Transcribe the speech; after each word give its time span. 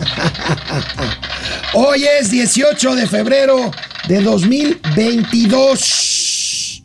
Hoy 1.74 2.04
es 2.20 2.30
18 2.30 2.94
de 2.96 3.06
febrero 3.06 3.70
de 4.08 4.20
2022. 4.22 6.82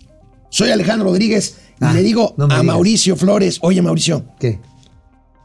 Soy 0.49 0.69
Alejandro 0.69 1.07
Rodríguez 1.09 1.57
y 1.81 1.85
Ah, 1.85 1.93
le 1.93 2.03
digo 2.03 2.33
no 2.37 2.45
a 2.45 2.47
digas. 2.47 2.63
Mauricio 2.63 3.15
Flores, 3.17 3.57
oye 3.61 3.81
Mauricio, 3.81 4.25
¿Qué? 4.39 4.59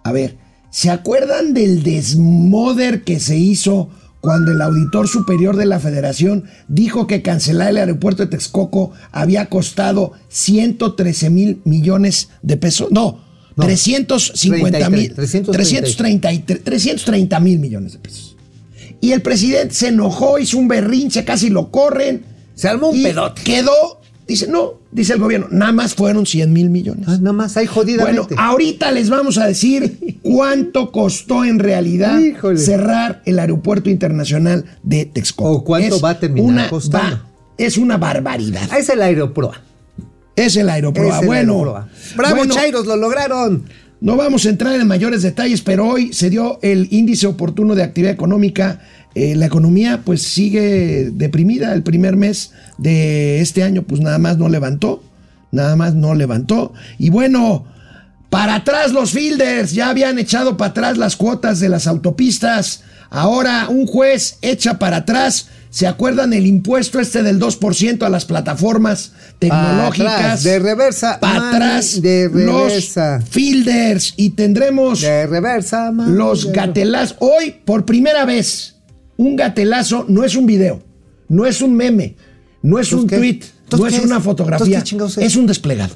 a 0.04 0.12
ver, 0.12 0.38
¿se 0.70 0.90
acuerdan 0.90 1.54
del 1.54 1.82
desmoder 1.82 3.02
que 3.04 3.18
se 3.18 3.36
hizo 3.36 3.88
cuando 4.20 4.52
el 4.52 4.60
auditor 4.62 5.08
superior 5.08 5.56
de 5.56 5.66
la 5.66 5.80
federación 5.80 6.44
dijo 6.68 7.06
que 7.08 7.22
cancelar 7.22 7.70
el 7.70 7.78
aeropuerto 7.78 8.22
de 8.24 8.28
Texcoco 8.30 8.92
había 9.12 9.46
costado 9.46 10.12
113 10.28 11.30
mil 11.30 11.60
millones 11.64 12.28
de 12.42 12.56
pesos? 12.56 12.88
No, 12.92 13.18
No, 13.60 13.66
350 13.66 14.90
mil. 14.90 15.12
333. 15.14 15.52
333 15.92 16.64
330 16.64 17.40
mil 17.40 17.58
millones 17.58 17.92
de 17.92 17.98
pesos. 17.98 18.36
Y 19.00 19.12
el 19.12 19.22
presidente 19.22 19.74
se 19.74 19.88
enojó, 19.88 20.38
hizo 20.38 20.58
un 20.58 20.68
berrinche, 20.68 21.24
casi 21.24 21.48
lo 21.48 21.70
corren. 21.70 22.22
Se 22.54 22.68
armó 22.68 22.90
un 22.90 22.96
y 22.98 23.02
pedote. 23.02 23.42
Quedó, 23.42 24.00
dice, 24.28 24.46
no, 24.46 24.74
dice 24.92 25.14
el 25.14 25.18
gobierno, 25.20 25.46
nada 25.50 25.72
más 25.72 25.94
fueron 25.94 26.26
100 26.26 26.52
mil 26.52 26.68
millones. 26.68 27.06
Ah, 27.08 27.16
nada 27.18 27.32
más, 27.32 27.54
Bueno, 27.54 27.70
jodidamente. 27.72 28.34
ahorita 28.36 28.90
les 28.92 29.08
vamos 29.08 29.38
a 29.38 29.46
decir 29.46 30.18
cuánto 30.22 30.92
costó 30.92 31.44
en 31.46 31.58
realidad 31.60 32.18
Híjole. 32.20 32.58
cerrar 32.58 33.22
el 33.24 33.38
aeropuerto 33.38 33.88
internacional 33.88 34.66
de 34.82 35.06
Texcoco. 35.06 35.50
O 35.52 35.64
cuánto 35.64 35.98
va 36.00 36.10
a 36.10 36.18
terminar 36.20 36.46
una 36.52 36.68
costando. 36.68 37.16
ba- 37.16 37.26
es 37.56 37.78
una 37.78 37.96
barbaridad. 37.96 38.68
Ah, 38.70 38.78
es 38.78 38.88
el 38.90 39.00
Aeroproa. 39.00 39.62
Es 40.36 40.56
el 40.56 40.68
aeroproa. 40.68 41.16
Es 41.16 41.20
el 41.22 41.26
bueno, 41.26 41.52
Aeroproa. 41.52 41.88
¡Bravo, 42.16 42.36
bueno, 42.36 42.54
Chairos! 42.54 42.86
¡Lo 42.86 42.96
lograron! 42.96 43.64
no 44.00 44.16
vamos 44.16 44.46
a 44.46 44.48
entrar 44.48 44.80
en 44.80 44.86
mayores 44.86 45.22
detalles, 45.22 45.60
pero 45.60 45.86
hoy 45.86 46.12
se 46.12 46.30
dio 46.30 46.58
el 46.62 46.88
índice 46.90 47.26
oportuno 47.26 47.74
de 47.74 47.82
actividad 47.82 48.12
económica. 48.12 48.80
Eh, 49.14 49.34
la 49.36 49.46
economía 49.46 50.02
pues 50.04 50.22
sigue 50.22 51.10
deprimida. 51.12 51.74
El 51.74 51.82
primer 51.82 52.16
mes 52.16 52.52
de 52.78 53.40
este 53.40 53.62
año 53.62 53.82
pues 53.82 54.00
nada 54.00 54.18
más 54.18 54.38
no 54.38 54.48
levantó. 54.48 55.02
Nada 55.52 55.76
más 55.76 55.94
no 55.94 56.14
levantó. 56.14 56.72
Y 56.98 57.10
bueno, 57.10 57.66
para 58.30 58.56
atrás 58.56 58.92
los 58.92 59.12
fielders. 59.12 59.72
Ya 59.72 59.90
habían 59.90 60.18
echado 60.18 60.56
para 60.56 60.70
atrás 60.70 60.96
las 60.96 61.16
cuotas 61.16 61.60
de 61.60 61.68
las 61.68 61.86
autopistas. 61.86 62.82
Ahora 63.10 63.68
un 63.68 63.86
juez 63.86 64.38
echa 64.40 64.78
para 64.78 64.98
atrás. 64.98 65.48
¿Se 65.70 65.86
acuerdan 65.86 66.32
el 66.32 66.46
impuesto 66.46 66.98
este 66.98 67.22
del 67.22 67.38
2% 67.38 68.02
a 68.02 68.08
las 68.08 68.24
plataformas 68.24 69.12
tecnológicas? 69.38 70.14
atrás, 70.14 70.42
de 70.42 70.58
reversa, 70.58 71.20
Para 71.20 71.50
atrás 71.50 72.02
de 72.02 72.28
reversa. 72.28 73.18
los 73.20 73.28
fielders. 73.28 74.14
Y 74.16 74.30
tendremos 74.30 75.00
De 75.00 75.26
reversa, 75.28 75.92
mami, 75.92 76.16
los 76.16 76.46
de- 76.48 76.52
gatelazos. 76.52 77.16
Hoy, 77.20 77.54
por 77.64 77.84
primera 77.84 78.24
vez, 78.24 78.76
un 79.16 79.36
gatelazo 79.36 80.04
no 80.08 80.24
es 80.24 80.34
un 80.34 80.46
video, 80.46 80.82
no 81.28 81.46
es 81.46 81.62
un 81.62 81.76
meme, 81.76 82.16
no 82.62 82.80
es 82.80 82.92
un 82.92 83.02
¿Entonces 83.02 83.08
qué? 83.08 83.16
tweet, 83.18 83.40
no 83.70 83.76
¿Entonces 83.76 83.98
es 84.00 84.04
una 84.06 84.20
fotografía, 84.20 84.64
¿Entonces 84.64 84.82
qué 84.82 84.88
chingados 84.90 85.18
es? 85.18 85.24
es 85.24 85.36
un 85.36 85.46
desplegado. 85.46 85.94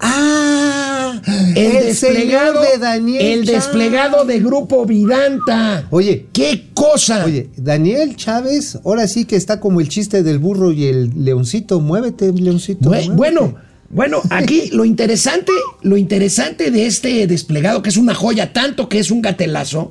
¡Ah! 0.00 0.89
El, 1.26 1.56
El, 1.56 1.84
desplegado 1.86 2.60
de 2.62 2.78
Daniel 2.78 3.22
El 3.22 3.44
Chávez. 3.46 3.64
desplegado 3.64 4.24
de 4.24 4.40
Grupo 4.40 4.86
Vidanta. 4.86 5.86
Oye. 5.90 6.26
¡Qué 6.32 6.68
cosa! 6.74 7.24
Oye, 7.24 7.50
Daniel 7.56 8.16
Chávez, 8.16 8.78
ahora 8.84 9.06
sí 9.08 9.24
que 9.24 9.36
está 9.36 9.60
como 9.60 9.80
el 9.80 9.88
chiste 9.88 10.22
del 10.22 10.38
burro 10.38 10.72
y 10.72 10.84
el 10.86 11.24
leoncito. 11.24 11.80
Muévete, 11.80 12.32
leoncito. 12.32 12.88
Muévete. 12.88 13.12
Bueno, 13.12 13.54
bueno, 13.90 14.20
aquí 14.30 14.70
lo 14.72 14.84
interesante, 14.84 15.52
lo 15.82 15.96
interesante 15.96 16.70
de 16.70 16.86
este 16.86 17.26
desplegado, 17.26 17.82
que 17.82 17.88
es 17.90 17.96
una 17.96 18.14
joya, 18.14 18.52
tanto 18.52 18.88
que 18.88 18.98
es 19.00 19.10
un 19.10 19.20
gatelazo, 19.20 19.90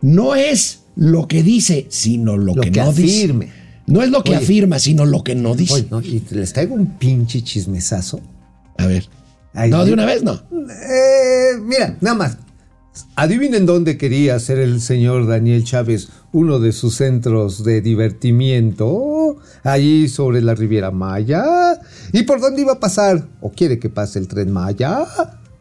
no 0.00 0.34
es 0.36 0.80
lo 0.96 1.26
que 1.28 1.42
dice, 1.42 1.86
sino 1.88 2.36
lo, 2.36 2.54
Lo 2.54 2.62
que, 2.62 2.70
que 2.70 2.80
no 2.80 2.90
afirme. 2.90 3.46
dice. 3.46 3.60
No 3.86 4.02
es 4.02 4.10
lo 4.10 4.22
que 4.22 4.30
Oye. 4.36 4.38
afirma, 4.44 4.78
sino 4.78 5.04
lo 5.04 5.24
que 5.24 5.34
no 5.34 5.56
dice. 5.56 5.74
Oye, 5.74 5.86
no, 5.90 6.00
y 6.00 6.22
les 6.30 6.52
traigo 6.52 6.74
un 6.76 6.96
pinche 6.98 7.42
chismesazo. 7.42 8.20
A 8.78 8.86
ver. 8.86 9.08
Ay, 9.54 9.70
no, 9.70 9.84
de 9.84 9.92
una 9.92 10.06
vez 10.06 10.22
no. 10.22 10.34
Eh, 10.34 11.52
mira, 11.60 11.96
nada 12.00 12.16
más. 12.16 12.36
Adivinen 13.16 13.66
dónde 13.66 13.96
quería 13.96 14.34
hacer 14.34 14.58
el 14.58 14.80
señor 14.80 15.26
Daniel 15.26 15.64
Chávez 15.64 16.08
uno 16.32 16.58
de 16.58 16.72
sus 16.72 16.96
centros 16.96 17.64
de 17.64 17.80
divertimiento. 17.80 19.36
Allí 19.62 20.08
sobre 20.08 20.40
la 20.42 20.54
Riviera 20.54 20.90
Maya. 20.90 21.44
¿Y 22.12 22.22
por 22.22 22.40
dónde 22.40 22.62
iba 22.62 22.74
a 22.74 22.80
pasar? 22.80 23.26
¿O 23.40 23.50
quiere 23.50 23.78
que 23.78 23.88
pase 23.88 24.18
el 24.18 24.28
tren 24.28 24.50
Maya? 24.50 25.06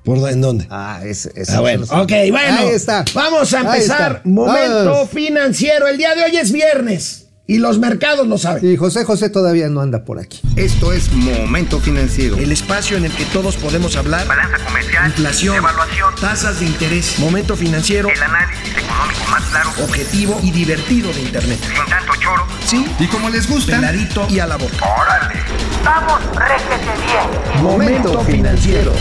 ¿Por 0.03 0.29
en 0.29 0.41
dónde? 0.41 0.67
Ah, 0.69 1.01
es, 1.03 1.25
es 1.35 1.49
Ah, 1.49 1.61
bueno, 1.61 1.83
ok, 1.83 2.11
bueno. 2.31 2.57
Ahí 2.59 2.69
está. 2.69 3.05
Vamos 3.13 3.53
a 3.53 3.59
empezar. 3.61 4.21
Momento 4.25 5.05
financiero. 5.07 5.87
El 5.87 5.97
día 5.97 6.15
de 6.15 6.23
hoy 6.23 6.37
es 6.37 6.51
viernes 6.51 7.28
y 7.49 7.57
los 7.57 7.79
mercados 7.79 8.27
lo 8.27 8.37
saben. 8.37 8.63
Y 8.71 8.77
José 8.77 9.03
José 9.03 9.27
todavía 9.31 9.69
no 9.69 9.81
anda 9.81 10.05
por 10.05 10.19
aquí. 10.19 10.39
Esto 10.55 10.93
es 10.93 11.11
Momento 11.11 11.79
Financiero. 11.79 12.37
El 12.37 12.51
espacio 12.51 12.95
en 12.95 13.05
el 13.05 13.11
que 13.11 13.25
todos 13.25 13.57
podemos 13.57 13.95
hablar. 13.95 14.27
balanza 14.27 14.63
comercial, 14.63 15.07
Inflación, 15.07 15.55
evaluación, 15.57 16.13
tasas 16.21 16.59
de 16.59 16.67
interés, 16.67 17.17
momento 17.17 17.55
financiero, 17.55 18.07
el 18.07 18.21
análisis 18.21 18.77
económico 18.77 19.31
más 19.31 19.43
claro, 19.45 19.71
objetivo 19.83 20.39
y 20.43 20.51
divertido 20.51 21.11
de 21.11 21.21
Internet. 21.21 21.57
sin 21.59 21.85
tanto 21.89 22.13
choro. 22.21 22.45
Sí, 22.67 22.85
Y 22.99 23.07
como 23.07 23.31
les 23.31 23.49
gusta, 23.49 23.77
peladito 23.77 24.27
y 24.29 24.37
a 24.37 24.45
la 24.45 24.57
boca. 24.57 24.85
¡Órale! 24.85 25.39
¡Vamos, 25.83 26.19
réjete 26.35 26.85
bien! 27.01 27.63
Momento 27.63 28.21
financiero. 28.25 28.93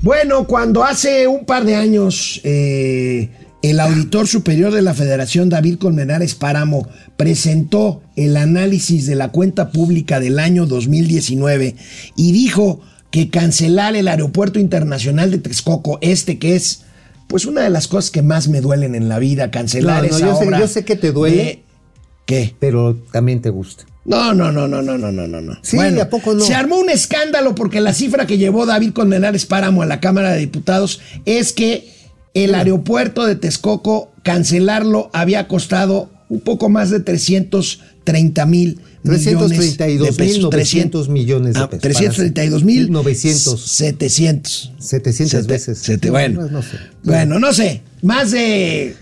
Bueno, 0.00 0.44
cuando 0.44 0.82
hace 0.82 1.26
un 1.26 1.44
par 1.44 1.64
de 1.64 1.76
años 1.76 2.40
eh, 2.42 3.30
el 3.64 3.80
auditor 3.80 4.28
superior 4.28 4.74
de 4.74 4.82
la 4.82 4.92
Federación, 4.92 5.48
David 5.48 5.78
Colmenares 5.78 6.34
Páramo, 6.34 6.86
presentó 7.16 8.02
el 8.14 8.36
análisis 8.36 9.06
de 9.06 9.14
la 9.14 9.28
cuenta 9.28 9.70
pública 9.70 10.20
del 10.20 10.38
año 10.38 10.66
2019 10.66 11.74
y 12.14 12.32
dijo 12.32 12.82
que 13.10 13.30
cancelar 13.30 13.96
el 13.96 14.08
aeropuerto 14.08 14.58
internacional 14.58 15.30
de 15.30 15.38
Texcoco, 15.38 15.98
este 16.02 16.38
que 16.38 16.56
es, 16.56 16.82
pues 17.26 17.46
una 17.46 17.62
de 17.62 17.70
las 17.70 17.88
cosas 17.88 18.10
que 18.10 18.20
más 18.20 18.48
me 18.48 18.60
duelen 18.60 18.94
en 18.94 19.08
la 19.08 19.18
vida, 19.18 19.50
cancelar 19.50 20.02
no, 20.02 20.10
no, 20.10 20.14
esa 20.14 20.26
yo 20.26 20.36
obra 20.36 20.58
Sé, 20.58 20.62
yo 20.62 20.68
sé 20.68 20.84
que 20.84 20.96
te 20.96 21.12
duele. 21.12 21.62
¿Qué? 22.26 22.54
Pero 22.60 22.96
también 23.12 23.40
te 23.40 23.48
gusta. 23.48 23.86
No, 24.04 24.34
no, 24.34 24.52
no, 24.52 24.68
no, 24.68 24.82
no, 24.82 24.98
no, 24.98 25.10
no, 25.10 25.40
no. 25.40 25.58
Sí, 25.62 25.78
¿a 25.78 26.10
poco 26.10 26.34
no? 26.34 26.44
Se 26.44 26.54
armó 26.54 26.76
un 26.76 26.90
escándalo 26.90 27.54
porque 27.54 27.80
la 27.80 27.94
cifra 27.94 28.26
que 28.26 28.36
llevó 28.36 28.66
David 28.66 28.92
Colmenares 28.92 29.46
Páramo 29.46 29.80
a 29.80 29.86
la 29.86 30.00
Cámara 30.00 30.32
de 30.32 30.40
Diputados 30.40 31.00
es 31.24 31.54
que 31.54 31.94
el 32.34 32.54
aeropuerto 32.54 33.24
de 33.26 33.36
Texcoco, 33.36 34.12
cancelarlo 34.22 35.10
había 35.12 35.48
costado 35.48 36.10
un 36.28 36.40
poco 36.40 36.68
más 36.68 36.90
de 36.90 37.00
330 37.00 38.46
mil 38.46 38.80
millones 39.04 39.24
de 39.24 39.34
332 39.36 40.16
pesos. 40.16 40.34
mil 40.36 40.42
900 40.42 41.08
millones 41.08 41.54
de 41.54 41.66
pesos. 41.68 41.80
332 41.80 42.64
mil 42.64 42.90
900. 42.90 43.60
700. 43.60 44.72
700 44.78 45.30
Sete- 45.40 45.52
veces. 45.52 45.78
sete- 45.78 46.10
bueno, 46.10 46.42
No, 46.42 46.48
no 46.50 46.62
sé. 46.62 46.76
bueno, 47.04 47.38
no 47.38 47.52
sé. 47.52 47.82
Más 48.02 48.30
de 48.30 48.96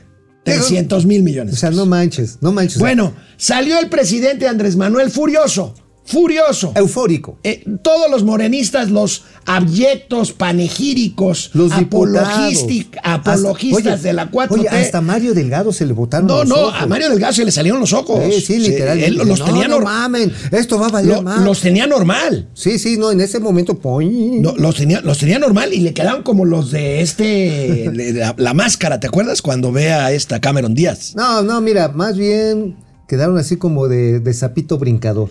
300 0.44 1.06
mil 1.06 1.22
millones. 1.22 1.54
O 1.54 1.56
sea, 1.56 1.70
no 1.70 1.86
manches, 1.86 2.38
no 2.40 2.52
manches. 2.52 2.78
Bueno, 2.78 3.14
salió 3.36 3.78
el 3.78 3.88
presidente 3.88 4.48
Andrés 4.48 4.76
Manuel 4.76 5.10
furioso, 5.10 5.74
furioso. 6.04 6.72
eufórico. 6.74 7.38
Eh, 7.44 7.64
todos 7.82 8.10
los 8.10 8.24
morenistas, 8.24 8.90
los 8.90 9.24
abyectos, 9.46 10.32
panegíricos, 10.32 11.50
Los 11.54 11.72
apologistas 11.72 14.02
de 14.02 14.12
la 14.12 14.30
4T. 14.30 14.60
Oye, 14.60 14.68
hasta 14.68 15.00
Mario 15.00 15.34
Delgado 15.34 15.72
se 15.72 15.86
le 15.86 15.92
botaron 15.92 16.26
no, 16.26 16.38
los 16.40 16.48
no, 16.48 16.54
ojos. 16.56 16.74
a 16.80 16.86
Mario 16.86 17.10
Delgado 17.10 17.32
se 17.32 17.44
le 17.44 17.52
salieron 17.52 17.80
los 17.80 17.92
ojos. 17.92 18.20
Sí, 18.34 18.40
sí, 18.40 18.58
literalmente. 18.58 19.06
él 19.08 19.14
los 19.16 19.38
no, 19.38 19.44
tenía 19.44 19.68
no 19.68 19.80
mamen, 19.80 20.32
esto 20.50 20.78
va 20.78 20.86
a 20.86 20.90
valer 20.90 21.16
lo- 21.16 21.22
más. 21.22 21.40
los 21.44 21.60
tenía 21.60 21.86
normal. 21.86 22.48
Sí, 22.54 22.78
sí, 22.78 22.96
no, 22.98 23.10
en 23.10 23.20
ese 23.20 23.40
momento, 23.40 23.78
poing. 23.78 24.40
No, 24.42 24.54
los, 24.56 24.76
tenía, 24.76 25.00
los 25.00 25.18
tenía 25.18 25.38
normal 25.38 25.72
y 25.72 25.80
le 25.80 25.94
quedaban 25.94 26.22
como 26.22 26.44
los 26.44 26.70
de 26.70 27.00
este, 27.00 27.90
la, 28.14 28.34
la 28.38 28.54
máscara, 28.54 29.00
¿te 29.00 29.06
acuerdas? 29.06 29.42
Cuando 29.42 29.72
ve 29.72 29.92
a 29.92 30.12
esta 30.12 30.40
Cameron 30.40 30.74
Díaz. 30.74 31.14
No, 31.14 31.42
no, 31.42 31.60
mira, 31.60 31.88
más 31.88 32.16
bien 32.16 32.76
quedaron 33.08 33.36
así 33.38 33.56
como 33.56 33.88
de, 33.88 34.20
de 34.20 34.34
sapito 34.34 34.78
brincador. 34.78 35.30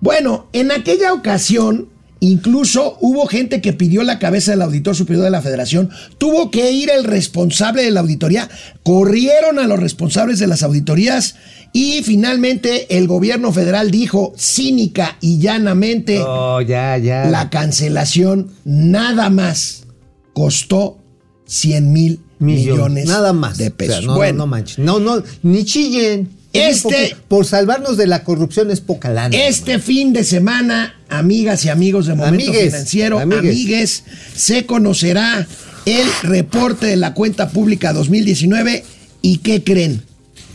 Bueno, 0.00 0.46
en 0.52 0.70
aquella 0.70 1.12
ocasión, 1.12 1.88
incluso 2.20 2.96
hubo 3.00 3.26
gente 3.26 3.60
que 3.60 3.72
pidió 3.72 4.02
la 4.02 4.18
cabeza 4.18 4.50
del 4.52 4.62
auditor 4.62 4.94
superior 4.94 5.24
de 5.24 5.30
la 5.30 5.42
federación, 5.42 5.90
tuvo 6.18 6.50
que 6.50 6.70
ir 6.72 6.90
el 6.90 7.04
responsable 7.04 7.82
de 7.82 7.90
la 7.90 8.00
auditoría, 8.00 8.48
corrieron 8.82 9.58
a 9.58 9.66
los 9.66 9.78
responsables 9.80 10.38
de 10.38 10.46
las 10.46 10.62
auditorías 10.62 11.36
y 11.72 12.02
finalmente 12.04 12.96
el 12.96 13.06
gobierno 13.06 13.52
federal 13.52 13.90
dijo 13.90 14.32
cínica 14.36 15.16
y 15.20 15.38
llanamente, 15.38 16.20
Oh, 16.24 16.60
ya, 16.60 16.96
ya. 16.98 17.26
la 17.26 17.50
cancelación 17.50 18.50
nada 18.64 19.28
más 19.30 19.84
costó 20.32 20.98
100 21.46 21.92
mil 21.92 22.20
millones, 22.38 23.06
nada 23.06 23.32
más. 23.32 23.56
de 23.58 23.64
O 23.64 23.68
sea, 23.68 23.76
pesos. 23.76 24.00
no, 24.04 24.12
no, 24.12 24.16
bueno, 24.16 24.38
no 24.38 24.46
manches. 24.46 24.78
No, 24.78 24.98
no, 25.00 25.22
ni 25.42 25.64
chillen. 25.64 26.28
Este- 26.52 27.16
Por 27.28 27.44
salvarnos 27.44 27.96
de 27.96 28.06
la 28.06 28.24
corrupción 28.24 28.70
es 28.70 28.80
poca 28.80 29.10
lana. 29.10 29.36
Este 29.36 29.78
fin 29.78 30.12
de 30.12 30.24
semana, 30.24 30.94
amigas 31.08 31.64
y 31.64 31.68
amigos 31.68 32.06
de 32.06 32.14
Momento 32.14 32.44
Amigues, 32.50 32.72
Financiero, 32.72 33.18
amigues. 33.18 33.40
amigues, 33.40 34.04
se 34.34 34.64
conocerá 34.66 35.46
el 35.84 36.06
reporte 36.22 36.86
de 36.86 36.96
la 36.96 37.12
cuenta 37.14 37.50
pública 37.50 37.92
2019 37.92 38.84
y 39.22 39.38
¿qué 39.38 39.62
creen? 39.62 40.02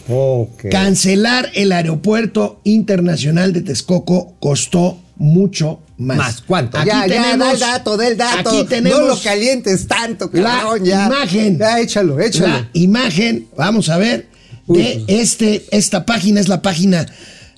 Ok. 0.09 0.65
Cancelar 0.71 1.49
el 1.53 1.71
aeropuerto 1.71 2.59
internacional 2.63 3.53
de 3.53 3.61
Texcoco 3.61 4.33
costó 4.39 4.99
mucho 5.17 5.79
más. 5.97 6.17
Más, 6.17 6.41
¿cuánto? 6.41 6.79
Aquí 6.79 6.87
ya, 6.87 7.05
ya, 7.05 7.15
da 7.15 7.21
tenemos- 7.31 7.53
el 7.53 7.59
dato, 7.59 7.95
del 7.97 8.17
dato. 8.17 8.49
Aquí 8.49 8.65
tenemos 8.67 8.99
no 8.99 9.07
lo 9.07 9.21
calientes 9.21 9.85
tanto, 9.87 10.29
la 10.33 10.61
cabrón, 10.61 10.83
ya. 10.83 11.05
imagen. 11.05 11.59
Ya, 11.59 11.79
échalo, 11.79 12.19
échalo. 12.19 12.47
La 12.47 12.69
imagen, 12.73 13.47
vamos 13.55 13.87
a 13.89 13.97
ver, 13.97 14.27
de 14.73 14.97
Uy. 14.97 15.06
este, 15.07 15.65
esta 15.71 16.06
página 16.06 16.39
es 16.39 16.47
la 16.47 16.62
página 16.62 17.07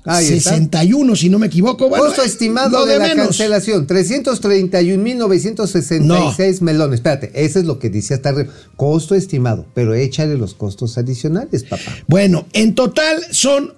Ahí 0.05 0.33
está. 0.33 0.49
61, 0.51 1.15
si 1.15 1.29
no 1.29 1.39
me 1.39 1.47
equivoco. 1.47 1.87
Bueno, 1.87 2.03
Costo 2.05 2.23
eh, 2.23 2.25
estimado 2.25 2.79
lo 2.79 2.85
de, 2.85 2.99
la 2.99 3.07
menos. 3.07 3.27
cancelación, 3.27 3.87
331.966 3.87 6.59
melones. 6.61 6.95
Espérate, 6.95 7.31
eso 7.33 7.59
es 7.59 7.65
lo 7.65 7.79
que 7.79 7.89
dice 7.89 8.13
hasta 8.13 8.27
arriba. 8.29 8.51
Costo 8.75 9.15
estimado, 9.15 9.65
pero 9.73 9.93
échale 9.93 10.37
los 10.37 10.55
costos 10.55 10.97
adicionales, 10.97 11.63
papá. 11.63 11.95
Bueno, 12.07 12.45
en 12.51 12.75
total 12.75 13.23
son 13.31 13.75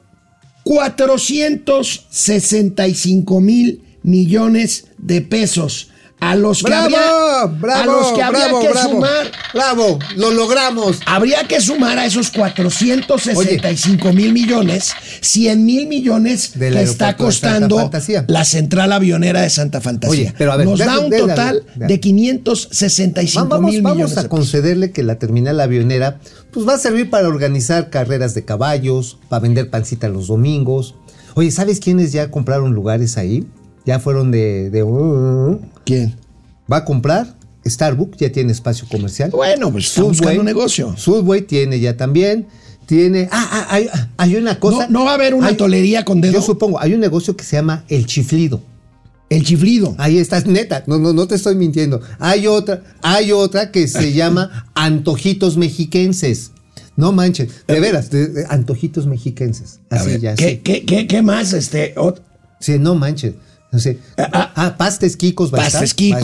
465 0.63 3.41
mil 3.41 3.83
millones 4.01 4.85
de 4.97 5.21
pesos. 5.21 5.91
A 6.19 6.35
los 6.35 6.59
que 6.63 6.69
¡Bravo! 6.69 6.83
habría, 6.85 7.45
¡Bravo! 7.59 7.81
a 7.81 7.85
los 7.85 8.07
que 8.13 8.23
habría 8.23 8.45
bravo, 8.45 8.61
que 8.61 8.69
bravo. 8.69 8.89
sumar, 8.89 9.31
¡Bravo! 9.53 9.99
¡Lo 10.15 10.31
logramos! 10.31 10.99
habría 11.05 11.43
que 11.47 11.59
sumar 11.61 11.99
a 11.99 12.05
esos 12.05 12.31
465 12.31 14.13
mil 14.13 14.33
millones, 14.33 14.93
100 15.21 15.65
mil 15.65 15.87
millones 15.87 16.53
que 16.57 16.81
está 16.81 17.07
de 17.07 17.15
costando 17.17 17.91
la 18.27 18.45
central 18.45 18.91
avionera 18.93 19.41
de 19.41 19.49
Santa 19.49 19.81
Fantasía. 19.81 20.09
Oye, 20.29 20.33
pero 20.37 20.51
a 20.53 20.57
ver, 20.57 20.65
Nos 20.67 20.79
da 20.79 20.99
un 20.99 21.11
total 21.11 21.63
déjame. 21.75 21.87
de 21.87 21.99
565 21.99 23.47
vamos 23.47 23.71
mil 23.71 23.81
vamos 23.81 23.97
millones. 23.97 24.17
a 24.17 24.21
de 24.23 24.27
pesos. 24.29 24.39
concederle 24.39 24.91
que 24.91 25.03
la 25.03 25.19
terminal 25.19 25.59
avionera 25.59 26.19
pues 26.51 26.67
va 26.67 26.75
a 26.75 26.79
servir 26.79 27.09
para 27.09 27.27
organizar 27.27 27.89
carreras 27.89 28.33
de 28.33 28.45
caballos, 28.45 29.17
para 29.29 29.41
vender 29.41 29.69
pancita 29.69 30.07
los 30.07 30.27
domingos. 30.27 30.95
Oye, 31.35 31.51
¿sabes 31.51 31.79
quiénes 31.81 32.13
ya 32.13 32.31
compraron 32.31 32.73
lugares 32.73 33.17
ahí? 33.17 33.45
Ya 33.85 33.99
fueron 33.99 34.31
de... 34.31 34.69
de 34.69 34.83
¿Quién? 35.85 36.15
va 36.71 36.77
a 36.77 36.85
comprar. 36.85 37.35
Starbucks 37.67 38.17
ya 38.19 38.31
tiene 38.31 38.51
espacio 38.51 38.87
comercial. 38.89 39.31
Bueno, 39.31 39.71
pues 39.71 39.85
está 39.87 40.03
buscando 40.03 40.43
negocio. 40.43 40.95
Subway 40.97 41.41
tiene 41.41 41.79
ya 41.79 41.97
también. 41.97 42.47
Tiene. 42.85 43.27
Ah, 43.31 43.49
ah, 43.51 43.67
hay, 43.71 43.87
hay 44.17 44.35
una 44.35 44.59
cosa. 44.59 44.85
No- 44.87 44.99
no 44.99 45.05
va 45.05 45.11
a 45.11 45.13
haber 45.15 45.33
una 45.33 45.55
tolería 45.57 46.05
con 46.05 46.21
dedo. 46.21 46.33
Yo 46.33 46.41
supongo, 46.41 46.79
hay 46.79 46.93
un 46.93 46.99
negocio 46.99 47.35
que 47.35 47.43
se 47.43 47.55
llama 47.55 47.83
El 47.87 48.05
Chiflido. 48.05 48.61
El 49.27 49.43
chiflido. 49.43 49.95
Ahí 49.97 50.19
estás, 50.19 50.45
neta. 50.45 50.83
No, 50.85 50.99
no, 50.99 51.11
no 51.11 51.27
te 51.27 51.33
estoy 51.33 51.55
mintiendo. 51.55 51.99
Hay 52.19 52.45
otra, 52.45 52.83
hay 53.01 53.31
otra 53.31 53.71
que 53.71 53.87
se 53.87 54.13
llama 54.13 54.67
Antojitos 54.75 55.57
Mexiquenses. 55.57 56.51
No 56.95 57.11
manches, 57.11 57.49
de 57.67 57.79
veras, 57.79 58.11
de- 58.11 58.27
de 58.27 58.45
antojitos 58.47 59.05
mexiquenses. 59.07 59.79
Así 59.89 60.11
ver, 60.11 60.21
ya. 60.21 60.35
¿qué, 60.35 60.49
sí. 60.51 60.57
qué, 60.63 60.85
qué, 60.85 61.07
qué 61.07 61.21
más? 61.23 61.51
Este, 61.53 61.93
Sí, 62.59 62.77
no 62.79 62.93
manches. 62.95 63.33
No 63.75 63.79
sé. 63.81 63.99
Ah, 64.17 64.51
Ah, 64.55 64.75
pastes 64.77 65.17
Kikos 65.17 65.53
va 65.53 65.59
a 65.63 65.67
estar. 65.67 65.81
Pastes 65.81 65.93
Quicos. 65.93 66.23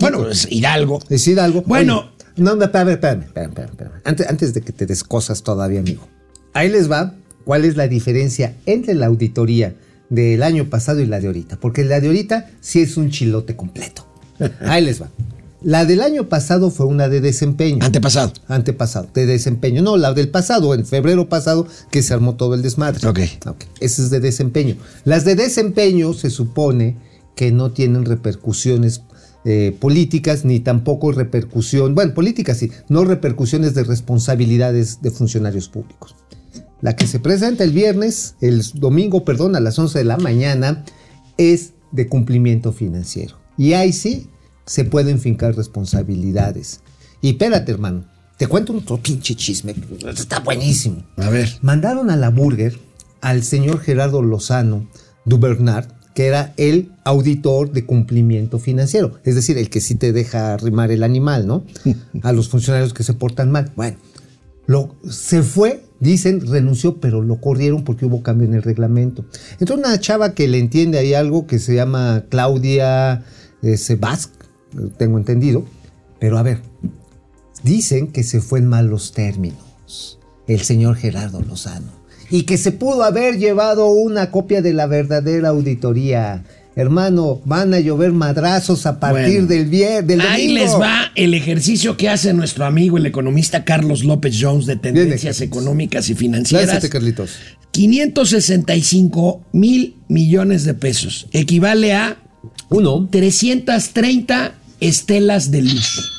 Bueno, 0.00 0.18
Quicos. 0.18 0.26
pues, 0.42 0.48
Hidalgo. 0.50 0.98
Decir 1.08 1.38
algo. 1.38 1.62
Bueno. 1.62 1.98
Oye, 2.00 2.10
no, 2.36 2.56
no, 2.56 2.64
espérame, 2.64 2.90
espérame, 2.90 3.22
espérame, 3.22 3.50
espérame, 3.50 3.70
espérame. 3.70 3.92
Antes, 4.04 4.26
antes 4.28 4.54
de 4.54 4.60
que 4.62 4.72
te 4.72 4.86
descosas 4.86 5.42
todavía, 5.42 5.78
amigo. 5.80 6.08
Ahí 6.52 6.68
les 6.68 6.90
va 6.90 7.14
cuál 7.44 7.64
es 7.64 7.76
la 7.76 7.86
diferencia 7.86 8.56
entre 8.66 8.94
la 8.94 9.06
auditoría 9.06 9.74
del 10.08 10.42
año 10.42 10.64
pasado 10.68 10.98
y 11.00 11.06
la 11.06 11.20
de 11.20 11.28
ahorita. 11.28 11.56
Porque 11.60 11.84
la 11.84 12.00
de 12.00 12.08
ahorita 12.08 12.50
sí 12.60 12.80
es 12.80 12.96
un 12.96 13.10
chilote 13.10 13.54
completo. 13.54 14.04
Ahí 14.60 14.84
les 14.84 15.00
va. 15.00 15.10
La 15.62 15.84
del 15.84 16.00
año 16.00 16.28
pasado 16.28 16.70
fue 16.70 16.86
una 16.86 17.08
de 17.08 17.20
desempeño. 17.20 17.84
Antepasado. 17.84 18.32
Antepasado, 18.48 19.08
de 19.12 19.26
desempeño. 19.26 19.82
No, 19.82 19.98
la 19.98 20.14
del 20.14 20.30
pasado, 20.30 20.74
en 20.74 20.86
febrero 20.86 21.28
pasado, 21.28 21.66
que 21.90 22.02
se 22.02 22.14
armó 22.14 22.36
todo 22.36 22.54
el 22.54 22.62
desmadre. 22.62 23.06
Ok. 23.06 23.20
Ok, 23.46 23.64
Esa 23.80 24.02
es 24.02 24.10
de 24.10 24.20
desempeño. 24.20 24.76
Las 25.04 25.24
de 25.24 25.34
desempeño 25.34 26.14
se 26.14 26.30
supone 26.30 26.96
que 27.36 27.52
no 27.52 27.72
tienen 27.72 28.06
repercusiones 28.06 29.02
eh, 29.44 29.76
políticas 29.78 30.44
ni 30.44 30.60
tampoco 30.60 31.12
repercusión, 31.12 31.94
bueno, 31.94 32.12
políticas 32.12 32.58
sí, 32.58 32.70
no 32.90 33.04
repercusiones 33.04 33.74
de 33.74 33.84
responsabilidades 33.84 35.00
de 35.00 35.10
funcionarios 35.10 35.70
públicos. 35.70 36.14
La 36.82 36.96
que 36.96 37.06
se 37.06 37.20
presenta 37.20 37.64
el 37.64 37.72
viernes, 37.72 38.34
el 38.40 38.62
domingo, 38.74 39.24
perdón, 39.24 39.56
a 39.56 39.60
las 39.60 39.78
11 39.78 39.98
de 39.98 40.04
la 40.04 40.18
mañana, 40.18 40.84
es 41.38 41.72
de 41.92 42.08
cumplimiento 42.08 42.72
financiero. 42.72 43.36
Y 43.56 43.72
ahí 43.72 43.92
sí 43.92 44.28
se 44.66 44.84
pueden 44.84 45.18
fincar 45.18 45.56
responsabilidades. 45.56 46.80
Y 47.20 47.30
espérate, 47.30 47.72
hermano, 47.72 48.04
te 48.36 48.46
cuento 48.46 48.74
otro 48.74 48.96
pinche 48.96 49.34
chisme. 49.34 49.74
Está 50.08 50.40
buenísimo. 50.40 51.04
A 51.16 51.28
ver. 51.28 51.58
Mandaron 51.62 52.10
a 52.10 52.16
la 52.16 52.30
Burger 52.30 52.78
al 53.20 53.42
señor 53.42 53.80
Gerardo 53.80 54.22
Lozano 54.22 54.88
Dubernard, 55.24 55.86
que 56.14 56.26
era 56.26 56.54
el 56.56 56.90
auditor 57.04 57.72
de 57.72 57.84
cumplimiento 57.84 58.58
financiero, 58.58 59.18
es 59.24 59.34
decir, 59.34 59.58
el 59.58 59.70
que 59.70 59.80
sí 59.80 59.94
te 59.94 60.12
deja 60.12 60.54
arrimar 60.54 60.90
el 60.90 61.02
animal, 61.02 61.46
¿no? 61.46 61.64
A 62.22 62.32
los 62.32 62.48
funcionarios 62.48 62.94
que 62.94 63.04
se 63.04 63.14
portan 63.14 63.50
mal. 63.50 63.72
Bueno, 63.76 63.96
lo, 64.66 64.96
se 65.08 65.42
fue, 65.42 65.84
dicen, 66.00 66.46
renunció, 66.46 67.00
pero 67.00 67.22
lo 67.22 67.40
corrieron 67.40 67.84
porque 67.84 68.06
hubo 68.06 68.22
cambio 68.22 68.48
en 68.48 68.54
el 68.54 68.62
reglamento. 68.62 69.24
Entonces 69.58 69.76
una 69.76 70.00
chava 70.00 70.34
que 70.34 70.48
le 70.48 70.58
entiende 70.58 70.98
ahí 70.98 71.14
algo 71.14 71.46
que 71.46 71.58
se 71.58 71.74
llama 71.74 72.24
Claudia 72.28 73.24
eh, 73.62 73.76
Sebasc, 73.76 74.30
tengo 74.96 75.18
entendido, 75.18 75.64
pero 76.18 76.38
a 76.38 76.42
ver, 76.42 76.60
dicen 77.62 78.08
que 78.08 78.22
se 78.22 78.40
fue 78.40 78.60
en 78.60 78.66
malos 78.66 79.12
términos 79.12 80.18
el 80.46 80.60
señor 80.60 80.96
Gerardo 80.96 81.40
Lozano 81.42 82.00
y 82.30 82.44
que 82.44 82.58
se 82.58 82.72
pudo 82.72 83.02
haber 83.02 83.38
llevado 83.38 83.88
una 83.88 84.30
copia 84.30 84.62
de 84.62 84.72
la 84.72 84.86
verdadera 84.86 85.48
auditoría. 85.48 86.44
Hermano, 86.76 87.40
van 87.44 87.74
a 87.74 87.80
llover 87.80 88.12
madrazos 88.12 88.86
a 88.86 89.00
partir 89.00 89.40
Bueno. 89.40 89.46
del 89.48 89.64
viernes, 89.66 90.06
del 90.06 90.20
Ahí 90.20 90.48
les 90.48 90.70
va 90.72 91.10
el 91.16 91.34
ejercicio 91.34 91.96
que 91.96 92.08
hace 92.08 92.32
nuestro 92.32 92.64
amigo 92.64 92.96
el 92.96 93.06
economista 93.06 93.64
Carlos 93.64 94.04
López 94.04 94.38
Jones 94.40 94.66
de 94.66 94.76
tendencias 94.76 95.40
económicas 95.40 96.08
y 96.08 96.14
financieras. 96.14 96.68
Lánzate, 96.68 96.88
Carlitos. 96.88 97.32
565 97.72 99.42
mil 99.52 99.96
millones 100.08 100.64
de 100.64 100.74
pesos. 100.74 101.26
Equivale 101.32 101.92
a 101.92 102.18
Uno. 102.68 103.08
330 103.10 104.54
estelas 104.80 105.50
de 105.50 105.62
luz. 105.62 106.10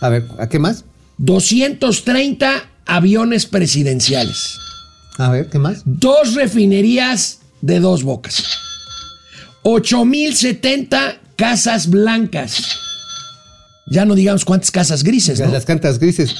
A 0.00 0.08
ver, 0.08 0.26
¿a 0.38 0.48
qué 0.48 0.58
más? 0.58 0.84
230 1.18 2.70
aviones 2.86 3.46
presidenciales. 3.46 4.58
A 5.18 5.30
ver, 5.30 5.48
¿qué 5.48 5.58
más? 5.58 5.82
Dos 5.84 6.34
refinerías 6.34 7.40
de 7.60 7.80
dos 7.80 8.02
bocas. 8.02 8.44
8070 9.62 11.20
casas 11.36 11.88
blancas. 11.88 12.78
Ya 13.86 14.04
no 14.04 14.14
digamos 14.14 14.44
cuántas 14.44 14.70
casas 14.70 15.02
grises, 15.02 15.40
¿no? 15.40 15.46
Las 15.48 15.64
cantas 15.64 15.98
grises. 15.98 16.34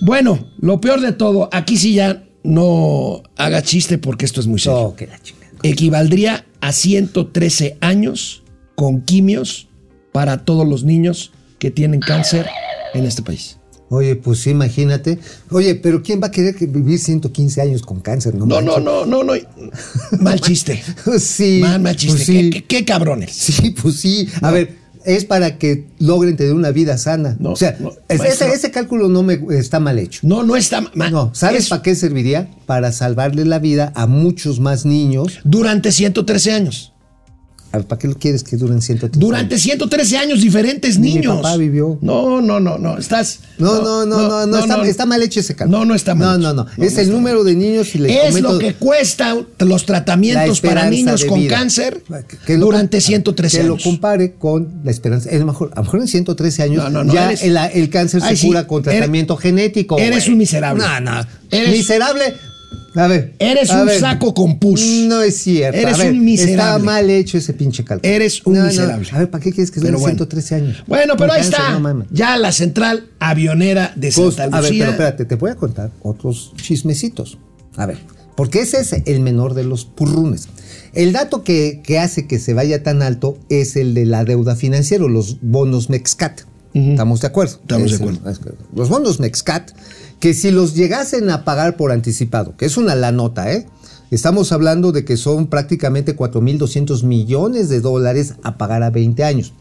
Bueno, 0.00 0.46
lo 0.58 0.80
peor 0.80 1.00
de 1.00 1.12
todo, 1.12 1.48
aquí 1.52 1.76
sí 1.76 1.94
ya 1.94 2.24
no 2.42 3.22
haga 3.36 3.62
chiste 3.62 3.98
porque 3.98 4.24
esto 4.24 4.40
es 4.40 4.46
muy 4.46 4.58
serio. 4.58 4.80
Oh, 4.80 4.96
que 4.96 5.06
la 5.06 5.20
chingada. 5.20 5.52
Equivaldría 5.62 6.44
a 6.60 6.72
113 6.72 7.78
años 7.80 8.42
con 8.74 9.02
quimios 9.02 9.68
para 10.14 10.44
todos 10.44 10.64
los 10.66 10.84
niños 10.84 11.32
que 11.58 11.72
tienen 11.72 11.98
cáncer 11.98 12.46
en 12.94 13.04
este 13.04 13.20
país. 13.22 13.56
Oye, 13.90 14.14
pues 14.14 14.38
sí, 14.38 14.50
imagínate. 14.50 15.18
Oye, 15.50 15.74
pero 15.74 16.04
¿quién 16.04 16.22
va 16.22 16.28
a 16.28 16.30
querer 16.30 16.54
que 16.54 16.66
vivir 16.66 17.00
115 17.00 17.60
años 17.60 17.82
con 17.82 17.98
cáncer? 18.00 18.32
No, 18.36 18.46
No, 18.46 18.60
no, 18.60 18.78
no, 18.78 19.04
no, 19.04 19.24
no. 19.24 19.32
Mal 20.20 20.40
chiste. 20.40 20.80
Sí. 21.18 21.58
Mal, 21.60 21.80
mal 21.82 21.96
chiste. 21.96 22.14
pues 22.16 22.26
sí. 22.26 22.50
¿Qué, 22.50 22.62
qué- 22.62 22.64
qué 22.64 22.84
cabrones? 22.84 23.32
Sí, 23.32 23.70
pues 23.72 23.96
sí. 23.96 24.28
A 24.40 24.52
ver, 24.52 24.76
es 25.04 25.24
para 25.24 25.58
que 25.58 25.86
logren 25.98 26.36
tener 26.36 26.54
una 26.54 26.70
vida 26.70 26.96
sana. 26.96 27.36
No, 27.40 27.50
o 27.52 27.56
sea, 27.56 27.76
no, 27.80 27.92
ese, 28.08 28.48
ese 28.52 28.70
cálculo 28.70 29.08
no 29.08 29.22
me 29.24 29.38
está 29.50 29.80
mal 29.80 29.98
hecho. 29.98 30.20
No, 30.22 30.44
no 30.44 30.54
está 30.56 30.80
mal. 30.94 31.10
No, 31.12 31.34
¿sabes 31.34 31.64
Es 31.64 31.68
para 31.68 31.82
qué 31.82 31.94
serviría? 31.96 32.48
Para 32.66 32.90
salvarle 32.92 33.44
la 33.44 33.58
vida 33.58 33.92
a 33.96 34.06
muchos 34.06 34.60
más 34.60 34.86
niños. 34.86 35.40
Durante 35.44 35.92
113 35.92 36.52
años. 36.52 36.93
¿Para 37.82 37.98
qué 37.98 38.06
lo 38.08 38.14
quieres 38.14 38.44
que 38.44 38.56
duren 38.56 38.80
130 38.80 39.18
Durante 39.18 39.58
113 39.58 40.16
años 40.16 40.40
diferentes 40.40 40.98
Ni 40.98 41.08
mi 41.08 41.14
niños. 41.16 41.36
papá 41.36 41.56
vivió. 41.56 41.98
No, 42.00 42.40
no, 42.40 42.60
no, 42.60 42.78
no. 42.78 42.96
Estás. 42.98 43.40
No, 43.58 43.82
no, 43.82 44.06
no, 44.06 44.28
no, 44.28 44.46
no, 44.46 44.58
está, 44.58 44.86
está 44.86 45.06
mal 45.06 45.22
hecho 45.22 45.40
ese 45.40 45.54
cálculo. 45.56 45.78
No, 45.80 45.84
no 45.84 45.94
está 45.94 46.14
mal 46.14 46.28
No, 46.28 46.34
hecho. 46.48 46.54
no, 46.54 46.64
no. 46.64 46.70
No, 46.76 46.84
es 46.84 46.96
el 46.98 47.10
número 47.10 47.42
de 47.44 47.54
niños 47.54 47.94
y 47.94 47.98
les 47.98 48.34
Es 48.34 48.40
lo 48.40 48.58
que 48.58 48.74
cuesta 48.74 49.36
los 49.58 49.86
tratamientos 49.86 50.60
para 50.60 50.88
niños 50.88 51.24
con 51.24 51.44
cáncer 51.46 52.02
Que 52.46 52.56
durante 52.56 53.00
113 53.00 53.56
que 53.58 53.62
años. 53.64 53.78
lo 53.78 53.82
compare 53.90 54.34
con 54.34 54.68
la 54.84 54.90
esperanza. 54.90 55.30
A 55.30 55.34
lo 55.34 55.46
mejor, 55.46 55.70
a 55.74 55.76
lo 55.80 55.82
mejor 55.84 56.00
en 56.00 56.08
113 56.08 56.62
años 56.62 56.84
ya 57.12 57.32
el, 57.32 57.56
el 57.74 57.90
cáncer 57.90 58.22
se 58.22 58.46
cura 58.46 58.66
con 58.66 58.82
tratamiento 58.82 59.36
genético. 59.36 59.98
eres 59.98 60.28
un 60.28 60.38
miserable. 60.38 60.82
No, 60.84 61.00
no. 61.00 61.24
Eres- 61.50 61.70
Miserable. 61.70 62.34
A 62.96 63.06
ver. 63.08 63.34
Eres 63.38 63.70
a 63.70 63.80
un 63.80 63.86
ver. 63.86 63.98
saco 64.00 64.34
con 64.34 64.58
pus. 64.58 64.80
No 65.08 65.20
es 65.22 65.36
cierto. 65.38 65.78
Eres 65.78 65.94
A 65.94 65.98
ver, 65.98 66.12
un 66.12 66.24
miserable. 66.24 66.52
Está 66.62 66.78
mal 66.78 67.10
hecho 67.10 67.38
ese 67.38 67.52
pinche 67.52 67.84
cálculo. 67.84 68.12
Eres 68.12 68.40
un 68.46 68.54
No, 68.54 68.60
no, 68.60 68.66
miserable. 68.66 69.08
A 69.12 69.18
ver, 69.18 69.30
¿para 69.30 69.42
qué 69.42 69.50
quieres 69.52 69.70
que 69.70 69.80
dure 69.80 69.92
bueno. 69.92 70.06
113 70.06 70.54
años? 70.54 70.84
Bueno, 70.86 71.14
pero 71.16 71.32
ahí 71.32 71.40
está. 71.40 71.78
no 71.78 72.06
ya 72.10 72.36
la 72.38 72.52
central 72.52 73.08
avionera 73.18 73.92
de 73.96 74.12
Pues, 74.14 74.34
Santa 74.36 74.56
a 74.56 74.60
ver, 74.60 74.70
Lucía. 74.70 74.84
pero 74.84 74.90
espérate, 74.92 75.24
te 75.24 75.34
voy 75.34 75.50
a 75.50 75.56
contar 75.56 75.90
otros 76.02 76.52
chismecitos. 76.62 77.38
A 77.76 77.86
ver, 77.86 77.98
porque 78.36 78.60
ese 78.60 78.78
es 78.80 78.92
el 79.06 79.20
menor 79.20 79.54
de 79.54 79.64
los 79.64 79.84
purrunes. 79.84 80.48
El 80.92 81.12
dato 81.12 81.42
que, 81.42 81.80
que 81.82 81.98
hace 81.98 82.28
que 82.28 82.38
se 82.38 82.54
vaya 82.54 82.84
tan 82.84 83.02
alto 83.02 83.36
es 83.48 83.74
el 83.74 83.94
de 83.94 84.06
la 84.06 84.24
deuda 84.24 84.54
financiera, 84.54 85.04
los 85.08 85.38
bonos 85.40 85.90
Mexcat. 85.90 86.42
¿Estamos 86.72 87.20
de 87.20 87.26
acuerdo? 87.28 87.58
Estamos 87.62 87.90
de 87.90 87.96
Es 87.96 88.00
acuerdo. 88.00 88.58
los 88.74 88.88
bonos 88.88 89.20
Mexcat, 89.20 89.70
que 90.24 90.32
si 90.32 90.50
los 90.50 90.74
llegasen 90.74 91.28
a 91.28 91.44
pagar 91.44 91.76
por 91.76 91.92
anticipado, 91.92 92.56
que 92.56 92.64
es 92.64 92.78
una 92.78 92.94
la 92.94 93.12
nota, 93.12 93.52
¿eh? 93.52 93.66
Estamos 94.10 94.52
hablando 94.52 94.90
de 94.90 95.04
que 95.04 95.18
son 95.18 95.48
prácticamente 95.48 96.16
4.200 96.16 97.02
millones 97.02 97.68
de 97.68 97.82
dólares 97.82 98.32
a 98.42 98.56
pagar 98.56 98.82
a 98.82 98.88
20 98.88 99.22
años. 99.22 99.52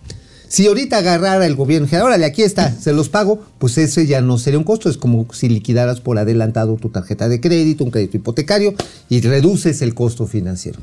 Si 0.53 0.67
ahorita 0.67 0.99
agarrara 0.99 1.47
el 1.47 1.55
gobierno 1.55 1.85
y 1.85 1.87
dijera, 1.87 2.05
órale, 2.05 2.25
aquí 2.25 2.43
está, 2.43 2.71
se 2.71 2.93
los 2.93 3.09
pago, 3.09 3.41
pues 3.57 3.75
ese 3.79 4.05
ya 4.05 4.21
no 4.21 4.37
sería 4.37 4.59
un 4.59 4.63
costo. 4.63 4.87
Es 4.87 4.97
como 4.97 5.25
si 5.33 5.49
liquidaras 5.49 5.99
por 5.99 6.19
adelantado 6.19 6.75
tu 6.75 6.89
tarjeta 6.89 7.27
de 7.27 7.41
crédito, 7.41 7.83
un 7.83 7.89
crédito 7.89 8.17
hipotecario, 8.17 8.75
y 9.09 9.21
reduces 9.21 9.81
el 9.81 9.95
costo 9.95 10.27
financiero. 10.27 10.79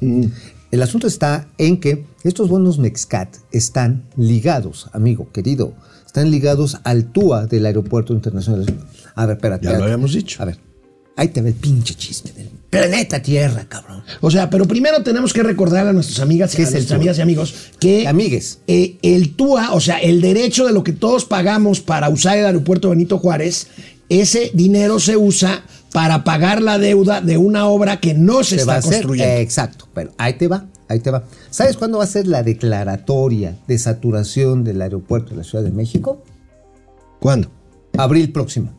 El 0.73 0.83
asunto 0.83 1.07
está 1.07 1.47
en 1.57 1.79
que 1.79 2.05
estos 2.25 2.49
bonos 2.49 2.81
Mexcat 2.81 3.33
están 3.53 4.03
ligados, 4.17 4.91
amigo 4.93 5.29
querido, 5.31 5.73
están 6.05 6.33
ligados 6.33 6.79
al 6.83 7.05
TUA 7.05 7.47
del 7.47 7.65
Aeropuerto 7.65 8.13
Internacional. 8.13 8.67
A 9.15 9.25
ver, 9.25 9.37
espérate. 9.37 9.67
Ya 9.67 9.79
lo 9.79 9.85
habíamos 9.85 10.13
dicho. 10.13 10.43
A 10.43 10.47
ver, 10.47 10.59
ahí 11.17 11.29
te 11.29 11.43
ve 11.43 11.51
el 11.51 11.55
pinche 11.55 11.95
chisme 11.95 12.33
del 12.33 12.49
planeta 12.71 13.21
Tierra, 13.21 13.67
cabrón. 13.69 14.03
O 14.21 14.31
sea, 14.31 14.49
pero 14.51 14.67
primero 14.67 15.03
tenemos 15.03 15.33
que 15.33 15.43
recordar 15.43 15.87
a 15.87 15.93
nuestras 15.93 16.21
amigas, 16.21 16.55
¿Qué 16.55 16.63
a 16.63 16.65
es 16.67 16.73
nuestras 16.73 16.97
amigas 16.97 17.19
y 17.19 17.21
amigos 17.21 17.55
que 17.79 18.07
Amigues. 18.09 18.59
eh, 18.67 18.97
el 19.03 19.35
TUA, 19.35 19.73
o 19.73 19.81
sea, 19.81 19.99
el 19.99 20.21
derecho 20.21 20.67
de 20.67 20.73
lo 20.73 20.83
que 20.85 20.93
todos 20.93 21.25
pagamos 21.25 21.81
para 21.81 22.09
usar 22.09 22.39
el 22.39 22.47
aeropuerto 22.47 22.91
Benito 22.91 23.19
Juárez, 23.19 23.67
ese 24.09 24.51
dinero 24.55 24.99
se 25.01 25.17
usa 25.17 25.63
para 25.93 26.23
pagar 26.25 26.63
la 26.63 26.79
deuda 26.79 27.21
de 27.21 27.37
una 27.37 27.67
obra 27.67 27.99
que 28.01 28.15
no 28.15 28.43
se, 28.45 28.51
Se 28.51 28.57
está 28.57 28.67
va 28.73 28.75
a 28.77 28.79
hacer, 28.79 28.93
construyendo. 29.03 29.33
eh, 29.35 29.41
exacto, 29.41 29.89
pero 29.93 30.13
ahí 30.19 30.35
te 30.35 30.47
va, 30.49 30.67
ahí 30.89 31.01
te 31.01 31.11
va. 31.11 31.25
¿Sabes 31.51 31.77
cuándo 31.77 31.99
va 31.99 32.05
a 32.05 32.07
ser 32.07 32.29
la 32.29 32.43
declaratoria 32.45 33.59
de 33.67 33.79
saturación 33.79 34.63
del 34.65 34.81
aeropuerto 34.83 35.31
de 35.31 35.37
la 35.39 35.45
Ciudad 35.45 35.65
de 35.65 35.73
México? 35.73 36.23
¿Cuándo? 37.21 37.51
Abril 37.99 38.31
próximo. 38.33 38.73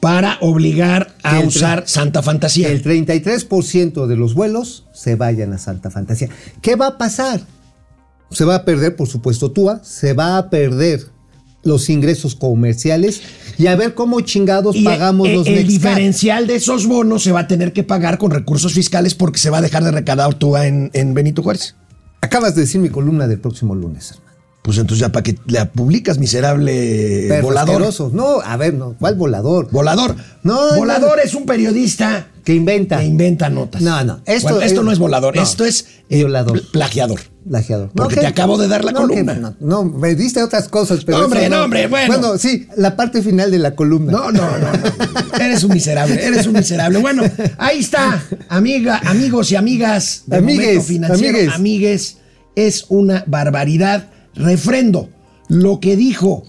Para 0.00 0.38
obligar 0.40 1.14
a 1.22 1.40
usar 1.40 1.84
Santa 1.86 2.22
Fantasía. 2.22 2.68
Que 2.68 2.74
el 2.74 2.84
33% 2.84 4.06
de 4.06 4.16
los 4.16 4.34
vuelos 4.34 4.84
se 4.92 5.16
vayan 5.16 5.52
a 5.52 5.58
Santa 5.58 5.90
Fantasía. 5.90 6.28
¿Qué 6.60 6.76
va 6.76 6.88
a 6.88 6.98
pasar? 6.98 7.40
Se 8.30 8.44
va 8.44 8.56
a 8.56 8.64
perder, 8.64 8.96
por 8.96 9.08
supuesto, 9.08 9.52
TUA, 9.52 9.82
se 9.82 10.12
va 10.12 10.36
a 10.36 10.50
perder 10.50 11.06
los 11.62 11.90
ingresos 11.90 12.34
comerciales 12.34 13.22
y 13.58 13.66
a 13.66 13.76
ver 13.76 13.94
cómo 13.94 14.20
chingados 14.20 14.76
Y 14.76 14.84
pagamos 14.84 15.28
el, 15.28 15.34
los 15.34 15.46
el 15.46 15.66
diferencial 15.66 16.46
de 16.46 16.56
esos 16.56 16.86
bonos 16.86 17.24
se 17.24 17.32
va 17.32 17.40
a 17.40 17.48
tener 17.48 17.72
que 17.72 17.82
pagar 17.82 18.18
con 18.18 18.30
recursos 18.30 18.72
fiscales 18.72 19.14
porque 19.14 19.38
se 19.38 19.50
va 19.50 19.58
a 19.58 19.62
dejar 19.62 19.82
de 19.82 19.90
recaudar 19.90 20.34
TUA 20.34 20.66
en, 20.66 20.90
en 20.94 21.12
Benito 21.14 21.42
Juárez. 21.42 21.74
Acabas 22.20 22.54
de 22.54 22.62
decir 22.62 22.80
mi 22.80 22.88
columna 22.88 23.26
del 23.26 23.40
próximo 23.40 23.74
lunes. 23.74 24.14
Pues 24.66 24.78
entonces 24.78 24.98
ya 24.98 25.12
para 25.12 25.22
que 25.22 25.36
la 25.46 25.70
publicas, 25.70 26.18
miserable 26.18 27.26
Perro 27.28 27.44
volador. 27.46 27.70
asqueroso. 27.76 28.10
No, 28.12 28.40
a 28.44 28.56
ver, 28.56 28.74
no, 28.74 28.96
¿cuál 28.98 29.14
volador? 29.14 29.70
Volador. 29.70 30.16
No, 30.42 30.74
volador 30.76 31.18
no. 31.18 31.22
es 31.22 31.34
un 31.34 31.46
periodista 31.46 32.26
Que 32.44 32.52
inventa. 32.54 32.98
que 32.98 33.04
inventa 33.04 33.48
notas. 33.48 33.80
No, 33.80 34.02
no, 34.02 34.20
esto 34.26 34.48
Bueno, 34.48 34.62
esto 34.66 34.80
es- 34.80 34.84
no 34.84 34.90
es 34.90 34.98
volador, 34.98 35.36
no. 35.36 35.42
esto 35.42 35.64
es 35.64 35.86
eh, 36.08 36.16
Violador. 36.16 36.60
plagiador. 36.72 37.20
Plagiador. 37.48 37.90
Porque 37.94 38.16
No, 38.16 38.20
te 38.22 38.26
acabo 38.26 38.58
de 38.58 38.66
dar 38.66 38.84
la 38.84 38.92
columna. 38.92 39.34
que- 39.56 39.64
no, 39.64 39.84
me 39.84 40.16
diste 40.16 40.42
otras 40.42 40.68
cosas, 40.68 41.04
pero. 41.04 41.24
Hombre, 41.26 41.48
no, 41.48 41.62
hombre, 41.62 41.86
bueno. 41.86 42.18
Bueno, 42.18 42.36
sí, 42.38 42.66
la 42.76 42.96
parte 42.96 43.22
final 43.22 43.52
de 43.52 43.60
la 43.60 43.76
columna. 43.76 44.10
No, 44.10 44.32
no, 44.32 44.50
no, 44.58 44.72
no. 44.72 45.38
Eres 45.44 45.62
un 45.62 45.72
miserable, 45.74 46.20
eres 46.26 46.44
un 46.48 46.54
miserable. 46.54 46.98
Bueno, 46.98 47.22
ahí 47.58 47.78
está, 47.78 48.20
amiga, 48.48 49.00
amigos 49.04 49.52
y 49.52 49.54
amigas 49.54 50.24
de 50.26 50.38
Amigues, 50.38 50.90
amigues. 51.08 51.52
amigues, 51.54 52.16
es 52.56 52.86
una 52.88 53.22
barbaridad. 53.28 54.08
Refrendo 54.36 55.08
lo 55.48 55.80
que 55.80 55.96
dijo 55.96 56.44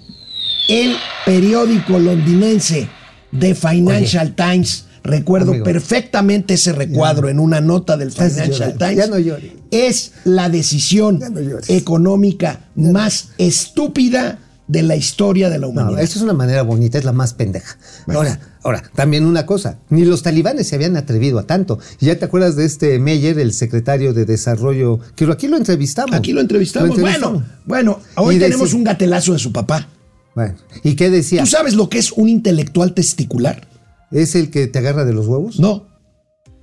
el 0.68 0.96
periódico 1.26 2.00
londinense 2.00 2.90
The 3.38 3.56
Financial 3.56 4.36
Times. 4.36 4.86
Recuerdo 5.04 5.52
Amigo. 5.52 5.64
perfectamente 5.64 6.56
ese 6.56 6.74
recuadro 6.74 7.30
en 7.30 7.40
una 7.40 7.62
nota 7.62 7.96
del 7.96 8.12
Financial. 8.12 8.78
Times. 8.78 8.98
Ya 8.98 9.08
no 9.08 9.18
llores. 9.18 9.52
Es 9.72 10.12
la 10.26 10.50
decisión 10.50 11.20
no 11.20 11.60
económica 11.70 12.68
más 12.76 13.30
estúpida 13.38 14.40
de 14.68 14.84
la 14.84 14.96
historia 14.96 15.50
de 15.50 15.60
la 15.60 15.68
No, 15.68 15.70
humanidad. 15.70 16.02
eso 16.02 16.20
es 16.20 16.24
una 16.24 16.34
manera 16.34 16.62
bonita, 16.62 16.98
es 16.98 17.06
la 17.06 17.14
más 17.14 17.34
pendeja. 17.34 17.78
Ahora, 18.08 18.40
ahora, 18.64 18.84
también 18.96 19.26
una 19.26 19.46
cosa, 19.46 19.80
ni 19.90 20.04
los 20.04 20.24
talibanes 20.24 20.68
se 20.68 20.76
habían 20.76 20.98
atrevido 20.98 21.40
a 21.40 21.44
tanto. 21.48 21.80
¿Ya 22.00 22.20
te 22.20 22.26
acuerdas 22.26 22.56
de 22.56 22.66
este 22.66 23.00
Meyer, 23.00 23.40
el 23.40 23.54
secretario 23.54 24.14
de 24.14 24.26
Desarrollo? 24.26 25.00
Que 25.16 25.26
aquí 25.32 25.48
lo 25.48 25.58
entrevistamos. 25.58 26.14
Aquí 26.16 26.34
lo 26.34 26.42
entrevistamos. 26.42 26.90
entrevistamos. 26.90 27.44
Bueno, 27.66 27.96
bueno, 27.96 28.00
hoy 28.16 28.40
tenemos 28.40 28.74
un 28.74 28.84
gatelazo 28.84 29.34
de 29.34 29.40
su 29.40 29.52
papá. 29.54 29.88
Bueno, 30.36 30.56
¿y 30.84 30.96
qué 30.96 31.10
decía? 31.10 31.42
¿Tú 31.42 31.48
sabes 31.48 31.74
lo 31.74 31.90
que 31.90 31.98
es 31.98 32.12
un 32.12 32.30
intelectual 32.30 32.94
testicular? 32.94 33.68
¿Es 34.12 34.36
el 34.36 34.52
que 34.52 34.68
te 34.68 34.80
agarra 34.80 35.04
de 35.04 35.14
los 35.14 35.28
huevos? 35.28 35.60
No. 35.60 35.87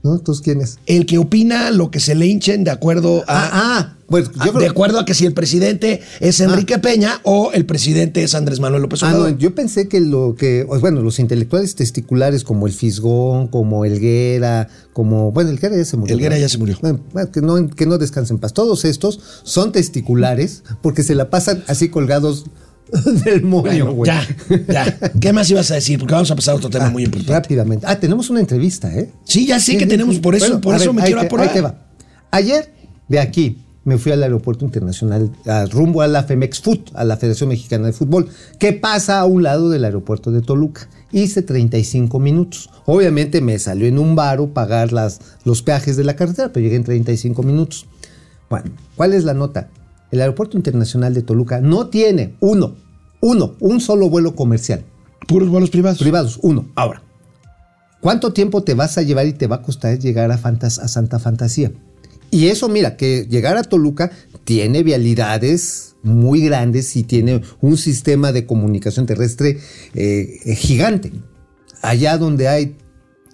¿No? 0.04 0.14
¿Entonces 0.14 0.44
quién 0.44 0.60
es? 0.60 0.78
El 0.86 1.06
que 1.06 1.16
opina 1.18 1.70
lo 1.70 1.90
que 1.90 1.98
se 1.98 2.14
le 2.14 2.26
hinchen 2.26 2.62
de 2.62 2.70
acuerdo 2.70 3.24
a. 3.26 3.44
Ah, 3.44 3.50
ah, 3.52 3.96
pues 4.06 4.28
a- 4.38 4.44
yo 4.44 4.52
creo 4.52 4.60
de 4.64 4.68
acuerdo 4.68 5.00
a 5.00 5.06
que 5.06 5.14
si 5.14 5.24
el 5.24 5.32
presidente 5.32 6.02
es 6.20 6.40
Enrique 6.40 6.78
Peña 6.78 7.20
o 7.22 7.52
el 7.54 7.64
presidente 7.64 8.22
es 8.22 8.34
Andrés 8.34 8.60
Manuel 8.60 8.82
López 8.82 9.02
Ah, 9.02 9.06
Obrador. 9.08 9.30
no, 9.32 9.38
yo 9.38 9.54
pensé 9.54 9.88
que 9.88 10.00
lo 10.02 10.36
que, 10.36 10.64
bueno, 10.64 11.00
los 11.00 11.18
intelectuales 11.18 11.74
testiculares 11.74 12.44
como 12.44 12.66
el 12.66 12.74
Fisgón, 12.74 13.48
como 13.48 13.86
Elguera, 13.86 14.68
como, 14.92 15.32
bueno, 15.32 15.48
Elguera 15.48 15.74
ya 15.74 15.86
se 15.86 15.96
murió. 15.96 16.14
Elguera 16.14 16.34
¿no? 16.36 16.40
ya 16.42 16.48
se 16.50 16.58
murió. 16.58 16.76
Bueno, 16.82 17.00
bueno, 17.14 17.32
que, 17.32 17.40
no, 17.40 17.66
que 17.70 17.86
no 17.86 17.96
descansen 17.96 18.36
en 18.36 18.40
paz. 18.42 18.52
Todos 18.52 18.84
estos 18.84 19.18
son 19.42 19.72
testiculares 19.72 20.64
porque 20.82 21.02
se 21.02 21.14
la 21.14 21.30
pasan 21.30 21.64
así 21.66 21.88
colgados 21.88 22.44
del 23.24 23.42
moño, 23.42 23.62
Bueno, 23.62 23.92
güey. 23.92 24.10
ya, 24.10 24.26
ya. 24.68 24.98
¿Qué 25.20 25.32
más 25.32 25.50
ibas 25.50 25.70
a 25.70 25.74
decir? 25.74 25.98
Porque 25.98 26.14
vamos 26.14 26.30
a 26.30 26.36
pasar 26.36 26.54
a 26.54 26.56
otro 26.58 26.70
tema 26.70 26.86
Ah, 26.86 26.90
muy 26.90 27.04
importante. 27.04 27.32
Rápidamente. 27.32 27.86
Ah, 27.88 27.98
tenemos 27.98 28.30
una 28.30 28.40
entrevista, 28.40 28.94
¿eh? 28.94 29.10
Sí, 29.24 29.46
ya 29.46 29.58
sé 29.58 29.72
Sí, 29.72 29.78
que 29.78 29.84
sí, 29.84 29.90
tenemos, 29.90 30.16
sí. 30.16 30.20
por 30.20 30.34
eso, 30.34 30.46
Bueno, 30.46 30.60
por 30.60 30.74
a 30.74 30.76
eso 30.76 30.86
ver, 30.92 30.94
me 30.94 31.02
quiero 31.06 31.20
te- 31.20 31.26
apurar. 31.26 31.48
Ahí 31.48 31.54
te 31.54 31.60
va. 31.60 31.78
Ayer, 32.30 32.72
de 33.08 33.18
aquí, 33.20 33.58
me 33.84 33.98
fui 33.98 34.12
al 34.12 34.22
aeropuerto 34.22 34.64
internacional, 34.64 35.30
a- 35.46 35.66
rumbo 35.66 36.02
a 36.02 36.06
la 36.08 36.24
Femex 36.24 36.60
Foot, 36.60 36.90
a 36.94 37.04
la 37.04 37.16
Federación 37.16 37.48
Mexicana 37.50 37.86
de 37.86 37.92
Fútbol, 37.92 38.28
que 38.58 38.72
pasa 38.72 39.18
a 39.20 39.24
un 39.26 39.42
lado 39.42 39.70
del 39.70 39.84
aeropuerto 39.84 40.30
de 40.30 40.40
Toluca. 40.40 40.88
Hice 41.12 41.42
35 41.42 42.18
minutos. 42.18 42.70
Obviamente 42.86 43.40
me 43.40 43.58
salió 43.58 43.86
en 43.86 43.98
un 43.98 44.14
baro 44.16 44.52
pagar 44.52 44.92
las, 44.92 45.20
los 45.44 45.62
peajes 45.62 45.96
de 45.96 46.04
la 46.04 46.16
carretera, 46.16 46.50
pero 46.52 46.64
llegué 46.64 46.76
en 46.76 46.84
35 46.84 47.42
minutos. 47.42 47.86
Bueno, 48.50 48.70
¿cuál 48.96 49.12
es 49.14 49.24
la 49.24 49.34
nota? 49.34 49.68
El 50.14 50.20
aeropuerto 50.20 50.56
internacional 50.56 51.12
de 51.12 51.22
Toluca 51.22 51.60
no 51.60 51.88
tiene 51.88 52.36
uno, 52.38 52.76
uno, 53.20 53.56
un 53.58 53.80
solo 53.80 54.08
vuelo 54.08 54.36
comercial. 54.36 54.84
Puros 55.26 55.48
vuelos 55.48 55.70
privados. 55.70 55.98
Privados, 55.98 56.38
uno. 56.40 56.68
Ahora, 56.76 57.02
¿cuánto 58.00 58.32
tiempo 58.32 58.62
te 58.62 58.74
vas 58.74 58.96
a 58.96 59.02
llevar 59.02 59.26
y 59.26 59.32
te 59.32 59.48
va 59.48 59.56
a 59.56 59.62
costar 59.62 59.98
llegar 59.98 60.30
a, 60.30 60.38
Fantas- 60.38 60.78
a 60.78 60.86
Santa 60.86 61.18
Fantasía? 61.18 61.72
Y 62.30 62.46
eso, 62.46 62.68
mira, 62.68 62.96
que 62.96 63.26
llegar 63.28 63.56
a 63.56 63.64
Toluca 63.64 64.12
tiene 64.44 64.84
vialidades 64.84 65.96
muy 66.04 66.42
grandes 66.42 66.94
y 66.94 67.02
tiene 67.02 67.42
un 67.60 67.76
sistema 67.76 68.30
de 68.30 68.46
comunicación 68.46 69.06
terrestre 69.06 69.58
eh, 69.94 70.54
gigante. 70.56 71.10
Allá 71.82 72.18
donde 72.18 72.46
hay 72.46 72.76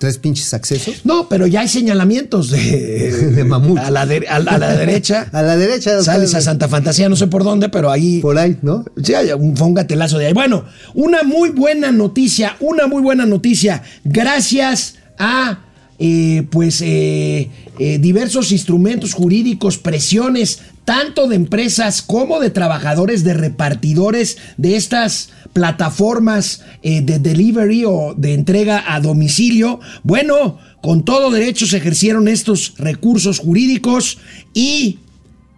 tres 0.01 0.19
pinches 0.19 0.53
accesos. 0.55 1.03
No, 1.05 1.29
pero 1.29 1.47
ya 1.47 1.61
hay 1.61 1.69
señalamientos 1.69 2.51
de, 2.51 2.59
De 3.37 3.45
mamut. 3.45 3.79
A 3.79 3.91
la, 3.93 4.07
de- 4.07 4.27
a 4.29 4.41
la- 4.41 4.53
a 4.53 4.59
la 4.59 4.75
derecha. 4.75 5.29
A 5.33 5.43
la 5.43 5.57
derecha. 5.57 6.03
Sales 6.03 6.35
a 6.35 6.41
Santa 6.41 6.67
Fantasía, 6.67 7.09
no 7.09 7.15
sé 7.15 7.29
por 7.29 7.45
dónde, 7.45 7.69
pero 7.69 7.91
ahí. 7.93 8.21
Por 8.21 8.37
ahí, 8.39 8.57
¿no? 8.63 8.85
Sí, 9.05 9.15
hay 9.15 9.31
un, 9.31 9.57
fue 9.57 9.69
un 9.69 9.75
gatelazo 9.75 10.19
de 10.19 10.27
ahí. 10.27 10.33
Bueno, 10.33 10.65
una 10.95 11.23
muy 11.23 11.51
buena 11.51 11.93
noticia, 11.93 12.57
una 12.59 12.89
muy 12.89 13.03
buena 13.03 13.27
noticia. 13.27 13.83
Gracias 14.03 14.97
a 15.19 15.61
eh, 15.99 16.47
pues 16.51 16.81
eh, 16.81 17.51
eh, 17.79 17.99
diversos 17.99 18.53
instrumentos 18.53 19.13
jurídicos, 19.13 19.77
presiones, 19.77 20.61
tanto 20.87 21.29
de 21.29 21.37
empresas 21.37 22.01
como 22.01 22.41
de 22.41 22.49
trabajadores, 22.49 23.23
de 23.23 23.35
repartidores 23.35 24.39
de 24.57 24.77
estas 24.77 25.29
plataformas 25.53 26.63
eh, 26.83 27.01
de 27.03 27.19
delivery 27.19 27.85
o 27.85 28.15
de 28.17 28.35
entrega 28.35 28.85
a 28.87 29.01
domicilio. 29.01 29.81
Bueno, 30.03 30.59
con 30.81 31.05
todo 31.05 31.31
derecho 31.31 31.67
se 31.67 31.79
ejercieron 31.79 32.29
estos 32.29 32.75
recursos 32.79 33.39
jurídicos 33.39 34.19
y 34.55 34.99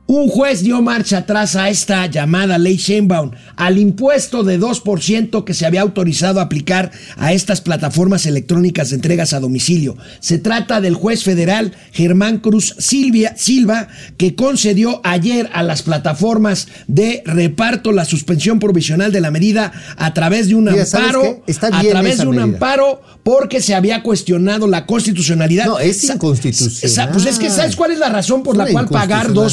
Un 0.09 0.29
juez 0.29 0.63
dio 0.63 0.83
marcha 0.83 1.19
atrás 1.19 1.55
a 1.57 1.71
esta 1.71 2.05
llamada 2.07 2.59
ley 2.59 2.77
Sheinbaum, 2.77 3.31
al 3.57 3.79
impuesto 3.79 4.43
de 4.43 4.61
2% 4.61 5.45
que 5.45 5.55
se 5.55 5.65
había 5.65 5.81
autorizado 5.81 6.41
a 6.41 6.43
aplicar 6.43 6.91
a 7.17 7.33
estas 7.33 7.61
plataformas 7.63 8.27
electrónicas 8.27 8.91
de 8.91 8.97
entregas 8.97 9.33
a 9.33 9.41
domicilio. 9.41 9.97
Se 10.21 10.39
trata 10.39 10.81
del 10.83 10.97
juez 10.97 11.23
federal 11.23 11.73
Germán 11.93 12.39
Cruz 12.39 12.75
Silvia, 12.79 13.35
Silva, 13.39 13.89
que 14.19 14.35
concedió 14.35 15.01
ayer 15.05 15.49
a 15.55 15.63
las 15.63 15.83
plataformas 15.83 16.67
de 16.89 17.23
reparto 17.25 17.93
la 17.93 18.05
suspensión 18.05 18.59
provisional 18.59 19.13
de 19.13 19.21
la 19.21 19.31
medida 19.31 19.73
a 19.97 20.13
través 20.13 20.49
de 20.49 20.57
un 20.57 20.65
Mira, 20.65 20.85
¿sabes 20.85 21.07
amparo? 21.15 21.45
Está 21.47 21.69
a 21.69 21.81
bien 21.81 21.93
través 21.93 22.15
esa 22.15 22.25
de 22.25 22.29
un 22.29 22.37
medida. 22.37 22.55
amparo 22.55 23.01
porque 23.23 23.63
se 23.63 23.75
había 23.75 24.03
cuestionado 24.03 24.67
la 24.67 24.85
constitucionalidad. 24.85 25.67
No, 25.67 25.79
es 25.79 26.03
inconstitucional. 26.05 27.11
Pues 27.13 27.25
es 27.25 27.39
que 27.39 27.49
¿sabes 27.49 27.77
cuál 27.77 27.93
es 27.93 27.99
la 28.01 28.09
razón 28.09 28.43
por 28.43 28.57
Es 28.57 28.59
la 28.59 28.65
cual 28.73 28.89
pagar 28.89 29.31
inconstitucional. 29.31 29.45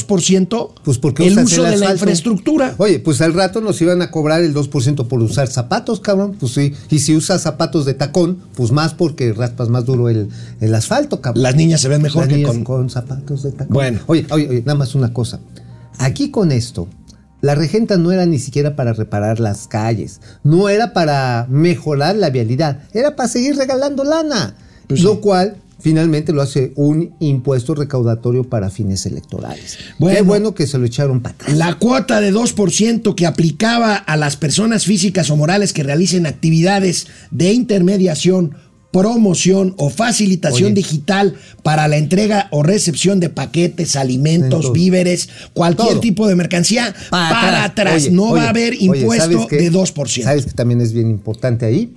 2%? 0.49 0.71
Pues 0.83 0.97
porque 0.97 1.27
el 1.27 1.37
uso 1.37 1.63
de 1.63 1.77
la 1.77 1.91
infraestructura. 1.91 2.75
Oye, 2.77 2.99
pues 2.99 3.21
al 3.21 3.33
rato 3.33 3.61
nos 3.61 3.81
iban 3.81 4.01
a 4.01 4.11
cobrar 4.11 4.41
el 4.41 4.53
2% 4.53 5.07
por 5.07 5.21
usar 5.21 5.47
zapatos, 5.47 5.99
cabrón. 5.99 6.35
Pues 6.39 6.53
sí. 6.53 6.73
Y 6.89 6.99
si 6.99 7.15
usas 7.15 7.41
zapatos 7.41 7.85
de 7.85 7.93
tacón, 7.93 8.39
pues 8.55 8.71
más 8.71 8.93
porque 8.93 9.33
raspas 9.33 9.69
más 9.69 9.85
duro 9.85 10.09
el, 10.09 10.29
el 10.59 10.75
asfalto, 10.75 11.21
cabrón. 11.21 11.43
Las 11.43 11.55
niñas 11.55 11.81
se 11.81 11.87
ven 11.87 12.01
mejor 12.01 12.23
Las 12.23 12.29
que 12.29 12.35
niñas 12.35 12.51
con... 12.51 12.63
con 12.63 12.89
zapatos 12.89 13.43
de 13.43 13.51
tacón. 13.51 13.73
Bueno. 13.73 13.99
Oye, 14.07 14.25
oye, 14.31 14.49
oye, 14.49 14.59
nada 14.65 14.77
más 14.77 14.95
una 14.95 15.13
cosa. 15.13 15.39
Aquí 15.97 16.31
con 16.31 16.51
esto, 16.51 16.87
la 17.41 17.55
regenta 17.55 17.97
no 17.97 18.11
era 18.11 18.25
ni 18.25 18.39
siquiera 18.39 18.75
para 18.75 18.93
reparar 18.93 19.39
las 19.39 19.67
calles, 19.67 20.19
no 20.43 20.69
era 20.69 20.93
para 20.93 21.45
mejorar 21.49 22.15
la 22.15 22.29
vialidad, 22.29 22.83
era 22.93 23.15
para 23.15 23.29
seguir 23.29 23.55
regalando 23.55 24.03
lana. 24.03 24.55
Pues 24.87 25.01
lo 25.01 25.13
sí. 25.13 25.19
cual 25.21 25.57
finalmente 25.79 26.33
lo 26.33 26.41
hace 26.41 26.73
un 26.75 27.15
impuesto 27.19 27.75
recaudatorio 27.75 28.43
para 28.43 28.69
fines 28.69 29.05
electorales. 29.05 29.77
Bueno. 29.97 30.17
Qué 30.17 30.21
bueno 30.23 30.53
que 30.53 30.67
se 30.67 30.77
lo 30.77 30.85
echaron 30.85 31.21
para 31.21 31.35
atrás. 31.35 31.57
La 31.57 31.75
cuota 31.75 32.19
de 32.21 32.33
2% 32.33 33.15
que 33.15 33.25
aplicaba 33.25 33.95
a 33.95 34.17
las 34.17 34.37
personas 34.37 34.85
físicas 34.85 35.29
o 35.29 35.37
morales 35.37 35.73
que 35.73 35.83
realicen 35.83 36.25
actividades 36.25 37.07
de 37.31 37.53
intermediación, 37.53 38.55
promoción 38.91 39.75
o 39.77 39.89
facilitación 39.89 40.71
Oye. 40.71 40.75
digital 40.75 41.35
para 41.63 41.87
la 41.87 41.97
entrega 41.97 42.47
o 42.51 42.63
recepción 42.63 43.19
de 43.19 43.29
paquetes, 43.29 43.95
alimentos, 43.95 44.73
víveres, 44.73 45.29
cualquier 45.53 45.89
Todo. 45.89 45.99
tipo 45.99 46.27
de 46.27 46.35
mercancía, 46.35 46.93
para, 47.09 47.63
atrás. 47.63 48.03
Oye, 48.03 48.11
no 48.11 48.33
va 48.33 48.45
a 48.45 48.49
haber 48.49 48.73
impuesto 48.81 49.47
de 49.49 49.71
2%. 49.71 50.23
¿Sabes 50.23 50.45
que 50.45 50.51
también 50.51 50.81
es 50.81 50.91
bien 50.91 51.09
importante 51.09 51.65
ahí? 51.65 51.93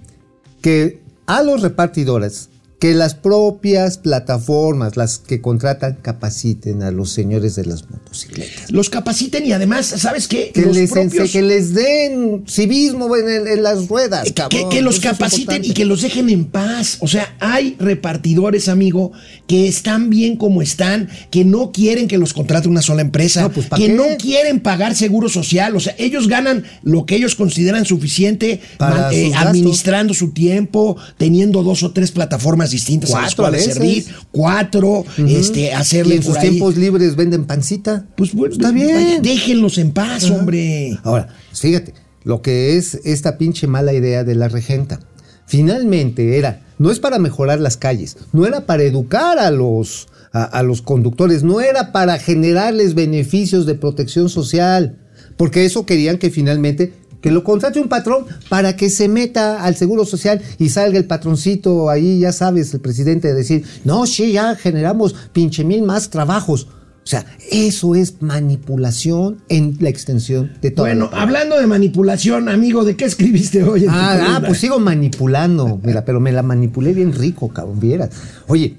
Que 0.61 1.01
a 1.27 1.43
los 1.43 1.63
repartidores, 1.63 2.51
que 2.83 2.95
las 2.95 3.15
propias 3.15 3.97
plataformas, 3.97 4.97
las 4.97 5.19
que 5.19 5.41
contratan, 5.41 5.99
capaciten 6.03 6.83
a 6.83 6.91
los 6.91 7.13
señores 7.13 7.55
de 7.55 7.65
las 7.65 7.89
motocicletas. 7.89 8.73
Los 8.73 8.91
capaciten 8.91 9.47
y 9.47 9.53
además, 9.53 9.87
¿sabes 9.87 10.27
qué? 10.27 10.51
Que 10.53 10.63
los 10.63 10.77
les, 10.77 10.91
propios- 10.91 11.31
que 11.31 11.43
les 11.43 11.75
den 11.75 12.43
civismo 12.49 13.15
en, 13.17 13.29
el- 13.29 13.47
en 13.47 13.63
las 13.63 13.87
ruedas, 13.87 14.25
Que, 14.25 14.35
cabrón. 14.35 14.69
que 14.69 14.83
los 14.83 14.99
capaciten 14.99 15.65
y 15.65 15.75
que 15.75 15.85
los 15.85 16.03
dejen 16.03 16.29
en 16.29 16.45
paz. 16.47 16.97
O 16.99 17.07
sea, 17.07 17.37
hay 17.39 17.77
repartidores, 17.79 18.69
amigo, 18.69 19.13
que 19.47 19.69
están 19.69 20.11
bien 20.11 20.35
como 20.37 20.61
están, 20.61 21.09
que 21.31 21.45
no 21.45 21.71
quieren 21.71 22.09
que 22.09 22.19
los 22.19 22.33
contrate 22.33 22.67
una 22.69 22.83
sola 22.83 23.03
empresa, 23.03 23.43
No, 23.43 23.53
pues, 23.53 23.67
¿pa' 23.69 23.77
que 23.77 23.87
qué? 23.87 23.93
no 23.93 24.05
quieren 24.19 24.59
pagar 24.59 24.97
seguro 24.97 25.29
social. 25.29 25.77
O 25.77 25.81
sea, 25.81 25.95
ellos 25.99 26.27
ganan 26.27 26.65
lo 26.83 27.07
que 27.07 27.15
ellos 27.15 27.37
consideran 27.37 27.85
suficiente 27.85 28.61
Para 28.77 29.13
eh, 29.13 29.33
administrando 29.37 30.15
su 30.15 30.33
tiempo, 30.33 30.97
teniendo 31.17 31.63
dos 31.63 31.85
o 31.85 31.93
tres 31.93 32.11
plataformas 32.11 32.72
distintas 32.73 33.15
a 33.15 33.23
las 33.23 33.35
Cuatro 33.37 33.57
a 33.57 33.61
servir, 33.61 34.05
cuatro, 34.33 35.05
este, 35.29 35.61
Y 35.61 35.69
hacerle 35.69 36.17
en 36.17 36.23
sus 36.25 36.37
ahí. 36.37 36.51
tiempos 36.51 36.77
libres 36.77 37.15
venden 37.15 37.45
pancita. 37.45 38.07
Pues 38.17 38.35
bueno, 38.35 38.53
está 38.55 38.73
vaya, 38.73 38.85
bien. 38.97 39.23
déjenlos 39.23 39.79
en 39.79 39.93
paz, 39.93 40.29
hombre. 40.31 40.99
Ahora, 41.05 41.29
fíjate, 41.55 41.95
lo 42.25 42.43
que 42.43 42.77
es 42.77 42.99
esta 43.05 43.39
pinche 43.39 43.67
mala 43.69 43.93
idea 43.93 44.25
de 44.25 44.35
la 44.35 44.49
regenta. 44.49 44.99
Finalmente 45.47 46.39
era, 46.39 46.63
no 46.79 46.91
es 46.91 46.99
para 46.99 47.19
mejorar 47.19 47.61
las 47.61 47.77
calles, 47.77 48.17
no 48.33 48.47
era 48.47 48.65
para 48.65 48.85
educar 48.85 49.39
a 49.39 49.51
los, 49.51 50.09
a, 50.33 50.45
a 50.45 50.63
los 50.63 50.81
conductores, 50.83 51.43
no 51.43 51.61
era 51.61 51.93
para 51.93 52.19
generarles 52.19 52.95
beneficios 52.95 53.67
de 53.67 53.75
protección 53.75 54.29
social, 54.29 54.99
porque 55.37 55.65
eso 55.67 55.85
querían 55.85 56.17
que 56.19 56.31
finalmente 56.31 56.95
que 57.23 57.31
lo 57.31 57.43
contrate 57.45 57.81
un 57.81 57.89
patrón 57.89 58.27
para 58.51 58.77
que 58.77 58.91
se 58.91 59.09
meta 59.09 59.65
al 59.65 59.77
seguro 59.77 60.05
social 60.05 60.43
y 60.59 60.69
salga 60.69 60.99
el 60.99 61.07
patroncito 61.07 61.89
ahí, 61.89 62.19
ya 62.19 62.33
sabes, 62.33 62.75
el 62.75 62.81
presidente 62.81 63.29
a 63.29 63.35
decir, 63.35 63.65
no, 63.85 64.07
sí, 64.07 64.33
ya 64.33 64.55
generamos 64.57 65.15
pinche 65.33 65.65
mil 65.65 65.83
más 65.83 66.11
trabajos. 66.11 66.67
O 67.05 67.07
sea, 67.07 67.27
eso 67.51 67.97
es 67.97 68.23
manipulación 68.23 69.43
en 69.49 69.77
la 69.81 69.89
extensión 69.89 70.53
de 70.61 70.71
todo. 70.71 70.87
Bueno, 70.87 71.11
hablando 71.13 71.59
de 71.59 71.67
manipulación, 71.67 72.49
amigo, 72.49 72.85
¿de 72.85 72.97
qué 72.97 73.07
escribiste 73.07 73.65
hoy? 73.65 73.85
en 73.85 73.87
tu 73.87 73.93
Ah, 73.93 74.37
ah, 74.37 74.43
pues 74.47 74.59
sigo 74.59 74.79
manipulando. 74.79 75.81
Mira, 75.83 76.05
pero 76.05 76.21
me 76.21 76.31
la 76.31 76.43
manipulé 76.43 76.93
bien 76.93 77.13
rico, 77.13 77.49
cabrón, 77.49 77.81
vieras. 77.81 78.11
Oye, 78.47 78.77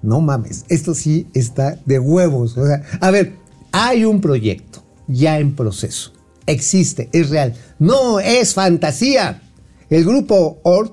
no 0.00 0.20
mames, 0.22 0.64
esto 0.68 0.94
sí 0.94 1.26
está 1.34 1.78
de 1.84 1.98
huevos. 1.98 2.56
O 2.56 2.66
sea, 2.66 2.82
a 3.00 3.10
ver, 3.10 3.34
hay 3.70 4.06
un 4.06 4.20
proyecto 4.22 4.82
ya 5.06 5.38
en 5.38 5.54
proceso. 5.54 6.11
Existe, 6.46 7.08
es 7.12 7.30
real. 7.30 7.54
No 7.78 8.20
es 8.20 8.54
fantasía. 8.54 9.42
El 9.90 10.04
grupo 10.04 10.58
ORB, 10.62 10.92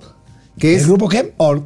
que 0.57 0.75
es. 0.75 0.81
¿El 0.83 0.88
grupo 0.89 1.09
qué? 1.09 1.33
ORB. 1.38 1.63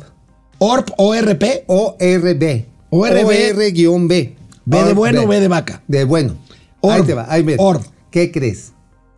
ORP, 0.59 0.89
ORP, 0.97 1.43
ORB. 1.67 1.95
ORB. 1.97 2.65
OR-B. 2.89 4.35
B 4.65 4.83
de 4.83 4.93
bueno, 4.93 5.27
B 5.27 5.39
de 5.41 5.47
vaca. 5.47 5.81
De 5.87 6.03
bueno. 6.05 6.35
Ahí 6.83 6.99
Orb. 6.99 7.05
te 7.05 7.13
va, 7.13 7.25
ahí 7.29 7.41
ves. 7.43 7.57
Orb. 7.59 7.81
¿Qué 8.11 8.31
crees? 8.31 8.71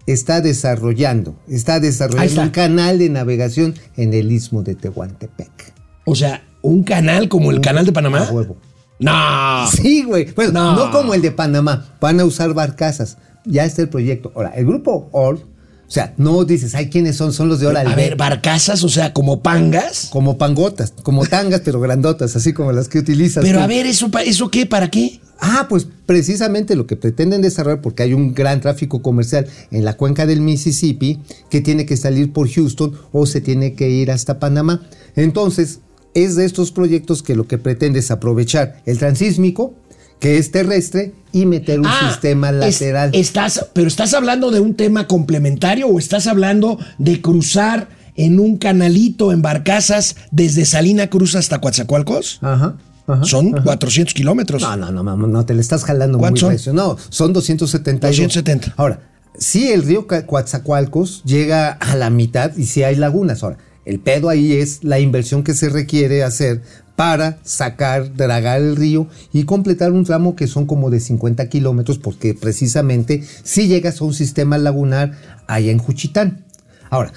Está 0.07 0.39
desarrollando, 0.41 1.35
está 1.49 1.75
Ahí 1.75 1.81
desarrollando 1.81 2.25
está. 2.29 2.41
un 2.43 2.49
canal 2.49 2.99
de 2.99 3.09
navegación 3.09 3.73
en 3.97 4.13
el 4.13 4.31
istmo 4.31 4.61
de 4.63 4.75
Tehuantepec. 4.75 5.73
O 6.05 6.15
sea, 6.15 6.43
un 6.61 6.83
canal 6.83 7.27
como 7.27 7.51
el 7.51 7.59
canal 7.61 7.85
de 7.85 7.91
Panamá. 7.91 8.19
A 8.27 8.31
huevo. 8.31 8.57
No. 8.99 9.67
Sí, 9.71 10.03
güey. 10.03 10.31
Bueno, 10.33 10.51
No. 10.53 10.75
no. 10.75 10.91
como 10.91 11.13
el 11.15 11.21
de 11.21 11.31
Panamá. 11.31 11.97
Van 11.99 12.19
a 12.19 12.25
usar 12.25 12.53
barcazas. 12.53 13.17
Ya 13.45 13.65
está 13.65 13.81
el 13.81 13.89
proyecto. 13.89 14.31
Ahora, 14.35 14.49
el 14.55 14.65
grupo 14.65 15.09
ORB, 15.11 15.39
o 15.87 15.91
sea, 15.91 16.13
no 16.17 16.45
dices, 16.45 16.73
ay, 16.73 16.89
¿quiénes 16.89 17.15
son? 17.15 17.31
Son 17.31 17.47
los 17.47 17.59
de 17.59 17.67
Oral 17.67 17.87
A 17.87 17.95
ver, 17.95 18.15
barcazas, 18.15 18.83
o 18.83 18.89
sea, 18.89 19.13
como 19.13 19.41
pangas. 19.41 20.07
Como 20.11 20.37
pangotas, 20.37 20.93
como 21.03 21.25
tangas, 21.25 21.61
pero 21.63 21.79
grandotas, 21.79 22.35
así 22.35 22.53
como 22.53 22.71
las 22.71 22.89
que 22.89 22.97
utilizas. 22.97 23.43
Pero 23.43 23.59
tú. 23.59 23.63
a 23.63 23.67
ver, 23.67 23.85
¿eso, 23.85 24.09
¿eso 24.25 24.49
qué? 24.49 24.65
¿Para 24.65 24.89
qué? 24.89 25.19
Ah, 25.39 25.67
pues 25.69 25.87
precisamente 26.05 26.75
lo 26.75 26.87
que 26.87 26.95
pretenden 26.95 27.41
desarrollar, 27.41 27.81
porque 27.81 28.03
hay 28.03 28.13
un 28.13 28.33
gran 28.33 28.61
tráfico 28.61 29.01
comercial 29.01 29.47
en 29.69 29.85
la 29.85 29.95
cuenca 29.95 30.25
del 30.25 30.41
Mississippi 30.41 31.19
que 31.49 31.61
tiene 31.61 31.85
que 31.85 31.97
salir 31.97 32.33
por 32.33 32.49
Houston 32.49 32.93
o 33.11 33.25
se 33.25 33.41
tiene 33.41 33.73
que 33.73 33.89
ir 33.89 34.11
hasta 34.11 34.39
Panamá. 34.39 34.81
Entonces, 35.15 35.81
es 36.15 36.35
de 36.35 36.45
estos 36.45 36.71
proyectos 36.71 37.21
que 37.21 37.35
lo 37.35 37.47
que 37.47 37.57
pretende 37.57 37.99
es 37.99 38.09
aprovechar 38.09 38.81
el 38.85 38.97
transísmico, 38.97 39.73
que 40.19 40.37
es 40.37 40.51
terrestre, 40.51 41.13
y 41.31 41.45
meter 41.45 41.79
un 41.81 41.85
Ah, 41.87 42.09
sistema 42.11 42.49
es- 42.49 42.55
lateral. 42.81 43.09
estás, 43.13 43.67
pero 43.73 43.87
estás 43.87 44.13
hablando 44.13 44.51
de 44.51 44.59
un 44.61 44.73
tema 44.75 45.05
complementario 45.07 45.87
o 45.87 45.99
estás 45.99 46.27
hablando 46.27 46.79
de 46.97 47.21
cruzar 47.21 47.89
en 48.15 48.39
un 48.39 48.57
canalito 48.57 49.33
en 49.33 49.41
barcazas 49.41 50.15
desde 50.31 50.63
Salina 50.63 51.07
Cruz 51.07 51.35
hasta 51.35 51.59
Coatzacoalcos? 51.59 52.39
Ajá. 52.41 52.77
ajá, 53.07 53.23
Son 53.25 53.53
ajá. 53.53 53.63
400 53.65 54.13
kilómetros. 54.13 54.61
No, 54.61 54.77
no, 54.77 54.91
no, 54.91 55.03
no, 55.03 55.17
no, 55.27 55.45
te 55.45 55.53
le 55.53 55.59
estás 55.61 55.83
jalando 55.83 56.17
muy 56.17 56.23
¿Cuántos 56.23 56.39
son? 56.41 56.51
recio. 56.51 56.73
No, 56.73 56.95
son 57.09 57.33
272. 57.33 58.15
270. 58.15 58.73
Ahora, 58.77 59.01
si 59.37 59.69
el 59.73 59.83
río 59.83 60.07
Coatzacoalcos 60.07 61.21
llega 61.25 61.71
a 61.73 61.95
la 61.97 62.09
mitad 62.09 62.55
y 62.55 62.65
si 62.67 62.83
hay 62.83 62.95
lagunas. 62.95 63.43
Ahora, 63.43 63.57
el 63.83 63.99
pedo 63.99 64.29
ahí 64.29 64.53
es 64.53 64.83
la 64.85 64.99
inversión 64.99 65.43
que 65.43 65.53
se 65.53 65.67
requiere 65.69 66.23
hacer 66.23 66.61
para 66.95 67.39
sacar, 67.43 68.13
dragar 68.15 68.61
el 68.61 68.75
río 68.75 69.07
y 69.33 69.43
completar 69.43 69.91
un 69.91 70.05
tramo 70.05 70.35
que 70.35 70.47
son 70.47 70.65
como 70.65 70.89
de 70.89 70.99
50 70.99 71.49
kilómetros, 71.49 71.99
porque 71.99 72.33
precisamente 72.33 73.23
si 73.43 73.67
llegas 73.67 73.99
a 73.99 74.05
un 74.05 74.13
sistema 74.13 74.57
lagunar 74.57 75.13
allá 75.47 75.71
en 75.71 75.79
Juchitán. 75.79 76.45
Ahora, 76.89 77.11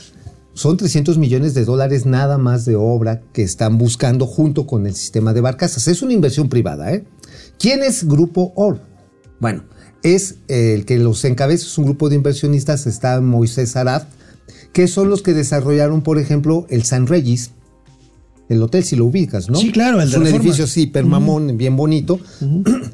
son 0.54 0.76
300 0.76 1.18
millones 1.18 1.54
de 1.54 1.64
dólares 1.64 2.04
nada 2.04 2.36
más 2.36 2.64
de 2.64 2.74
obra 2.74 3.22
que 3.32 3.42
están 3.42 3.78
buscando 3.78 4.26
junto 4.26 4.66
con 4.66 4.86
el 4.86 4.94
sistema 4.96 5.32
de 5.32 5.40
barcazas. 5.40 5.86
Es 5.86 6.02
una 6.02 6.14
inversión 6.14 6.48
privada, 6.48 6.92
¿eh? 6.92 7.04
¿Quién 7.60 7.84
es 7.84 8.02
Grupo 8.02 8.52
OR? 8.56 8.80
Bueno, 9.38 9.62
es 10.02 10.36
eh, 10.48 10.74
el 10.74 10.84
que 10.84 10.98
los 10.98 11.24
encabeza, 11.24 11.64
es 11.66 11.78
un 11.78 11.84
grupo 11.84 12.08
de 12.08 12.16
inversionistas, 12.16 12.88
está 12.88 13.20
Moisés 13.20 13.76
Arad, 13.76 14.04
que 14.72 14.88
son 14.88 15.10
los 15.10 15.22
que 15.22 15.34
desarrollaron, 15.34 16.02
por 16.02 16.18
ejemplo, 16.18 16.66
el 16.70 16.82
San 16.82 17.06
Regis, 17.06 17.52
el 18.48 18.62
hotel, 18.62 18.82
si 18.82 18.96
lo 18.96 19.04
ubicas, 19.04 19.50
¿no? 19.50 19.58
Sí, 19.58 19.70
claro, 19.72 20.00
el 20.00 20.06
Es 20.06 20.12
de 20.12 20.18
un 20.18 20.24
Reforma. 20.24 20.42
edificio 20.42 20.64
así, 20.64 20.86
permamón, 20.86 21.56
bien 21.58 21.76
bonito, 21.76 22.18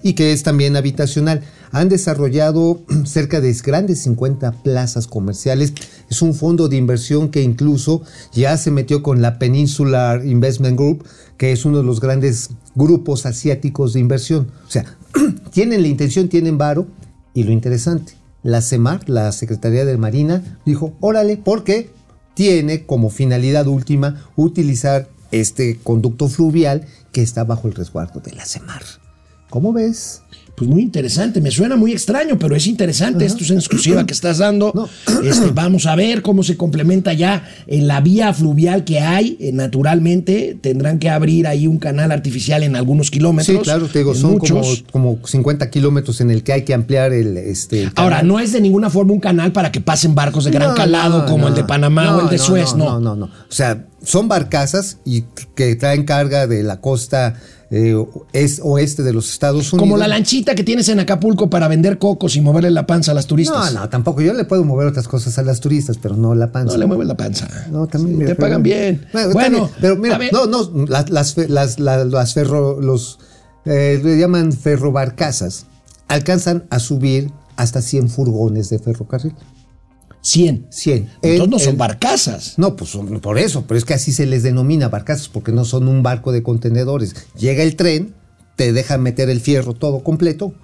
y 0.03 0.15
que 0.15 0.33
es 0.33 0.43
también 0.43 0.77
habitacional. 0.77 1.43
Han 1.71 1.89
desarrollado 1.89 2.83
cerca 3.05 3.41
de 3.41 3.53
grandes 3.65 4.01
50 4.03 4.63
plazas 4.63 5.07
comerciales. 5.07 5.73
Es 6.11 6.23
un 6.23 6.35
fondo 6.35 6.69
de 6.69 6.77
inversión 6.77 7.29
que 7.29 7.43
incluso 7.43 8.03
ya 8.33 8.57
se 8.57 8.71
metió 8.71 9.03
con 9.03 9.23
la 9.23 9.39
Peninsular 9.39 10.25
Investment 10.27 10.77
Group, 10.77 11.05
que 11.37 11.53
es 11.53 11.65
uno 11.65 11.79
de 11.79 11.85
los 11.85 12.01
grandes 12.01 12.51
grupos 12.75 13.25
asiáticos 13.27 13.93
de 13.93 14.01
inversión. 14.01 14.51
O 14.67 14.71
sea, 14.71 14.85
tienen 15.53 15.83
la 15.83 15.89
intención, 15.89 16.29
tienen 16.29 16.59
varo, 16.59 16.87
Y 17.33 17.43
lo 17.45 17.51
interesante, 17.53 18.15
la 18.45 18.61
CEMAR, 18.61 19.09
la 19.09 19.33
Secretaría 19.33 19.85
de 19.85 19.97
Marina, 19.97 20.59
dijo, 20.65 20.95
órale, 21.01 21.37
porque 21.37 21.91
tiene 22.35 22.85
como 22.87 23.11
finalidad 23.11 23.67
última 23.67 24.25
utilizar 24.37 25.09
este 25.41 25.79
conducto 25.79 26.29
fluvial 26.29 26.87
que 27.13 27.23
está 27.23 27.45
bajo 27.45 27.69
el 27.69 27.75
resguardo 27.75 28.21
de 28.21 28.33
la 28.33 28.45
CEMAR. 28.45 28.83
¿Cómo 29.51 29.73
ves? 29.73 30.23
Pues 30.57 30.71
muy 30.71 30.83
interesante, 30.83 31.41
me 31.41 31.51
suena 31.51 31.75
muy 31.75 31.91
extraño, 31.93 32.39
pero 32.39 32.55
es 32.55 32.67
interesante. 32.69 33.25
Esto 33.25 33.43
es 33.43 33.51
en 33.51 33.57
exclusiva 33.59 34.07
que 34.07 34.13
estás 34.13 34.39
dando. 34.39 34.73
No. 34.75 34.89
Este, 35.23 35.51
vamos 35.51 35.87
a 35.87 35.95
ver 35.95 36.21
cómo 36.23 36.43
se 36.43 36.57
complementa 36.57 37.13
ya 37.13 37.49
en 37.67 37.87
la 37.87 38.01
vía 38.01 38.33
fluvial 38.35 38.85
que 38.85 39.01
hay. 39.01 39.37
eh, 39.41 39.53
naturalmente, 39.53 40.57
tendrán 40.61 40.99
que 40.99 41.11
abrir 41.11 41.47
ahí 41.47 41.67
un 41.67 41.79
canal 41.79 42.13
artificial 42.13 42.63
en 42.63 42.77
algunos 42.77 43.11
kilómetros. 43.11 43.57
Sí, 43.59 43.63
claro, 43.63 43.87
te 43.89 44.01
digo, 44.01 44.15
son 44.15 44.39
como, 44.39 44.63
como 44.91 45.19
50 45.25 45.71
kilómetros 45.71 46.21
en 46.21 46.31
el 46.31 46.43
que 46.43 46.53
hay 46.53 46.63
que 46.63 46.75
ampliar 46.75 47.13
el... 47.13 47.37
Este, 47.37 47.85
el 47.85 47.93
Ahora, 47.97 48.23
no 48.23 48.41
es 48.41 48.53
de 48.53 48.61
ninguna 48.61 48.91
forma 48.91 49.13
un 49.13 49.21
canal 49.21 49.53
para 49.53 49.71
que 49.73 49.81
pasen 49.81 50.15
barcos 50.15 50.45
de 50.45 50.51
gran 50.51 50.71
No, 50.71 50.75
calado 50.75 51.19
no, 51.21 51.27
como 51.27 51.49
el 51.49 51.55
de 51.55 51.65
Panamá 51.65 52.17
o 52.17 52.23
el 52.23 52.29
de 52.29 52.39
Suez, 52.39 52.75
no. 52.75 52.85
No, 52.85 53.01
no, 53.01 53.17
no. 53.17 53.27
O 53.27 53.31
sea, 53.53 53.87
son 54.03 54.29
barcazas 54.29 54.99
y 55.05 55.25
que 55.55 55.77
traen 55.77 56.05
carga 56.05 56.47
de 56.47 56.63
la 56.63 56.81
costa 56.81 57.35
eh, 57.77 58.07
es, 58.33 58.61
oeste 58.63 59.03
de 59.03 59.13
los 59.13 59.31
Estados 59.31 59.73
Unidos. 59.73 59.81
Como 59.81 59.97
la 59.97 60.07
lanchita 60.07 60.55
que 60.55 60.63
tienes 60.63 60.89
en 60.89 61.01
Acapulco 61.01 61.51
para 61.51 61.67
vender 61.67 61.99
cocos 61.99 62.37
y 62.37 62.41
moverle 62.41 62.71
la 62.71 62.87
panza 62.87 63.11
a 63.11 63.15
las 63.15 63.25
No, 63.25 63.29
turistas. 63.29 63.75
no, 63.75 63.89
tampoco. 63.89 64.21
Yo 64.21 64.33
le 64.33 64.45
puedo 64.45 64.65
mover 64.65 64.87
otras 64.87 65.09
cosas 65.09 65.37
a 65.39 65.43
las 65.43 65.59
turistas, 65.61 65.99
pero 66.01 66.17
no 66.17 66.35
la 66.35 66.53
panza. 66.53 66.75
No 66.75 66.79
le 66.79 66.87
mueves 66.87 67.09
la 67.09 67.17
panza. 67.17 67.49
No, 67.73 67.87
también. 67.89 68.15
Sí, 68.17 68.23
mira, 68.23 68.35
te 68.35 68.41
pagan 68.41 68.63
bien. 68.63 69.07
Bueno, 69.13 69.33
Bueno, 69.33 69.57
está 69.65 69.69
bien, 69.69 69.81
pero 69.81 69.97
mira, 69.97 70.19
no, 70.33 70.47
no, 70.47 70.87
las, 70.87 71.11
las, 71.11 71.37
las, 71.37 71.81
las- 71.81 72.07
las 72.07 72.35
ferro, 72.35 72.81
los, 72.81 73.19
eh, 73.65 74.01
le 74.05 74.19
llaman 74.19 74.53
ferrobarcazas, 74.53 75.67
alcanzan 76.09 76.65
a 76.71 76.79
subir 76.79 77.31
hasta 77.57 77.83
100 77.83 78.09
furgones 78.09 78.69
de 78.71 78.79
ferrocarril. 78.79 79.35
100. 80.25 80.67
100. 80.71 81.09
Entonces 81.23 81.41
En- 81.45 81.51
no 81.51 81.59
son 81.59 81.77
barcazas. 81.77 82.55
No, 82.57 82.77
pues 82.77 82.91
son- 82.91 83.21
por 83.21 83.39
eso, 83.39 83.65
pero 83.69 83.77
es 83.77 83.85
que 83.85 83.93
así 83.95 84.11
se 84.11 84.25
les 84.27 84.43
denomina 84.43 84.89
barcazas, 84.89 85.29
porque 85.29 85.53
no 85.53 85.65
son 85.67 85.87
un 85.87 86.03
barco 86.03 86.33
de 86.33 86.43
contenedores. 86.43 87.15
Llega 87.39 87.63
el 87.63 87.77
tren, 87.77 88.15
te 88.57 88.73
deja 88.73 88.97
meter 88.97 89.29
el 89.29 89.41
fierro 89.41 89.75
todo 89.75 90.03
completo, 90.03 90.55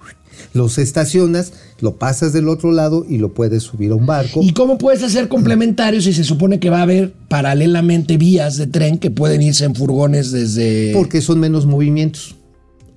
los 0.53 0.79
estacionas, 0.79 1.53
lo 1.79 1.97
pasas 1.97 2.33
del 2.33 2.49
otro 2.49 2.71
lado 2.71 3.05
y 3.07 3.19
lo 3.19 3.35
puedes 3.35 3.61
subir 3.61 3.91
a 3.91 3.95
un 3.95 4.07
barco. 4.07 4.41
¿Y 4.41 4.53
cómo 4.53 4.79
puedes 4.79 5.03
hacer 5.03 5.27
complementarios 5.27 6.05
si 6.05 6.13
se 6.13 6.23
supone 6.23 6.59
que 6.59 6.71
va 6.71 6.79
a 6.79 6.83
haber 6.83 7.13
paralelamente 7.27 8.17
vías 8.17 8.57
de 8.57 8.65
tren 8.65 8.97
que 8.97 9.11
pueden 9.11 9.43
irse 9.43 9.65
en 9.65 9.75
furgones 9.75 10.31
desde... 10.31 10.91
Porque 10.93 11.21
son 11.21 11.39
menos 11.39 11.67
movimientos. 11.67 12.35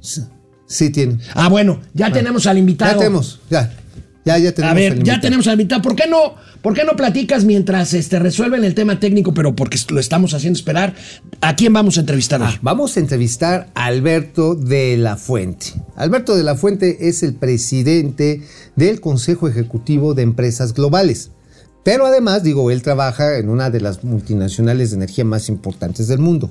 Sí, 0.01 0.23
sí 0.67 0.89
tienen. 0.89 1.21
Ah, 1.35 1.51
bueno, 1.51 1.81
ya 1.93 2.11
tenemos 2.11 2.47
al 2.47 2.57
invitado. 2.57 2.93
Ya 2.93 2.99
tenemos, 2.99 3.41
ya. 3.51 3.77
Ya, 4.25 4.39
ya 4.39 4.53
tenemos. 4.53 4.73
A 4.73 4.75
ver, 4.75 5.03
ya 5.03 5.21
tenemos 5.21 5.47
al 5.47 5.55
invitado. 5.55 5.83
¿Por 5.83 5.95
qué 5.95 6.09
no, 6.09 6.35
por 6.63 6.75
qué 6.75 6.85
no 6.85 6.97
platicas 6.97 7.45
mientras 7.45 7.93
este, 7.93 8.19
resuelven 8.19 8.65
el 8.65 8.75
tema 8.75 8.99
técnico, 8.99 9.35
pero 9.35 9.55
porque 9.55 9.79
lo 9.91 10.01
estamos 10.01 10.33
haciendo 10.33 10.57
esperar? 10.57 10.95
¿A 11.43 11.57
quién 11.57 11.73
vamos 11.73 11.99
a 11.99 12.01
entrevistar 12.01 12.41
hoy? 12.41 12.49
Ah, 12.51 12.59
vamos 12.63 12.97
a 12.97 13.01
entrevistar 13.01 13.69
a 13.75 13.85
Alberto 13.85 14.55
de 14.55 14.97
la 14.97 15.17
Fuente. 15.17 15.67
Alberto 15.97 16.37
de 16.37 16.43
la 16.43 16.55
Fuente 16.55 17.09
es 17.09 17.23
el 17.23 17.35
presidente 17.35 18.43
del 18.77 19.01
Consejo 19.01 19.47
Ejecutivo 19.47 20.15
de 20.15 20.23
Empresas 20.23 20.73
Globales. 20.73 21.31
Pero 21.85 22.07
además, 22.07 22.43
digo, 22.43 22.71
él 22.71 22.81
trabaja 22.81 23.37
en 23.37 23.51
una 23.51 23.69
de 23.69 23.83
las 23.83 24.05
multinacionales 24.05 24.91
de 24.91 24.97
energía 24.97 25.27
más 25.27 25.51
importantes 25.51 26.09
del 26.09 26.19
mundo. 26.19 26.51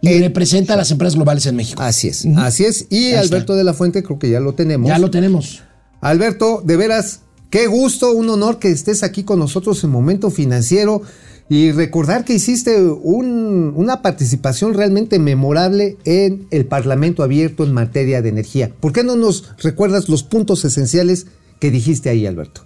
y 0.00 0.18
representa 0.18 0.74
a 0.74 0.76
las 0.76 0.90
empresas 0.90 1.14
globales 1.14 1.46
en 1.46 1.54
México. 1.54 1.80
Así 1.80 2.08
es, 2.08 2.26
así 2.36 2.64
es. 2.64 2.86
Y. 2.90 3.12
Alberto 3.12 3.54
de 3.54 3.62
la 3.62 3.74
Fuente 3.74 4.02
creo 4.02 4.18
que 4.18 4.28
ya 4.28 4.40
lo 4.40 4.54
tenemos. 4.54 4.88
Ya 4.88 4.98
lo 4.98 5.08
tenemos. 5.08 5.62
Alberto, 6.02 6.62
de 6.64 6.76
veras, 6.76 7.20
qué 7.48 7.68
gusto, 7.68 8.10
un 8.12 8.28
honor 8.28 8.58
que 8.58 8.68
estés 8.70 9.04
aquí 9.04 9.22
con 9.22 9.38
nosotros 9.38 9.82
en 9.84 9.90
Momento 9.90 10.30
Financiero 10.32 11.00
y 11.48 11.70
recordar 11.70 12.24
que 12.24 12.34
hiciste 12.34 12.82
un- 12.82 13.72
una 13.76 14.02
participación 14.02 14.74
realmente 14.74 15.20
memorable 15.20 15.96
en 16.04 16.48
el 16.50 16.66
Parlamento 16.66 17.22
abierto 17.22 17.62
en 17.62 17.72
materia 17.72 18.20
de 18.20 18.30
energía. 18.30 18.72
¿Por 18.80 18.92
qué 18.92 19.04
no 19.04 19.14
nos 19.14 19.44
recuerdas 19.58 20.08
los 20.08 20.24
puntos 20.24 20.64
esenciales 20.64 21.26
que 21.60 21.70
dijiste 21.70 22.10
ahí, 22.10 22.26
Alberto? 22.26 22.62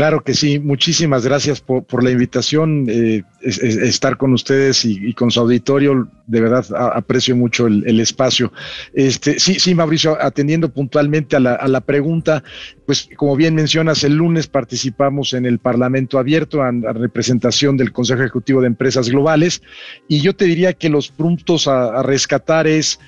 Claro 0.00 0.24
que 0.24 0.32
sí, 0.32 0.58
muchísimas 0.58 1.26
gracias 1.26 1.60
por, 1.60 2.02
la 2.02 2.10
invitación, 2.10 2.86
eh, 2.88 3.22
es- 3.42 3.58
es- 3.58 3.76
estar 3.76 4.16
con 4.16 4.32
ustedes 4.32 4.86
y, 4.86 5.12
con 5.12 5.30
su 5.30 5.40
auditorio, 5.40 6.08
de 6.26 6.40
verdad 6.40 6.64
aprecio 6.94 7.36
mucho 7.36 7.66
el, 7.66 8.00
espacio. 8.00 8.50
Este, 8.94 9.38
sí, 9.38 9.60
sí, 9.60 9.74
Mauricio, 9.74 10.16
atendiendo 10.18 10.70
puntualmente 10.70 11.36
a 11.36 11.40
la, 11.40 11.80
pregunta, 11.82 12.42
pues 12.86 13.10
como 13.14 13.36
bien 13.36 13.54
mencionas, 13.54 14.02
el 14.02 14.14
lunes 14.14 14.46
participamos 14.46 15.34
en 15.34 15.44
el 15.44 15.58
Parlamento 15.58 16.18
Abierto 16.18 16.62
a, 16.62 16.70
representación 16.94 17.76
del 17.76 17.92
Consejo 17.92 18.22
Ejecutivo 18.22 18.62
de 18.62 18.68
Empresas 18.68 19.10
Globales. 19.10 19.60
Y 20.08 20.22
yo 20.22 20.34
te 20.34 20.46
diría 20.46 20.72
que 20.72 20.88
los 20.88 21.10
puntos 21.10 21.68
a, 21.68 22.02
rescatar 22.02 22.66
es, 22.66 22.98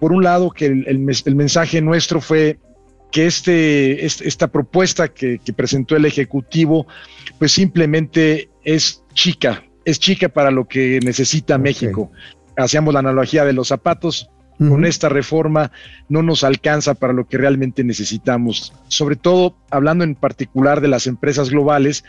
por 0.00 0.10
un 0.10 0.24
lado, 0.24 0.50
que 0.50 0.66
el 0.66 1.36
mensaje 1.36 1.80
nuestro 1.80 2.20
fue 2.20 2.58
que 3.10 3.26
este, 3.26 4.04
esta 4.04 4.48
propuesta 4.48 5.08
que, 5.08 5.38
que 5.38 5.52
presentó 5.52 5.96
el 5.96 6.04
Ejecutivo, 6.04 6.86
pues 7.38 7.52
simplemente 7.52 8.50
es 8.64 9.02
chica, 9.14 9.64
es 9.84 9.98
chica 9.98 10.28
para 10.28 10.50
lo 10.50 10.66
que 10.66 11.00
necesita. 11.04 11.58
México. 11.58 12.10
Hacíamos 12.56 12.92
la 12.92 13.00
analogía 13.00 13.44
de 13.44 13.52
los 13.52 13.68
zapatos, 13.68 14.28
con 14.68 14.84
esta 14.84 15.08
reforma 15.08 15.72
no 16.10 16.22
nos 16.22 16.44
alcanza 16.44 16.92
para 16.92 17.14
lo 17.14 17.26
que 17.26 17.38
realmente 17.38 17.82
necesitamos. 17.82 18.74
Sobre 18.88 19.16
todo, 19.16 19.56
hablando 19.70 20.04
en 20.04 20.14
particular 20.14 20.82
de 20.82 20.88
las 20.88 21.06
empresas 21.06 21.48
globales, 21.48 22.04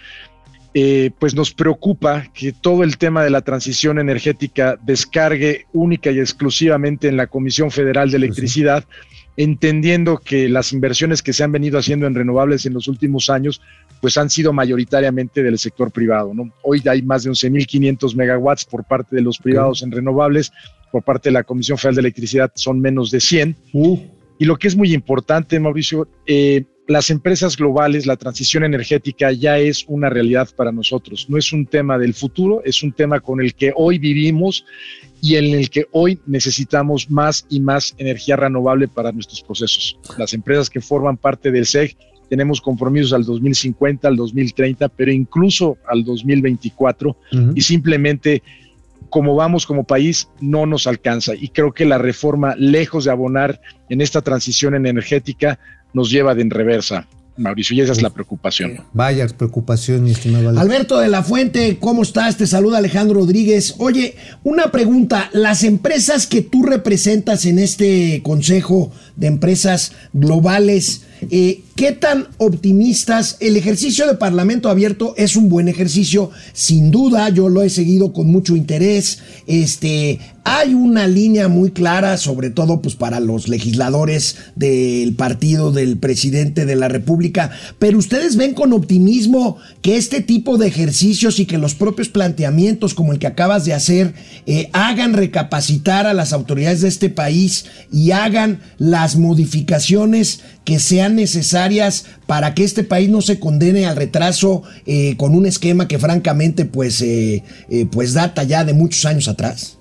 eh, 0.74 1.12
pues 1.18 1.34
nos 1.34 1.54
preocupa 1.54 2.26
que 2.34 2.52
todo 2.52 2.84
el 2.84 2.98
tema 2.98 3.24
de 3.24 3.30
la 3.30 3.42
transición 3.42 4.00
energética 4.00 4.78
descargue 4.84 5.66
única 5.72 6.12
y 6.12 6.20
exclusivamente 6.20 7.08
en 7.08 7.16
la 7.16 7.28
Comisión 7.28 7.72
Federal 7.72 8.12
de 8.12 8.18
Electricidad, 8.18 8.86
entendiendo 9.38 10.18
que 10.18 10.50
las 10.50 10.74
inversiones 10.74 11.22
que 11.22 11.34
se 11.34 11.44
han 11.44 11.52
venido 11.52 11.80
haciendo 11.80 12.08
en 12.08 12.16
renovables 12.16 12.66
en 12.66 12.74
los 12.74 12.88
últimos 12.88 13.30
años, 13.30 13.62
pues 14.02 14.18
han 14.18 14.30
sido 14.30 14.52
mayoritariamente 14.52 15.44
del 15.44 15.58
sector 15.58 15.92
privado. 15.92 16.34
¿no? 16.34 16.52
Hoy 16.64 16.82
hay 16.88 17.02
más 17.02 17.24
de 17.24 17.32
11.500 17.32 18.16
megawatts 18.16 18.66
por 18.66 18.84
parte 18.84 19.16
de 19.16 19.22
los 19.22 19.38
privados 19.38 19.84
en 19.84 19.92
renovables, 19.92 20.52
por 20.92 21.04
parte 21.04 21.30
de 21.30 21.34
la 21.34 21.44
Comisión 21.44 21.78
Federal 21.78 21.96
de 21.96 22.02
Electricidad 22.02 22.52
son 22.56 22.80
menos 22.80 23.12
de 23.12 23.20
100. 23.22 23.56
Uh, 23.74 24.00
Y 24.38 24.46
lo 24.46 24.58
que 24.58 24.68
es 24.68 24.76
muy 24.76 24.92
importante, 24.94 25.60
Mauricio, 25.60 26.08
eh, 26.26 26.66
las 26.88 27.10
empresas 27.10 27.58
globales, 27.58 28.06
la 28.06 28.18
transición 28.18 28.64
energética 28.64 29.32
ya 29.32 29.58
es 29.58 29.86
una 29.88 30.10
realidad 30.10 30.50
para 30.56 30.72
nosotros. 30.72 31.28
No 31.30 31.38
es 31.38 31.54
un 31.54 31.66
tema 31.66 31.98
del 31.98 32.14
futuro, 32.14 32.62
es 32.66 32.84
un 32.84 32.92
tema 32.92 33.20
con 33.20 33.40
el 33.42 33.54
que 33.54 33.72
hoy 33.76 34.00
vivimos 34.00 34.66
y 35.22 35.36
en 35.36 35.46
el 35.46 35.70
que 35.70 35.86
hoy 35.92 36.20
necesitamos 36.26 37.10
más 37.10 37.46
y 37.50 37.60
más 37.60 37.96
energía 37.98 38.36
renovable 38.36 38.88
para 38.88 39.12
nuestros 39.12 39.42
procesos. 39.42 39.98
Las 40.18 40.34
empresas 40.34 40.70
que 40.70 40.82
forman 40.82 41.18
parte 41.18 41.52
del 41.52 41.66
SEG 41.66 41.96
tenemos 42.30 42.62
compromisos 42.62 43.14
al 43.14 43.26
2050, 43.26 44.08
al 44.08 44.16
2030, 44.16 44.90
pero 44.90 45.12
incluso 45.12 45.78
al 45.88 46.04
2024 46.04 47.10
ujú. 47.10 47.52
y 47.54 47.62
simplemente 47.62 48.42
como 49.10 49.36
vamos 49.36 49.66
como 49.66 49.84
país 49.84 50.30
no 50.40 50.66
nos 50.66 50.88
alcanza 50.88 51.36
y 51.36 51.50
creo 51.50 51.74
que 51.74 51.86
la 51.86 51.98
reforma 51.98 52.56
lejos 52.56 53.04
de 53.04 53.12
abonar 53.12 53.60
en 53.90 54.00
esta 54.00 54.22
transición 54.22 54.74
energética 54.74 55.60
nos 55.94 56.10
lleva 56.10 56.36
de 56.36 56.42
en 56.42 56.50
reversa, 56.50 57.08
Mauricio, 57.38 57.76
y 57.76 57.82
esa 57.82 57.94
es 57.94 58.02
la 58.02 58.10
preocupación. 58.10 58.80
Vaya 58.94 59.28
preocupación, 59.28 60.04
mi 60.04 60.12
estimado 60.12 60.50
Alberto. 60.50 60.62
Alberto 60.62 61.00
de 61.00 61.08
la 61.08 61.24
Fuente, 61.24 61.78
¿cómo 61.80 62.04
estás? 62.04 62.38
Te 62.38 62.46
saluda 62.46 62.78
Alejandro 62.78 63.20
Rodríguez. 63.22 63.76
Oye, 63.80 64.16
una 64.44 64.72
pregunta. 64.72 65.30
Las 65.34 65.64
empresas 65.64 66.28
que 66.28 66.42
tú 66.42 66.64
representas 66.64 67.46
en 67.46 67.60
este 67.60 68.22
Consejo 68.24 68.92
de 69.22 69.28
Empresas 69.28 69.92
Globales, 70.14 71.04
eh, 71.30 71.62
¿qué 71.76 71.92
tan 71.92 72.28
optimistas? 72.38 73.38
El 73.40 73.56
ejercicio 73.56 74.08
de 74.08 74.16
Parlamento 74.16 74.68
abierto 74.68 75.14
es 75.16 75.36
un 75.36 75.48
buen 75.48 75.68
ejercicio, 75.68 76.32
sin 76.54 76.90
duda, 76.90 77.30
yo 77.30 77.48
lo 77.48 77.62
he 77.62 77.70
seguido 77.70 78.14
con 78.14 78.32
mucho 78.32 78.56
interés. 78.56 79.20
Este, 79.46 80.20
hay 80.44 80.74
una 80.74 81.06
línea 81.06 81.48
muy 81.48 81.70
clara, 81.70 82.18
sobre 82.18 82.50
todo 82.50 82.82
pues 82.82 82.96
para 82.96 83.20
los 83.20 83.48
legisladores 83.48 84.38
del 84.56 85.14
partido 85.14 85.72
del 85.72 85.98
presidente 85.98 86.66
de 86.66 86.76
la 86.76 86.88
República, 86.88 87.52
pero 87.78 88.00
ustedes 88.00 88.38
ven 88.38 88.56
con 88.56 88.74
optimismo 88.74 89.58
que 89.84 89.98
este 89.98 90.22
tipo 90.22 90.58
de 90.58 90.68
ejercicios 90.68 91.40
y 91.40 91.46
que 91.46 91.60
los 91.60 91.76
propios 91.76 92.10
planteamientos 92.10 92.96
como 92.96 93.14
el 93.14 93.20
que 93.20 93.28
acabas 93.28 93.66
de 93.66 93.74
hacer 93.74 94.16
eh, 94.48 94.70
hagan 94.74 95.14
recapacitar 95.14 96.08
a 96.08 96.16
las 96.16 96.34
autoridades 96.34 96.82
de 96.82 96.88
este 96.88 97.12
país 97.12 97.66
y 97.92 98.10
hagan 98.10 98.62
las 98.80 99.11
modificaciones 99.16 100.44
que 100.64 100.80
sean 100.80 101.16
necesarias 101.16 102.06
para 102.28 102.54
que 102.54 102.64
este 102.64 102.84
país 102.84 103.10
no 103.10 103.22
se 103.22 103.40
condene 103.40 103.86
al 103.86 103.96
retraso 103.96 104.64
eh, 104.86 105.16
con 105.18 105.36
un 105.36 105.46
esquema 105.46 105.88
que 105.88 106.00
francamente 106.00 106.66
pues, 106.66 107.02
eh, 107.02 107.44
eh, 107.70 107.86
pues 107.92 108.14
data 108.14 108.44
ya 108.44 108.64
de 108.64 108.74
muchos 108.74 109.06
años 109.06 109.28
atrás. 109.28 109.78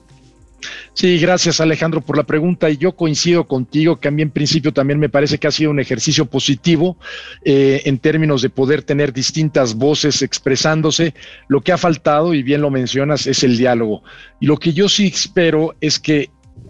Sí, 0.93 1.19
gracias 1.19 1.61
Alejandro 1.61 2.03
por 2.03 2.19
la 2.19 2.25
pregunta 2.25 2.69
y 2.69 2.77
yo 2.77 2.95
coincido 2.95 3.47
contigo 3.47 3.99
que 3.99 4.09
a 4.09 4.11
mí 4.11 4.21
en 4.21 4.31
principio 4.31 4.73
también 4.73 4.99
me 4.99 5.09
parece 5.09 5.39
que 5.39 5.47
ha 5.47 5.51
sido 5.51 5.71
un 5.71 5.81
ejercicio 5.81 6.27
positivo 6.27 6.99
en 7.45 7.99
términos 7.99 8.43
de 8.43 8.51
poder 8.51 8.83
tener 8.83 9.15
distintas 9.15 9.75
voces 9.75 10.21
expresándose. 10.21 11.15
Lo 11.49 11.63
que 11.63 11.73
ha 11.73 11.79
faltado, 11.79 12.35
y 12.35 12.43
bien 12.43 12.61
lo 12.61 12.71
mencionas, 12.71 13.27
es 13.27 13.43
el 13.43 13.57
diálogo. 13.57 14.03
Y 14.41 14.47
lo 14.47 14.59
que 14.59 14.75
yo 14.75 14.91
sí 14.91 15.07
espero 15.07 15.75
es 15.81 15.99
que 15.99 16.29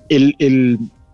el 0.09 0.37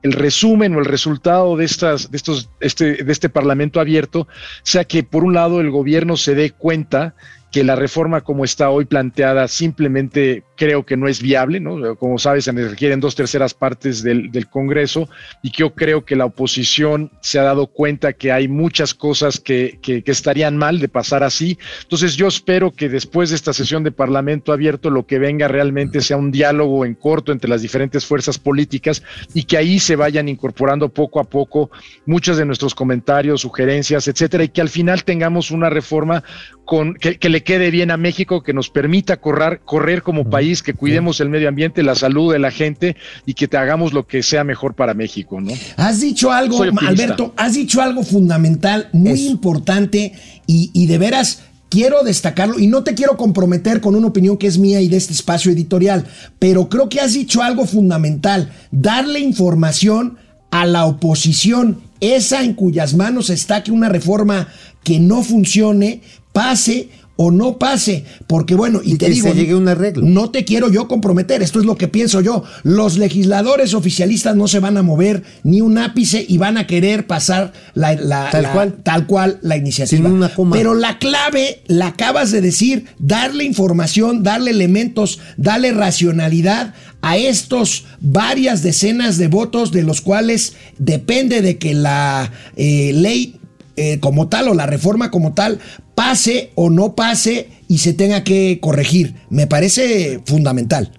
el 0.07 0.13
resumen 0.13 0.75
o 0.77 0.79
el 0.79 0.85
resultado 0.85 1.57
de, 1.57 1.65
estas, 1.65 2.11
de, 2.11 2.17
estos, 2.17 2.49
este, 2.61 3.05
de 3.05 3.13
este 3.13 3.29
Parlamento 3.29 3.81
abierto 3.81 4.29
sea 4.63 4.85
que, 4.85 5.03
por 5.03 5.25
un 5.25 5.35
lado, 5.35 5.61
el 5.61 5.71
gobierno 5.71 6.17
se 6.17 6.35
dé 6.35 6.53
cuenta 6.53 7.15
que 7.51 7.65
la 7.65 7.75
reforma 7.75 8.21
como 8.21 8.45
está 8.45 8.71
hoy 8.71 8.85
planteada 8.85 9.49
simplemente 9.49 10.45
creo 10.57 10.85
que 10.85 10.97
no 10.97 11.07
es 11.07 11.23
viable, 11.23 11.61
¿no? 11.61 11.97
Como 11.97 12.19
sabes, 12.19 12.45
se 12.45 12.53
requieren 12.53 13.01
dos 13.01 13.15
terceras 13.15 13.55
partes 13.55 14.03
del, 14.03 14.33
del, 14.33 14.49
Congreso 14.49 15.09
y 15.43 15.51
yo 15.51 15.75
creo 15.75 16.05
que 16.05 16.17
la 16.17 16.25
oposición 16.25 17.11
se 17.21 17.39
ha 17.39 17.43
dado 17.43 17.67
cuenta 17.67 18.15
que 18.15 18.33
hay 18.33 18.49
muchas 18.49 18.95
cosas 18.95 19.39
que, 19.39 19.79
que, 19.83 20.03
que, 20.03 20.11
estarían 20.11 20.57
mal 20.57 20.81
de 20.81 20.89
pasar 20.89 21.23
así. 21.23 21.59
Entonces 21.83 22.17
yo 22.17 22.29
espero 22.29 22.73
que 22.73 22.89
después 22.89 23.31
de 23.31 23.37
esta 23.37 23.53
sesión 23.53 23.85
de 23.85 23.93
Parlamento 23.93 24.53
abierto 24.53 24.89
lo 24.89 25.07
que 25.07 25.19
venga 25.19 25.49
realmente 25.49 26.01
sea 26.01 26.17
un 26.17 26.31
diálogo 26.31 26.85
en 26.85 26.95
corto 26.95 27.33
entre 27.33 27.51
las 27.51 27.63
diferentes 27.63 28.07
fuerzas 28.07 28.39
políticas 28.39 29.03
y 29.35 29.45
que 29.45 29.59
ahí 29.59 29.79
se 29.79 29.97
vayan 29.97 30.29
incorporando 30.29 30.89
poco 30.89 31.21
a 31.21 31.25
poco 31.25 31.71
muchos 32.07 32.39
de 32.39 32.47
nuestros 32.47 32.75
comentarios, 32.75 33.43
sugerencias, 33.43 34.09
etcétera, 34.09 34.45
y 34.45 34.49
que 34.49 34.61
al 34.61 34.69
final 34.69 35.05
tengamos 35.05 35.51
una 35.51 35.69
reforma 35.69 36.25
con, 36.65 36.95
que, 36.95 37.19
que 37.19 37.29
le 37.29 37.43
quede 37.43 37.71
bien 37.71 37.91
a 37.91 37.97
México, 37.97 38.43
que 38.43 38.53
nos 38.53 38.71
permita 38.71 39.19
correr, 39.19 39.61
correr 39.65 40.03
como 40.03 40.29
país 40.31 40.46
que 40.63 40.75
cuidemos 40.75 41.21
el 41.21 41.29
medio 41.29 41.49
ambiente, 41.49 41.83
la 41.83 41.95
salud 41.95 42.33
de 42.33 42.39
la 42.39 42.51
gente 42.51 42.97
y 43.25 43.35
que 43.35 43.49
te 43.49 43.57
hagamos 43.57 43.93
lo 43.93 44.07
que 44.07 44.23
sea 44.23 44.45
mejor 44.45 44.75
para 44.75 44.95
México, 44.95 45.41
¿no? 45.41 45.53
Has 45.77 46.01
dicho 46.01 46.33
algo, 46.33 46.63
Alberto, 46.63 47.35
has 47.37 47.55
dicho 47.55 47.81
algo 47.81 48.03
fundamental, 48.03 48.89
muy 48.93 49.13
Eso. 49.13 49.31
importante 49.31 50.13
y, 50.47 50.71
y 50.73 50.87
de 50.87 50.99
veras 50.99 51.43
quiero 51.69 52.05
destacarlo 52.05 52.59
y 52.59 52.67
no 52.69 52.85
te 52.85 52.95
quiero 52.95 53.17
comprometer 53.17 53.81
con 53.81 53.95
una 53.95 54.07
opinión 54.07 54.37
que 54.37 54.47
es 54.47 54.59
mía 54.59 54.81
y 54.81 54.89
de 54.89 54.97
este 54.97 55.13
espacio 55.13 55.53
editorial, 55.53 56.07
pero 56.39 56.69
creo 56.69 56.89
que 56.89 57.01
has 57.01 57.15
dicho 57.15 57.43
algo 57.43 57.67
fundamental, 57.67 58.53
darle 58.71 59.21
información 59.21 60.19
a 60.51 60.65
la 60.65 60.87
oposición, 60.87 61.83
esa 62.01 62.43
en 62.43 62.55
cuyas 62.55 62.95
manos 62.95 63.31
está 63.31 63.63
que 63.63 63.73
una 63.73 63.89
reforma 63.89 64.49
que 64.85 65.01
no 65.01 65.23
funcione 65.23 66.03
pase 66.33 66.89
o 67.19 67.31
no 67.31 67.59
pase, 67.59 68.05
porque 68.27 68.55
bueno, 68.55 68.81
y, 68.85 68.93
y 68.93 68.97
te 68.99 69.07
que 69.07 69.13
digo, 69.13 69.29
se 69.29 69.35
llegue 69.35 69.55
un 69.55 69.69
arreglo. 69.69 70.05
no 70.07 70.31
te 70.31 70.45
quiero 70.45 70.71
yo 70.71 70.87
comprometer, 70.87 71.43
esto 71.43 71.59
es 71.61 71.65
lo 71.67 71.77
que 71.77 71.89
pienso 71.89 72.21
yo. 72.21 72.45
Los 72.63 72.99
legisladores 72.99 73.73
oficialistas 73.73 74.37
no 74.37 74.49
se 74.49 74.61
van 74.61 74.77
a 74.77 74.83
mover 74.83 75.23
ni 75.43 75.61
un 75.63 75.79
ápice 75.79 76.25
y 76.29 76.37
van 76.39 76.59
a 76.59 76.67
querer 76.67 77.07
pasar 77.07 77.53
la, 77.75 77.95
la, 77.95 78.29
Tal 78.31 78.43
la- 78.43 78.53
cual. 78.53 78.75
tal 78.83 79.07
cual 79.07 79.39
la 79.43 79.57
iniciativa. 79.57 79.97
Sin 80.09 80.15
una 80.15 80.29
coma. 80.35 80.55
Pero 80.57 80.75
la 80.75 80.99
clave, 80.99 81.63
la 81.67 81.87
acabas 81.89 82.33
de 82.33 82.41
decir, 82.43 82.85
darle 82.99 83.45
información, 83.45 84.23
darle 84.23 84.51
elementos, 84.51 85.19
darle 85.39 85.73
racionalidad 85.73 86.75
a 87.01 87.17
estos 87.17 87.85
varias 88.01 88.63
decenas 88.63 89.17
de 89.17 89.29
votos 89.29 89.73
de 89.73 89.83
los 89.85 90.01
cuales 90.03 90.55
depende 90.79 91.41
de 91.41 91.57
que 91.57 91.73
la 91.73 92.31
eh, 92.57 92.93
ley 92.95 93.37
eh, 93.77 94.01
como 94.01 94.29
tal 94.29 94.49
o 94.49 94.55
la 94.55 94.67
reforma 94.67 95.11
como 95.11 95.33
tal 95.35 95.59
pase 95.97 96.53
o 96.55 96.71
no 96.71 96.95
pase 96.95 97.49
y 97.67 97.79
se 97.79 97.93
tenga 97.93 98.23
que 98.23 98.61
corregir. 98.61 99.17
Me 99.31 99.49
parece 99.49 100.21
fundamental. 100.25 100.93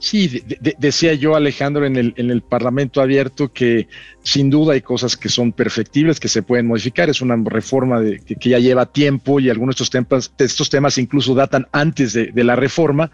Sí, 0.00 0.28
de- 0.28 0.58
de- 0.60 0.76
decía 0.78 1.14
yo, 1.14 1.34
Alejandro, 1.34 1.84
en 1.84 1.96
el, 1.96 2.14
en 2.16 2.30
el 2.30 2.42
Parlamento 2.42 3.00
abierto 3.00 3.52
que 3.52 3.88
sin 4.22 4.50
duda 4.50 4.74
hay 4.74 4.82
cosas 4.82 5.16
que 5.16 5.28
son 5.28 5.52
perfectibles, 5.52 6.20
que 6.20 6.28
se 6.28 6.42
pueden 6.42 6.66
modificar. 6.66 7.08
Es 7.08 7.20
una 7.20 7.36
reforma 7.44 8.00
de- 8.00 8.20
que, 8.20 8.36
que 8.36 8.50
ya 8.50 8.58
lleva 8.58 8.86
tiempo 8.86 9.40
y 9.40 9.48
algunos 9.50 9.74
de 9.74 9.84
estos 9.84 9.90
temas, 9.90 10.32
de 10.38 10.44
estos 10.44 10.70
temas 10.70 10.98
incluso 10.98 11.34
datan 11.34 11.66
antes 11.72 12.12
de, 12.12 12.26
de 12.26 12.44
la 12.44 12.54
reforma, 12.54 13.10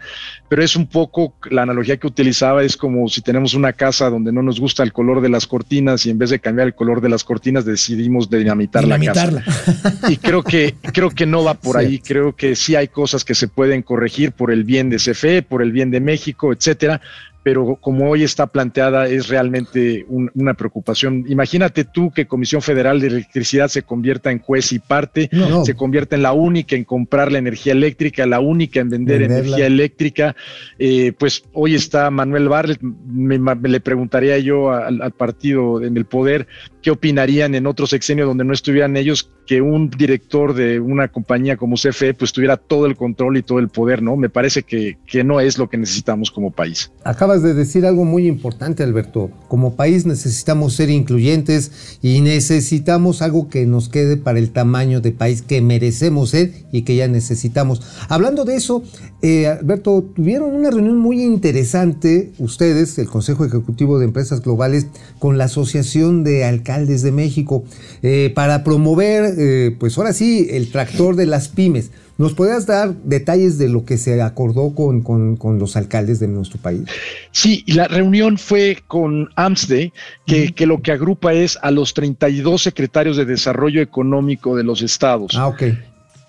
pero 0.49 0.63
es 0.63 0.75
un 0.75 0.85
poco 0.87 1.33
la 1.49 1.63
analogía 1.63 1.97
que 1.97 2.05
utilizaba, 2.07 2.63
es 2.63 2.77
como 2.77 3.07
si 3.09 3.21
tenemos 3.21 3.53
una 3.55 3.73
casa 3.73 4.09
donde 4.09 4.31
no 4.31 4.43
nos 4.43 4.59
gusta 4.59 4.83
el 4.83 4.93
color 4.93 5.21
de 5.21 5.29
las 5.29 5.47
cortinas 5.47 6.05
y 6.05 6.09
en 6.11 6.17
vez 6.19 6.29
de 6.29 6.39
cambiar 6.39 6.67
el 6.67 6.75
color 6.75 7.01
de 7.01 7.09
las 7.09 7.23
cortinas 7.23 7.65
decidimos 7.65 8.29
dinamitar, 8.29 8.83
la 8.85 8.99
casa. 8.99 9.27
Dinamitarla. 9.27 10.09
Y 10.09 10.17
creo 10.17 10.43
que, 10.43 10.75
creo 10.93 11.09
que 11.09 11.25
no 11.25 11.43
va 11.43 11.55
por 11.55 11.77
ahí. 11.79 11.99
Creo 11.99 12.35
que 12.35 12.55
sí 12.55 12.75
hay 12.75 12.89
cosas 12.89 13.23
que 13.25 13.33
se 13.35 13.47
pueden 13.47 13.81
corregir 13.81 14.33
por 14.33 14.51
el 14.51 14.63
bien 14.65 14.89
de 14.89 14.97
CFE, 14.97 15.41
por 15.41 15.61
el 15.61 15.71
bien 15.71 15.89
de 15.91 15.99
México, 15.99 16.51
etcétera. 16.75 17.01
Pero 17.43 17.75
como 17.79 18.09
hoy 18.09 18.23
está 18.23 18.47
planteada, 18.47 19.07
es 19.07 19.27
realmente 19.27 20.03
un- 20.09 20.31
una 20.33 20.55
preocupación. 20.55 21.25
Imagínate 21.27 21.83
tú 21.85 22.09
que 22.09 22.25
Comisión 22.25 22.63
Federal 22.63 22.99
de 22.99 23.05
Electricidad 23.05 23.67
se 23.67 23.83
convierta 23.83 24.31
en 24.31 24.39
juez 24.39 24.71
y 24.73 24.79
parte, 24.79 25.29
No. 25.31 25.63
se 25.63 25.75
convierta 25.75 26.15
en 26.15 26.23
la 26.23 26.33
única 26.33 26.75
en 26.75 26.83
comprar 26.85 27.31
la 27.31 27.37
energía 27.37 27.73
eléctrica, 27.73 28.25
la 28.25 28.39
única 28.39 28.79
en 28.79 28.89
vender 28.89 29.19
Venderla. 29.19 29.43
energía 29.45 29.67
eléctrica. 29.67 30.35
Eh, 30.79 31.13
pues 31.19 31.43
hoy 31.53 31.75
está 31.75 32.09
Manuel 32.09 32.49
Barlet, 32.49 32.79
me, 32.81 33.37
me 33.37 33.69
le 33.69 33.79
preguntaría 33.79 34.39
yo 34.39 34.71
al, 34.71 35.03
al 35.03 35.11
partido 35.11 35.83
en 35.83 35.97
el 35.97 36.05
poder 36.05 36.47
qué 36.81 36.89
opinarían 36.89 37.53
en 37.53 37.67
otro 37.67 37.85
sexenio 37.85 38.25
donde 38.25 38.43
no 38.43 38.53
estuvieran 38.53 38.97
ellos 38.97 39.29
que 39.45 39.61
un 39.61 39.89
director 39.89 40.53
de 40.53 40.79
una 40.79 41.07
compañía 41.07 41.57
como 41.57 41.75
CFE 41.75 42.13
pues 42.13 42.33
tuviera 42.33 42.57
todo 42.57 42.85
el 42.85 42.95
control 42.95 43.37
y 43.37 43.43
todo 43.43 43.59
el 43.59 43.69
poder, 43.69 44.01
¿no? 44.01 44.15
Me 44.15 44.29
parece 44.29 44.63
que, 44.63 44.97
que 45.05 45.23
no 45.23 45.39
es 45.39 45.57
lo 45.57 45.69
que 45.69 45.77
necesitamos 45.77 46.31
como 46.31 46.51
país. 46.51 46.91
Acabas 47.03 47.43
de 47.43 47.53
decir 47.53 47.85
algo 47.85 48.05
muy 48.05 48.27
importante, 48.27 48.83
Alberto. 48.83 49.29
Como 49.47 49.75
país 49.75 50.05
necesitamos 50.05 50.73
ser 50.73 50.89
incluyentes 50.89 51.99
y 52.01 52.21
necesitamos 52.21 53.21
algo 53.21 53.49
que 53.49 53.65
nos 53.65 53.89
quede 53.89 54.17
para 54.17 54.39
el 54.39 54.51
tamaño 54.51 55.01
de 55.01 55.11
país 55.11 55.41
que 55.41 55.61
merecemos 55.61 56.31
ser 56.31 56.51
y 56.71 56.83
que 56.83 56.95
ya 56.95 57.07
necesitamos. 57.07 57.81
Hablando 58.09 58.45
de 58.45 58.55
eso, 58.55 58.83
eh, 59.27 59.47
Alberto, 59.47 60.03
tuvieron 60.15 60.53
una 60.53 60.69
reunión 60.69 60.97
muy 60.97 61.23
interesante 61.23 62.31
ustedes, 62.37 62.97
el 62.99 63.07
Consejo 63.07 63.43
Ejecutivo 63.45 63.97
de 63.97 64.05
Empresas 64.05 64.41
Globales, 64.41 64.87
con 65.19 65.37
la 65.37 65.45
Asociación 65.45 66.23
de 66.23 66.43
Alcaldes 66.45 67.01
de 67.01 67.11
México, 67.11 67.63
eh, 68.03 68.31
para 68.35 68.63
promover, 68.63 69.33
eh, 69.37 69.75
pues 69.79 69.97
ahora 69.97 70.13
sí, 70.13 70.47
el 70.51 70.69
tractor 70.71 71.15
de 71.15 71.25
las 71.25 71.47
pymes. 71.47 71.91
¿Nos 72.17 72.33
podrías 72.33 72.65
dar 72.65 72.95
detalles 73.03 73.57
de 73.57 73.67
lo 73.67 73.83
que 73.83 73.97
se 73.97 74.21
acordó 74.21 74.73
con, 74.73 75.01
con- 75.01 75.35
con 75.35 75.59
los 75.59 75.75
alcaldes 75.75 76.19
de 76.19 76.27
nuestro 76.29 76.59
país? 76.61 76.83
Sí, 77.31 77.63
la 77.67 77.87
reunión 77.89 78.37
fue 78.37 78.77
con 78.87 79.29
AMSDE, 79.35 79.91
que, 80.25 80.53
que 80.53 80.65
lo 80.65 80.81
que 80.81 80.91
agrupa 80.93 81.33
es 81.33 81.57
a 81.61 81.71
los 81.71 81.93
32 81.93 82.61
secretarios 82.61 83.17
de 83.17 83.25
Desarrollo 83.25 83.81
Económico 83.81 84.55
de 84.55 84.63
los 84.63 84.81
estados. 84.81 85.31
Ah, 85.35 85.47
ok. 85.47 85.63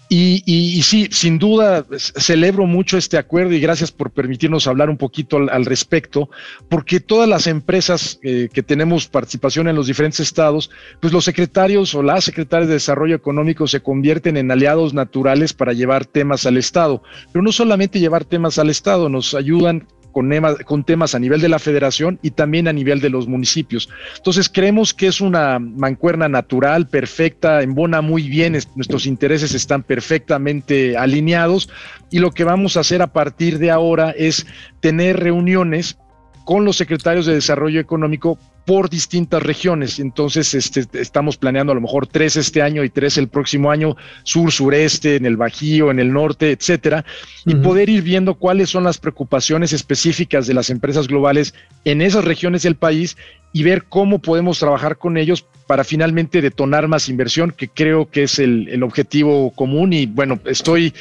Y, 0.08 0.82
sí, 0.82 1.08
sin 1.10 1.38
duda 1.38 1.84
celebro 1.96 2.66
mucho 2.66 2.96
este 2.96 3.18
acuerdo 3.18 3.54
y 3.54 3.60
gracias 3.60 3.90
por 3.90 4.12
permitirnos 4.12 4.68
hablar 4.68 4.88
un 4.88 4.96
poquito 4.96 5.36
al, 5.36 5.48
al 5.48 5.64
respecto, 5.64 6.30
porque 6.68 7.00
todas 7.00 7.28
las 7.28 7.48
empresas 7.48 8.20
eh, 8.22 8.48
que 8.52 8.62
tenemos 8.62 9.08
participación 9.08 9.66
en 9.66 9.74
los 9.74 9.88
diferentes 9.88 10.20
estados, 10.20 10.70
pues 11.00 11.12
los 11.12 11.24
secretarios 11.24 11.94
o 11.94 12.02
las 12.04 12.24
secretarias 12.24 12.68
de 12.68 12.74
Desarrollo 12.74 13.16
Económico 13.16 13.66
se 13.66 13.80
convierten 13.80 14.36
en 14.36 14.50
aliados 14.50 14.94
naturales 14.94 15.52
para 15.52 15.72
llevar 15.72 16.06
temas 16.06 16.46
al 16.46 16.56
estado, 16.56 17.02
pero 17.32 17.42
no 17.42 17.50
solamente 17.50 17.98
llevar 17.98 18.24
temas 18.24 18.58
al 18.58 18.70
estado, 18.70 19.08
nos 19.08 19.34
ayudan 19.34 19.88
con, 20.16 20.32
ema- 20.32 20.56
con 20.64 20.82
temas 20.82 21.14
a 21.14 21.18
nivel 21.18 21.42
de 21.42 21.50
la 21.50 21.58
federación 21.58 22.18
y 22.22 22.30
también 22.30 22.68
a 22.68 22.72
nivel 22.72 23.02
de 23.02 23.10
los 23.10 23.28
municipios. 23.28 23.90
Entonces 24.16 24.48
creemos 24.48 24.94
que 24.94 25.08
es 25.08 25.20
una 25.20 25.58
mancuerna 25.58 26.26
natural, 26.26 26.88
perfecta, 26.88 27.60
embona 27.60 28.00
muy 28.00 28.26
bien, 28.26 28.54
es- 28.54 28.74
nuestros 28.76 29.04
intereses 29.04 29.52
están 29.52 29.82
perfectamente 29.82 30.96
alineados 30.96 31.68
y 32.10 32.20
lo 32.20 32.30
que 32.30 32.44
vamos 32.44 32.78
a 32.78 32.80
hacer 32.80 33.02
a 33.02 33.12
partir 33.12 33.58
de 33.58 33.70
ahora 33.70 34.10
es 34.16 34.46
tener 34.80 35.20
reuniones 35.20 35.98
con 36.46 36.64
los 36.64 36.78
secretarios 36.78 37.26
de 37.26 37.34
Desarrollo 37.34 37.78
Económico 37.78 38.38
por 38.66 38.90
distintas 38.90 39.42
regiones. 39.42 40.00
Entonces, 40.00 40.52
este, 40.52 40.84
estamos 41.00 41.36
planeando 41.36 41.72
a 41.72 41.74
lo 41.76 41.80
mejor 41.80 42.08
tres 42.08 42.36
este 42.36 42.60
año 42.60 42.82
y 42.84 42.90
tres 42.90 43.16
el 43.16 43.28
próximo 43.28 43.70
año, 43.70 43.96
sur, 44.24 44.50
sureste, 44.52 45.16
en 45.16 45.24
el 45.24 45.36
Bajío, 45.36 45.90
en 45.90 46.00
el 46.00 46.12
norte, 46.12 46.50
etcétera, 46.50 47.04
y 47.46 47.54
poder 47.54 47.88
ir 47.88 48.02
viendo 48.02 48.34
cuáles 48.34 48.68
son 48.68 48.82
las 48.82 48.98
preocupaciones 48.98 49.72
específicas 49.72 50.48
de 50.48 50.54
las 50.54 50.68
empresas 50.68 51.06
globales 51.06 51.54
en 51.84 52.02
esas 52.02 52.24
regiones 52.24 52.64
del 52.64 52.74
país 52.74 53.16
y 53.52 53.62
ver 53.62 53.84
cómo 53.84 54.18
podemos 54.18 54.58
trabajar 54.58 54.98
con 54.98 55.16
ellos 55.16 55.46
para 55.68 55.84
finalmente 55.84 56.42
detonar 56.42 56.88
más 56.88 57.08
inversión, 57.08 57.52
que 57.56 57.68
creo 57.68 58.10
que 58.10 58.24
es 58.24 58.38
el, 58.40 58.68
el 58.68 58.82
objetivo 58.82 59.52
común. 59.52 59.92
Y 59.92 60.06
bueno, 60.06 60.40
estoy 60.44 60.92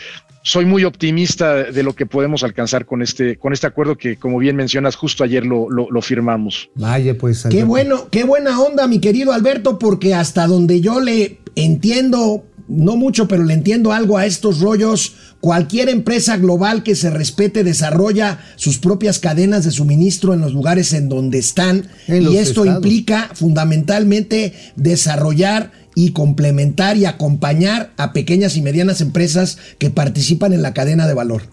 soy 0.45 0.65
muy 0.65 0.83
optimista 0.83 1.55
de 1.55 1.81
lo 1.81 1.95
que 1.95 2.05
podemos 2.05 2.43
alcanzar 2.43 2.85
con 2.85 3.01
este, 3.01 3.35
con 3.37 3.51
este 3.51 3.65
acuerdo 3.65 3.97
que, 3.97 4.15
como 4.15 4.37
bien 4.37 4.55
mencionas, 4.55 4.95
justo 4.95 5.23
ayer 5.23 5.43
lo, 5.43 5.71
lo, 5.71 5.89
lo 5.89 6.01
firmamos. 6.03 6.69
Vaya, 6.75 7.17
pues. 7.17 7.47
Qué 7.49 7.63
bueno, 7.63 8.09
qué 8.11 8.25
buena 8.25 8.61
onda, 8.61 8.87
mi 8.87 8.99
querido 8.99 9.33
Alberto, 9.33 9.79
porque 9.79 10.13
hasta 10.13 10.45
donde 10.45 10.81
yo 10.81 10.99
le 10.99 11.39
entiendo 11.55 12.43
no 12.67 12.95
mucho, 12.95 13.27
pero 13.27 13.43
le 13.43 13.53
entiendo 13.53 13.91
algo 13.91 14.17
a 14.17 14.25
estos 14.25 14.59
rollos. 14.59 15.15
Cualquier 15.39 15.89
empresa 15.89 16.37
global 16.37 16.81
que 16.81 16.95
se 16.95 17.09
respete 17.11 17.63
desarrolla 17.63 18.39
sus 18.55 18.79
propias 18.79 19.19
cadenas 19.19 19.65
de 19.65 19.71
suministro 19.71 20.33
en 20.33 20.41
los 20.41 20.53
lugares 20.53 20.93
en 20.93 21.09
donde 21.09 21.37
están. 21.37 21.87
En 22.07 22.23
y 22.23 22.37
esto 22.37 22.65
estados. 22.65 22.83
implica 22.83 23.29
fundamentalmente 23.33 24.53
desarrollar 24.75 25.71
y 25.95 26.11
complementar 26.11 26.97
y 26.97 27.05
acompañar 27.05 27.91
a 27.97 28.13
pequeñas 28.13 28.57
y 28.57 28.61
medianas 28.61 29.01
empresas 29.01 29.57
que 29.79 29.89
participan 29.89 30.53
en 30.53 30.61
la 30.61 30.73
cadena 30.73 31.07
de 31.07 31.13
valor. 31.13 31.43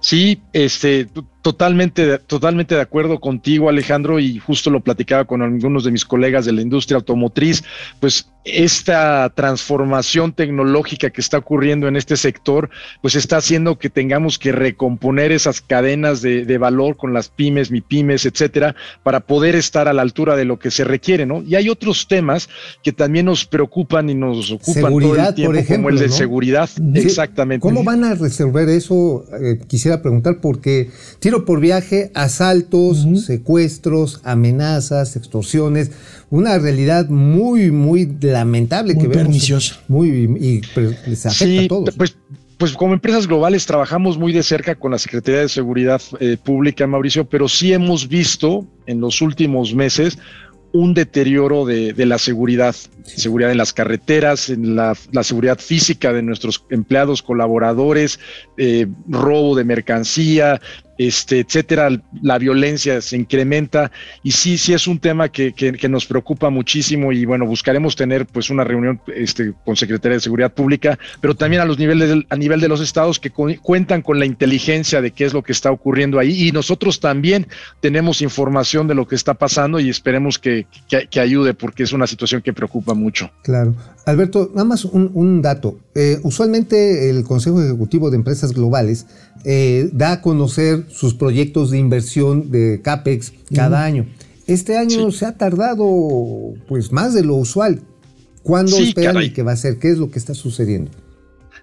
Sí, 0.00 0.40
este, 0.52 1.08
totalmente, 1.42 2.18
totalmente 2.18 2.74
de 2.74 2.80
acuerdo 2.80 3.20
contigo, 3.20 3.68
Alejandro, 3.68 4.18
y 4.20 4.38
justo 4.38 4.70
lo 4.70 4.80
platicaba 4.80 5.24
con 5.24 5.42
algunos 5.42 5.84
de 5.84 5.90
mis 5.90 6.04
colegas 6.04 6.44
de 6.46 6.52
la 6.52 6.62
industria 6.62 6.96
automotriz, 6.96 7.64
pues 8.00 8.28
esta 8.44 9.30
transformación 9.34 10.32
tecnológica 10.32 11.10
que 11.10 11.20
está 11.20 11.38
ocurriendo 11.38 11.86
en 11.86 11.94
este 11.96 12.16
sector, 12.16 12.70
pues 13.00 13.14
está 13.14 13.36
haciendo 13.36 13.78
que 13.78 13.88
tengamos 13.88 14.38
que 14.38 14.50
recomponer 14.50 15.30
esas 15.30 15.60
cadenas 15.60 16.22
de, 16.22 16.44
de 16.44 16.58
valor 16.58 16.96
con 16.96 17.12
las 17.12 17.28
pymes, 17.28 17.70
mi 17.70 17.80
pymes, 17.80 18.26
etcétera, 18.26 18.74
para 19.04 19.20
poder 19.20 19.54
estar 19.54 19.86
a 19.86 19.92
la 19.92 20.02
altura 20.02 20.34
de 20.34 20.44
lo 20.44 20.58
que 20.58 20.70
se 20.72 20.82
requiere, 20.82 21.24
¿no? 21.24 21.42
Y 21.42 21.54
hay 21.54 21.68
otros 21.68 22.08
temas 22.08 22.48
que 22.82 22.92
también 22.92 23.26
nos 23.26 23.44
preocupan 23.44 24.10
y 24.10 24.14
nos 24.14 24.50
ocupan 24.50 24.82
todo 24.82 25.00
Seguridad, 25.00 25.28
el 25.28 25.34
tiempo, 25.34 25.52
por 25.52 25.58
ejemplo, 25.60 25.76
como 25.76 25.88
el 25.90 25.98
de 25.98 26.08
¿no? 26.08 26.12
seguridad, 26.12 26.68
Sí. 26.68 26.82
exactamente. 26.98 27.62
¿Cómo 27.62 27.84
van 27.84 28.04
a 28.04 28.14
resolver 28.14 28.68
eso? 28.68 29.24
Eh, 29.40 29.60
quisiera 29.68 30.02
preguntar 30.02 30.38
porque 30.40 30.90
tiro 31.32 31.44
por 31.46 31.60
viaje, 31.60 32.10
asaltos, 32.14 33.06
secuestros, 33.24 34.20
amenazas, 34.24 35.16
extorsiones, 35.16 35.90
una 36.30 36.58
realidad 36.58 37.08
muy, 37.08 37.70
muy 37.70 38.06
lamentable 38.20 38.94
Muy 38.94 39.02
que 39.02 39.08
vemos. 39.08 39.24
perniciosa. 39.24 39.80
Muy, 39.88 40.08
y, 40.38 40.60
pero 40.74 40.90
les 41.06 41.24
afecta 41.24 41.44
Sí, 41.44 41.64
a 41.64 41.68
todos. 41.68 41.94
pues, 41.96 42.16
pues 42.58 42.72
como 42.72 42.92
empresas 42.92 43.26
globales 43.26 43.64
trabajamos 43.64 44.18
muy 44.18 44.32
de 44.34 44.42
cerca 44.42 44.74
con 44.74 44.90
la 44.90 44.98
Secretaría 44.98 45.40
de 45.40 45.48
Seguridad 45.48 46.02
eh, 46.20 46.36
Pública, 46.42 46.86
Mauricio, 46.86 47.24
pero 47.24 47.48
sí 47.48 47.72
hemos 47.72 48.08
visto 48.08 48.66
en 48.86 49.00
los 49.00 49.22
últimos 49.22 49.74
meses 49.74 50.18
un 50.74 50.94
deterioro 50.94 51.66
de, 51.66 51.92
de 51.92 52.06
la 52.06 52.16
seguridad, 52.18 52.74
seguridad 53.04 53.50
en 53.50 53.58
las 53.58 53.74
carreteras, 53.74 54.48
en 54.48 54.74
la, 54.74 54.96
la 55.12 55.22
seguridad 55.22 55.58
física 55.58 56.14
de 56.14 56.22
nuestros 56.22 56.64
empleados, 56.70 57.22
colaboradores, 57.22 58.18
eh, 58.56 58.86
robo 59.06 59.54
de 59.54 59.64
mercancía, 59.64 60.62
este, 60.98 61.40
etcétera, 61.40 61.88
la 62.22 62.38
violencia 62.38 63.00
se 63.00 63.16
incrementa 63.16 63.90
y 64.22 64.30
sí, 64.32 64.58
sí 64.58 64.72
es 64.72 64.86
un 64.86 64.98
tema 64.98 65.30
que, 65.30 65.52
que- 65.52 65.72
nos 65.88 66.06
preocupa 66.06 66.48
muchísimo 66.50 67.12
y 67.12 67.24
bueno, 67.24 67.44
buscaremos 67.46 67.96
tener 67.96 68.24
pues 68.26 68.50
una 68.50 68.64
reunión 68.64 69.00
este, 69.14 69.52
con 69.64 69.76
Secretaría 69.76 70.16
de 70.16 70.20
Seguridad 70.20 70.52
Pública, 70.52 70.98
pero 71.20 71.34
también 71.34 71.60
a 71.60 71.64
los 71.64 71.78
niveles 71.78 72.24
a 72.28 72.36
nivel 72.36 72.60
de 72.60 72.68
los 72.68 72.80
estados 72.80 73.18
que 73.18 73.30
cu- 73.30 73.56
cuentan 73.60 74.00
con 74.02 74.18
la 74.18 74.24
inteligencia 74.26 75.00
de 75.02 75.10
qué 75.10 75.24
es 75.24 75.32
lo 75.34 75.42
que 75.42 75.52
está 75.52 75.70
ocurriendo 75.70 76.18
ahí 76.18 76.48
y 76.48 76.52
nosotros 76.52 77.00
también 77.00 77.46
tenemos 77.80 78.22
información 78.22 78.86
de 78.88 78.94
lo 78.94 79.06
que 79.08 79.14
está 79.16 79.34
pasando 79.34 79.80
y 79.80 79.88
esperemos 79.90 80.38
que, 80.38 80.66
que- 80.88 81.20
ayude 81.20 81.54
porque 81.54 81.82
es 81.84 81.92
una 81.92 82.06
situación 82.06 82.42
que 82.42 82.52
preocupa 82.52 82.94
mucho. 82.94 83.30
Claro. 83.42 83.74
Alberto, 84.06 84.50
nada 84.52 84.64
más 84.64 84.84
un, 84.84 85.10
un 85.14 85.40
dato. 85.42 85.78
Eh, 85.94 86.18
usualmente 86.24 87.08
el 87.10 87.22
Consejo 87.22 87.62
Ejecutivo 87.62 88.10
de 88.10 88.16
Empresas 88.16 88.52
Globales 88.52 89.06
eh, 89.44 89.88
da 89.92 90.12
a 90.12 90.20
conocer 90.20 90.81
sus 90.88 91.14
proyectos 91.14 91.70
de 91.70 91.78
inversión 91.78 92.50
de 92.50 92.80
CAPEX 92.82 93.32
cada 93.54 93.84
año. 93.84 94.06
Este 94.46 94.76
año 94.76 95.10
Sí. 95.10 95.18
se 95.18 95.26
ha 95.26 95.36
tardado 95.38 95.86
pues 96.68 96.92
más 96.92 97.14
de 97.14 97.24
lo 97.24 97.36
usual. 97.36 97.80
¿Cuándo 98.42 98.72
Sí, 98.76 98.88
esperan 98.88 99.14
caray. 99.14 99.28
y 99.28 99.32
qué 99.32 99.42
va 99.42 99.52
a 99.52 99.56
ser? 99.56 99.78
¿Qué 99.78 99.90
es 99.90 99.98
lo 99.98 100.10
que 100.10 100.18
está 100.18 100.34
sucediendo? 100.34 100.90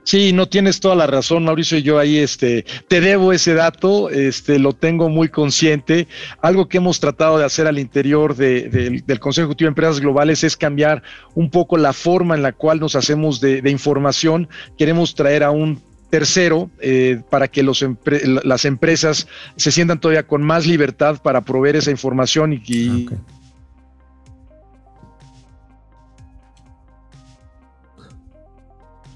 Sí, 0.06 0.32
no 0.34 0.48
tienes 0.48 0.80
toda 0.80 0.96
la 0.96 1.06
razón, 1.08 1.44
Mauricio. 1.44 1.78
y 1.78 1.84
Yo 1.84 2.00
ahí 2.00 2.18
este, 2.18 2.66
te 2.88 3.00
debo 3.02 3.32
ese 3.34 3.54
dato, 3.54 4.10
este, 4.10 4.58
lo 4.58 4.74
tengo 4.74 5.10
muy 5.10 5.28
consciente. 5.30 6.08
Algo 6.42 6.68
que 6.68 6.78
hemos 6.78 7.00
tratado 7.00 7.38
de 7.38 7.46
hacer 7.46 7.68
al 7.68 7.78
interior 7.78 8.36
de- 8.36 8.70
del- 8.70 9.06
del 9.06 9.20
Consejo 9.20 9.46
Ejecutivo 9.46 9.68
de 9.68 9.72
Empresas 9.72 10.00
Globales 10.00 10.44
es 10.44 10.56
cambiar 10.56 11.04
un 11.36 11.52
poco 11.52 11.78
la 11.78 11.94
forma 11.94 12.34
en 12.36 12.42
la 12.42 12.54
cual 12.54 12.80
nos 12.80 12.96
hacemos 12.96 13.40
de, 13.42 13.62
de 13.62 13.70
información. 13.72 14.48
Queremos 14.78 15.14
traer 15.16 15.44
a 15.44 15.52
un 15.52 15.80
tercero 16.10 16.70
eh, 16.82 17.22
para 17.30 17.48
que 17.48 17.64
los 17.64 17.82
empre- 17.84 18.24
la- 18.26 18.42
las 18.44 18.66
empresas 18.66 19.28
se 19.56 19.72
sientan 19.72 20.00
todavía 20.00 20.26
con 20.28 20.42
más 20.42 20.66
libertad 20.66 21.18
para 21.22 21.42
proveer 21.42 21.76
esa 21.78 21.92
información 21.92 22.54
y, 22.54 22.62
y- 22.66 23.06
Ok. 23.08 23.14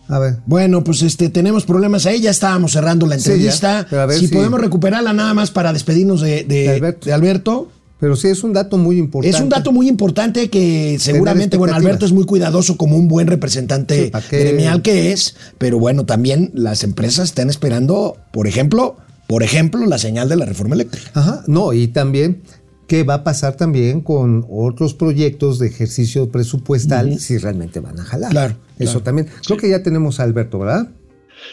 A 0.09 0.19
ver. 0.19 0.35
Bueno, 0.45 0.83
pues 0.83 1.01
este 1.01 1.29
tenemos 1.29 1.65
problemas 1.65 2.05
ahí, 2.05 2.19
ya 2.21 2.29
estábamos 2.31 2.73
cerrando 2.73 3.05
la 3.07 3.17
Sí, 3.17 3.29
ya, 3.29 3.33
entrevista. 3.33 3.87
ver 4.05 4.11
si, 4.19 4.27
si- 4.27 4.33
podemos 4.35 4.59
recuperarla 4.59 5.13
nada 5.13 5.33
más 5.33 5.49
para 5.49 5.71
despedirnos 5.71 6.21
de, 6.21 6.43
de- 6.43 6.63
De 6.63 6.69
Alberto. 6.75 7.05
de 7.05 7.13
Alberto. 7.13 7.71
Pero 8.03 8.17
sí 8.17 8.27
es 8.27 8.43
un 8.43 8.51
dato 8.51 8.77
muy 8.77 8.97
importante. 8.97 9.37
Es 9.37 9.41
un 9.41 9.47
dato 9.47 9.71
muy 9.71 9.87
importante 9.87 10.49
que 10.49 10.97
seguramente, 10.99 11.55
bueno. 11.55 11.73
Alberto 11.73 12.05
es 12.05 12.11
muy 12.11 12.25
cuidadoso 12.25 12.75
como 12.75 12.97
un 12.97 13.07
buen 13.07 13.27
representante 13.27 14.11
Sí, 14.29 14.35
gremial 14.35 14.81
que 14.81 15.13
es, 15.13 15.37
pero 15.57 15.79
bueno, 15.79 16.05
también 16.05 16.51
las 16.53 16.83
empresas 16.83 17.29
están 17.29 17.49
esperando, 17.49 18.17
por 18.33 18.45
ejemplo, 18.45 18.97
por 19.25 19.41
ejemplo, 19.41 19.85
la 19.85 19.97
señal 19.99 20.27
de 20.27 20.35
la 20.35 20.43
reforma 20.45 20.75
eléctrica. 20.75 21.11
Ajá, 21.13 21.43
no, 21.47 21.71
y 21.71 21.87
también 21.87 22.41
qué 22.87 23.03
va 23.05 23.13
a 23.13 23.23
pasar 23.23 23.55
también 23.55 24.01
con 24.01 24.45
otros 24.49 24.93
proyectos 24.93 25.57
de 25.59 25.67
ejercicio 25.67 26.29
presupuestal 26.29 27.19
si 27.21 27.37
realmente 27.37 27.79
van 27.79 28.01
a 28.01 28.03
jalar. 28.03 28.31
Claro, 28.31 28.55
Eso 28.79 28.91
claro. 28.99 29.03
también. 29.03 29.27
Creo 29.45 29.57
que 29.57 29.69
ya 29.69 29.81
tenemos 29.81 30.19
a 30.19 30.23
Alberto, 30.23 30.59
¿verdad? 30.59 30.89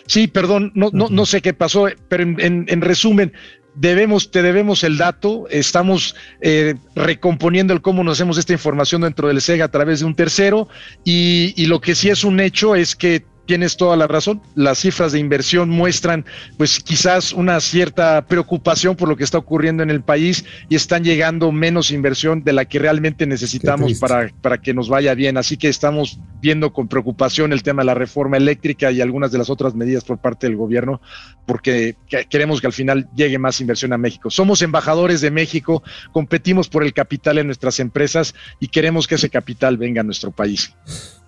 Sí, 0.07 0.27
perdón, 0.27 0.73
no, 0.75 0.91
no, 0.93 1.09
no 1.11 1.27
sé 1.27 1.41
qué 1.43 1.53
pasó, 1.55 1.87
pero 2.09 2.23
en, 2.25 2.41
en- 2.41 2.65
en 2.69 2.81
resumen, 2.81 3.33
debemos, 3.75 4.31
te 4.31 4.43
debemos 4.43 4.85
el 4.85 4.99
dato, 4.99 5.47
estamos 5.51 6.15
eh, 6.41 6.75
recomponiendo 6.95 7.73
el 7.73 7.81
cómo 7.81 8.05
nos 8.05 8.19
hacemos 8.19 8.39
esta 8.39 8.53
información 8.53 9.03
dentro 9.03 9.29
del 9.29 9.41
SEGA 9.41 9.67
a 9.67 9.71
través 9.71 10.01
de 10.01 10.07
un 10.07 10.15
tercero, 10.15 10.69
y, 11.05 11.55
y 11.57 11.67
lo 11.67 11.81
que 11.81 11.95
sí 11.95 12.09
es 12.09 12.25
un 12.25 12.41
hecho 12.41 12.75
es 12.75 12.97
que 12.97 13.25
tienes 13.51 13.77
toda 13.77 13.97
la 13.97 14.07
razón, 14.07 14.41
las 14.55 14.79
cifras 14.79 15.11
de 15.11 15.19
inversión 15.19 15.69
muestran 15.71 16.25
pues 16.57 16.79
quizás 16.79 17.33
una 17.33 17.59
cierta 17.59 18.25
preocupación 18.27 18.95
por 18.95 19.09
lo 19.09 19.17
que 19.17 19.25
está 19.25 19.39
ocurriendo 19.39 19.83
en 19.83 19.91
el 19.91 20.03
país 20.03 20.45
y 20.69 20.77
están 20.77 21.03
llegando 21.03 21.51
menos 21.51 21.91
inversión 21.91 22.45
de 22.45 22.53
la 22.53 22.65
que 22.67 22.79
realmente 22.79 23.27
necesitamos 23.27 23.95
para, 23.99 24.31
para 24.41 24.59
que 24.59 24.73
nos 24.73 24.89
vaya 24.89 25.15
bien. 25.15 25.37
Así 25.37 25.57
que 25.57 25.67
estamos 25.69 26.21
viendo 26.41 26.73
con 26.73 26.87
preocupación 26.87 27.53
el 27.53 27.65
tema 27.65 27.83
de 27.83 27.87
la 27.87 27.95
reforma 27.95 28.37
eléctrica 28.37 28.93
y 28.93 29.01
algunas 29.01 29.33
de 29.33 29.39
las 29.39 29.51
otras 29.51 29.75
medidas 29.75 30.05
por 30.05 30.19
parte 30.19 30.47
del 30.47 30.55
gobierno, 30.55 31.01
porque 31.45 31.97
que- 32.09 32.27
queremos 32.27 32.61
que 32.61 32.69
al 32.69 32.73
final 32.73 33.09
llegue 33.17 33.41
más 33.41 33.61
inversión 33.61 33.93
a 33.93 33.99
México. 33.99 34.31
Somos 34.31 34.63
embajadores 34.63 35.21
de 35.23 35.33
México, 35.33 35.83
competimos 36.13 36.69
por 36.69 36.85
el 36.85 36.93
capital 36.93 37.39
en 37.39 37.47
nuestras 37.47 37.81
empresas 37.81 38.33
y 38.61 38.69
queremos 38.69 39.09
que 39.09 39.17
ese 39.17 39.29
capital 39.29 39.77
venga 39.77 40.03
a 40.03 40.05
nuestro 40.05 40.31
país. 40.31 40.73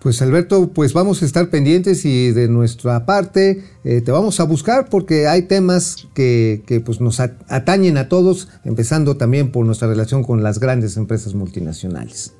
Pues 0.03 0.21
Alberto, 0.21 0.67
pues 0.73 0.91
vamos 0.91 1.21
a 1.21 1.25
estar 1.25 1.49
pendientes 1.49 2.03
y 2.03 2.31
de 2.31 2.49
nuestra 2.49 3.05
parte 3.05 3.63
eh, 3.85 4.01
te 4.01 4.11
vamos 4.11 4.41
a 4.41 4.43
buscar 4.43 4.89
porque 4.89 5.27
hay 5.27 5.43
temas 5.43 6.07
que, 6.13 6.61
que, 6.67 6.81
pues 6.81 6.99
nos 6.99 7.21
at- 7.21 7.41
atañen 7.47 7.97
a 7.97 8.09
todos, 8.09 8.49
empezando 8.65 9.15
también 9.15 9.51
por 9.53 9.65
nuestra 9.65 9.87
relación 9.87 10.21
con 10.23 10.43
las 10.43 10.59
grandes 10.59 10.97
empresas 10.97 11.33
multinacionales. 11.35 12.33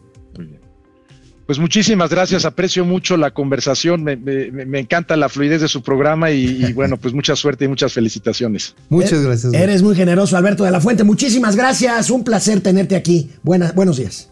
Pues 1.45 1.59
muchísimas 1.59 2.09
gracias, 2.09 2.43
aprecio 2.45 2.83
mucho 2.85 3.15
la 3.17 3.31
conversación, 3.31 4.03
me, 4.03 4.15
me- 4.17 4.49
me 4.65 4.79
encanta 4.79 5.15
la 5.17 5.27
fluidez 5.29 5.61
de 5.61 5.67
su 5.69 5.81
programa 5.81 6.31
y, 6.31 6.65
y 6.65 6.73
bueno, 6.73 6.97
pues 6.97 7.13
mucha 7.13 7.35
suerte 7.37 7.63
y 7.65 7.67
muchas 7.69 7.93
felicitaciones. 7.93 8.75
Muchas 8.89 9.19
Eh, 9.19 9.23
gracias. 9.23 9.53
Eres 9.53 9.83
muy 9.83 9.95
generoso, 9.95 10.35
Alberto 10.35 10.65
de 10.65 10.71
la 10.71 10.81
Fuente. 10.81 11.03
Muchísimas 11.05 11.55
gracias. 11.55 12.09
Un 12.09 12.25
placer 12.25 12.59
tenerte 12.59 12.95
aquí. 12.97 13.29
Buenas, 13.41 13.73
buenos 13.73 13.95
días. 13.97 14.29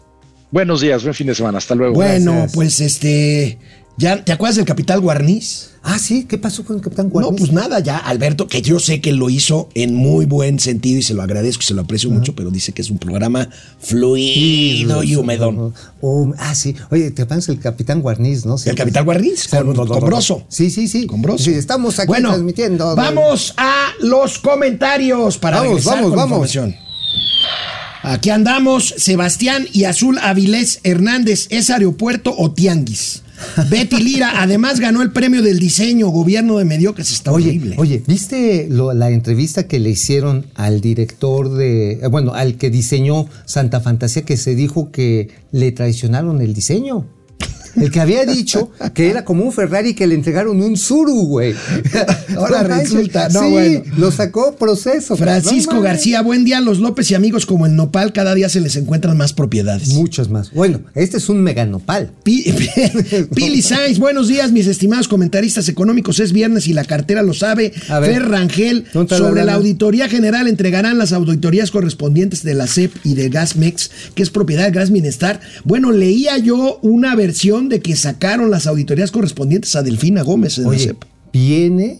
Buenos 0.52 0.82
días, 0.82 1.02
buen 1.02 1.14
fin 1.14 1.26
de 1.26 1.34
semana, 1.34 1.58
hasta 1.58 1.74
luego. 1.74 1.94
Bueno, 1.94 2.32
gracias. 2.32 2.52
pues 2.54 2.80
este. 2.80 3.58
¿Ya 3.98 4.24
te 4.24 4.32
acuerdas 4.32 4.56
del 4.56 4.64
Capital 4.64 5.00
Guarniz? 5.00 5.70
Ah, 5.82 5.98
sí, 5.98 6.24
¿qué 6.24 6.38
pasó 6.38 6.64
con 6.64 6.76
el 6.76 6.82
Capitán 6.82 7.06
No, 7.06 7.12
Guarniz? 7.12 7.38
pues 7.40 7.52
nada, 7.52 7.78
ya 7.80 7.98
Alberto, 7.98 8.48
que 8.48 8.62
yo 8.62 8.78
sé 8.80 9.00
que 9.02 9.12
lo 9.12 9.28
hizo 9.28 9.68
en 9.74 9.94
muy 9.94 10.24
buen 10.24 10.58
sentido 10.60 10.98
y 10.98 11.02
se 11.02 11.12
lo 11.12 11.22
agradezco 11.22 11.60
y 11.62 11.66
se 11.66 11.74
lo 11.74 11.82
aprecio 11.82 12.08
mucho, 12.10 12.34
pero 12.34 12.50
dice 12.50 12.72
que 12.72 12.80
es 12.82 12.90
un 12.90 12.98
programa 12.98 13.48
fluido 13.80 15.02
y 15.02 15.16
humedón. 15.16 15.74
Oh, 16.00 16.32
ah, 16.38 16.54
sí. 16.54 16.74
Oye, 16.90 17.10
te 17.10 17.22
acuerdas 17.22 17.48
el 17.48 17.58
Capitán 17.60 18.00
Guarniz, 18.00 18.46
¿no? 18.46 18.56
¿El 18.64 18.74
Capitán 18.74 19.04
Guarniz? 19.04 19.48
Con, 19.48 19.74
con 19.74 20.00
Broso. 20.00 20.44
Sí, 20.48 20.70
sí, 20.70 20.88
sí. 20.88 21.06
Con 21.06 21.20
Broso. 21.22 21.44
Sí, 21.44 21.52
estamos 21.52 21.98
aquí 21.98 22.08
bueno, 22.08 22.30
transmitiendo. 22.30 22.94
Vamos 22.96 23.54
a 23.56 23.88
los 24.00 24.38
comentarios 24.38 25.36
para 25.38 25.58
Vamos, 25.58 25.68
regresar 25.70 25.94
vamos, 25.96 26.10
con 26.10 26.16
vamos. 26.18 26.46
información. 26.54 26.81
Aquí 28.02 28.30
andamos, 28.30 28.94
Sebastián 28.96 29.66
y 29.72 29.84
Azul 29.84 30.18
Avilés 30.20 30.80
Hernández, 30.82 31.46
¿es 31.50 31.70
aeropuerto 31.70 32.34
o 32.36 32.50
tianguis? 32.52 33.22
Betty 33.70 33.96
Lira, 34.02 34.40
además 34.42 34.78
ganó 34.80 35.02
el 35.02 35.10
premio 35.12 35.42
del 35.42 35.58
diseño, 35.58 36.08
gobierno 36.08 36.58
de 36.58 36.64
mediocres, 36.64 37.10
está 37.12 37.32
Oye, 37.32 37.48
horrible. 37.48 37.74
oye, 37.78 38.02
¿viste 38.06 38.66
lo- 38.70 38.92
la 38.92 39.10
entrevista 39.10 39.66
que 39.66 39.78
le 39.80 39.90
hicieron 39.90 40.46
al 40.54 40.80
director 40.80 41.52
de, 41.52 41.92
eh, 41.94 42.06
bueno, 42.08 42.34
al 42.34 42.56
que 42.56 42.70
diseñó 42.70 43.26
Santa 43.44 43.80
Fantasía, 43.80 44.22
que 44.22 44.36
se 44.36 44.54
dijo 44.54 44.90
que 44.92 45.30
le 45.50 45.72
traicionaron 45.72 46.40
el 46.40 46.54
diseño? 46.54 47.06
El 47.76 47.90
que 47.90 48.00
había 48.00 48.26
dicho 48.26 48.70
que 48.94 49.08
era 49.10 49.24
como 49.24 49.44
un 49.44 49.52
Ferrari 49.52 49.94
que 49.94 50.06
le 50.06 50.14
entregaron 50.14 50.60
un 50.62 50.76
Suru, 50.76 51.26
güey. 51.26 51.54
Ahora 52.36 52.62
No 52.62 52.68
resulta, 52.78 53.28
no, 53.30 53.40
sí, 53.40 53.50
bueno. 53.50 53.82
lo 53.96 54.10
sacó 54.10 54.56
proceso. 54.56 55.16
Francisco 55.16 55.74
No. 55.74 55.80
García, 55.80 56.22
buen 56.22 56.44
día. 56.44 56.60
Los 56.60 56.78
López 56.78 57.10
y 57.10 57.14
amigos 57.14 57.46
como 57.46 57.66
el 57.66 57.74
Nopal, 57.76 58.12
cada 58.12 58.34
día 58.34 58.48
se 58.48 58.60
les 58.60 58.76
encuentran 58.76 59.16
más 59.16 59.32
propiedades. 59.32 59.88
Muchas 59.88 60.28
más. 60.28 60.50
Bueno, 60.52 60.80
este 60.94 61.16
es 61.16 61.28
un 61.28 61.42
meganopal. 61.42 62.12
Pi- 62.22 62.52
Pili 63.34 63.62
Sainz, 63.62 63.98
buenos 63.98 64.28
días, 64.28 64.52
mis 64.52 64.66
estimados 64.66 65.08
comentaristas 65.08 65.68
económicos. 65.68 66.20
Es 66.20 66.32
viernes 66.32 66.66
y 66.68 66.72
la 66.72 66.84
cartera 66.84 67.22
lo 67.22 67.34
sabe. 67.34 67.72
A 67.88 68.00
ver. 68.00 68.12
Fer 68.12 68.28
Rangel, 68.28 68.84
¿Dónde 68.92 69.14
está 69.14 69.22
la 69.22 69.28
sobre 69.28 69.44
la? 69.44 69.54
Auditoría 69.54 70.08
General 70.08 70.46
entregarán 70.48 70.98
las 70.98 71.12
auditorías 71.12 71.70
correspondientes 71.70 72.42
de 72.42 72.54
la 72.54 72.66
CEP 72.66 72.92
y 73.04 73.14
de 73.14 73.28
Gasmex, 73.28 73.90
que 74.14 74.22
es 74.22 74.30
propiedad 74.30 74.64
de 74.64 74.70
Gas 74.72 74.90
Minestar. 74.90 75.40
Bueno, 75.64 75.90
leía 75.92 76.38
yo 76.38 76.78
una 76.82 77.14
versión 77.14 77.61
de 77.68 77.80
que 77.80 77.96
sacaron 77.96 78.50
las 78.50 78.66
auditorías 78.66 79.10
correspondientes 79.10 79.74
a 79.76 79.82
Delfina 79.82 80.22
Gómez 80.22 80.58
en 80.58 80.66
Oye, 80.66 80.78
CEP. 80.78 81.04
viene 81.32 81.98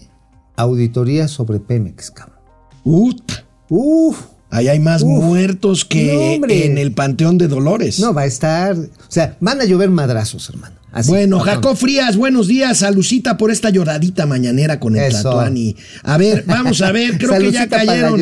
auditoría 0.56 1.28
sobre 1.28 1.58
Pemex, 1.60 2.10
cabrón. 2.10 2.36
Uf. 2.84 4.16
ahí 4.50 4.68
hay 4.68 4.78
más 4.80 5.02
Uf. 5.02 5.08
muertos 5.08 5.84
que 5.84 6.34
en 6.34 6.78
el 6.78 6.92
Panteón 6.92 7.38
de 7.38 7.48
Dolores. 7.48 7.98
No, 8.00 8.12
va 8.12 8.22
a 8.22 8.26
estar. 8.26 8.76
O 8.76 8.88
sea, 9.08 9.36
van 9.40 9.60
a 9.60 9.64
llover 9.64 9.90
madrazos, 9.90 10.48
hermano. 10.50 10.76
Así, 10.92 11.08
bueno. 11.10 11.40
Jacob 11.40 11.74
Frías, 11.74 12.16
buenos 12.18 12.48
días. 12.48 12.82
A 12.82 12.90
Lucita 12.90 13.38
por 13.38 13.50
esta 13.50 13.70
lloradita 13.70 14.26
mañanera 14.26 14.78
con 14.78 14.94
el 14.96 15.04
Eso. 15.04 15.22
Tatuani. 15.30 15.74
A 16.02 16.18
ver, 16.18 16.44
vamos 16.46 16.82
a 16.82 16.92
ver. 16.92 17.16
Creo 17.16 17.30
que 17.40 17.50
ya 17.52 17.66
cayeron. 17.66 18.20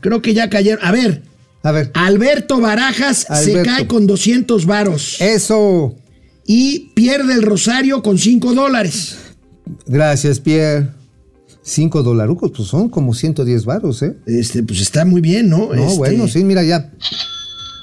Creo 0.00 0.20
que 0.20 0.34
ya 0.34 0.50
cayeron. 0.50 0.84
A 0.84 0.90
ver, 0.90 1.22
A 1.62 1.70
ver. 1.70 1.92
Alberto 1.94 2.60
Barajas 2.60 3.26
se 3.44 3.62
cae 3.62 3.86
con 3.86 4.06
200 4.08 4.66
varos 4.66 5.20
Eso. 5.20 5.94
Y 6.50 6.90
pierde 6.94 7.34
el 7.34 7.42
Rosario 7.42 8.02
con 8.02 8.16
5 8.16 8.54
dólares. 8.54 9.18
Gracias, 9.86 10.40
Pierre. 10.40 10.88
Cinco 11.60 12.02
dolarucos, 12.02 12.50
pues 12.56 12.66
son 12.68 12.88
como 12.88 13.12
110 13.12 13.66
varos, 13.66 14.02
¿eh? 14.02 14.16
Este, 14.24 14.62
pues 14.62 14.80
está 14.80 15.04
muy 15.04 15.20
bien, 15.20 15.50
¿no? 15.50 15.66
No, 15.66 15.74
Este, 15.74 15.98
bueno, 15.98 16.26
sí, 16.26 16.42
mira 16.42 16.64
ya. 16.64 16.90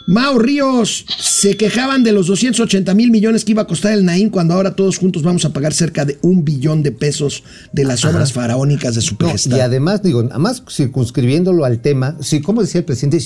Mao 0.07 0.37
Ríos 0.37 1.03
se 1.17 1.57
quejaban 1.57 2.03
de 2.03 2.11
los 2.11 2.27
280 2.27 2.93
mil 2.93 3.09
millones 3.09 3.43
que 3.43 3.53
iba 3.53 3.63
a 3.63 3.67
costar 3.67 3.93
el 3.93 4.05
Naín 4.05 4.29
cuando 4.29 4.53
ahora 4.53 4.75
todos 4.75 4.97
juntos 4.97 5.23
vamos 5.23 5.45
a 5.45 5.53
pagar 5.53 5.73
cerca 5.73 6.05
de 6.05 6.19
un 6.21 6.45
billón 6.45 6.83
de 6.83 6.91
pesos 6.91 7.43
de 7.71 7.85
las 7.85 8.05
obras 8.05 8.31
faraónicas 8.31 8.93
de 8.93 9.01
su 9.01 9.15
No, 9.19 9.33
y 9.57 9.59
además, 9.59 10.03
digo, 10.03 10.21
nada 10.21 10.37
más 10.37 10.63
circunscribiéndolo 10.69 11.65
al 11.65 11.79
tema, 11.79 12.17
sí, 12.21 12.41
como 12.41 12.61
decía 12.61 12.79
el 12.79 12.85
presidente, 12.85 13.19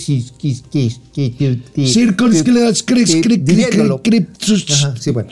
Ajá, 4.73 4.95
sí, 4.97 5.11
bueno. 5.11 5.29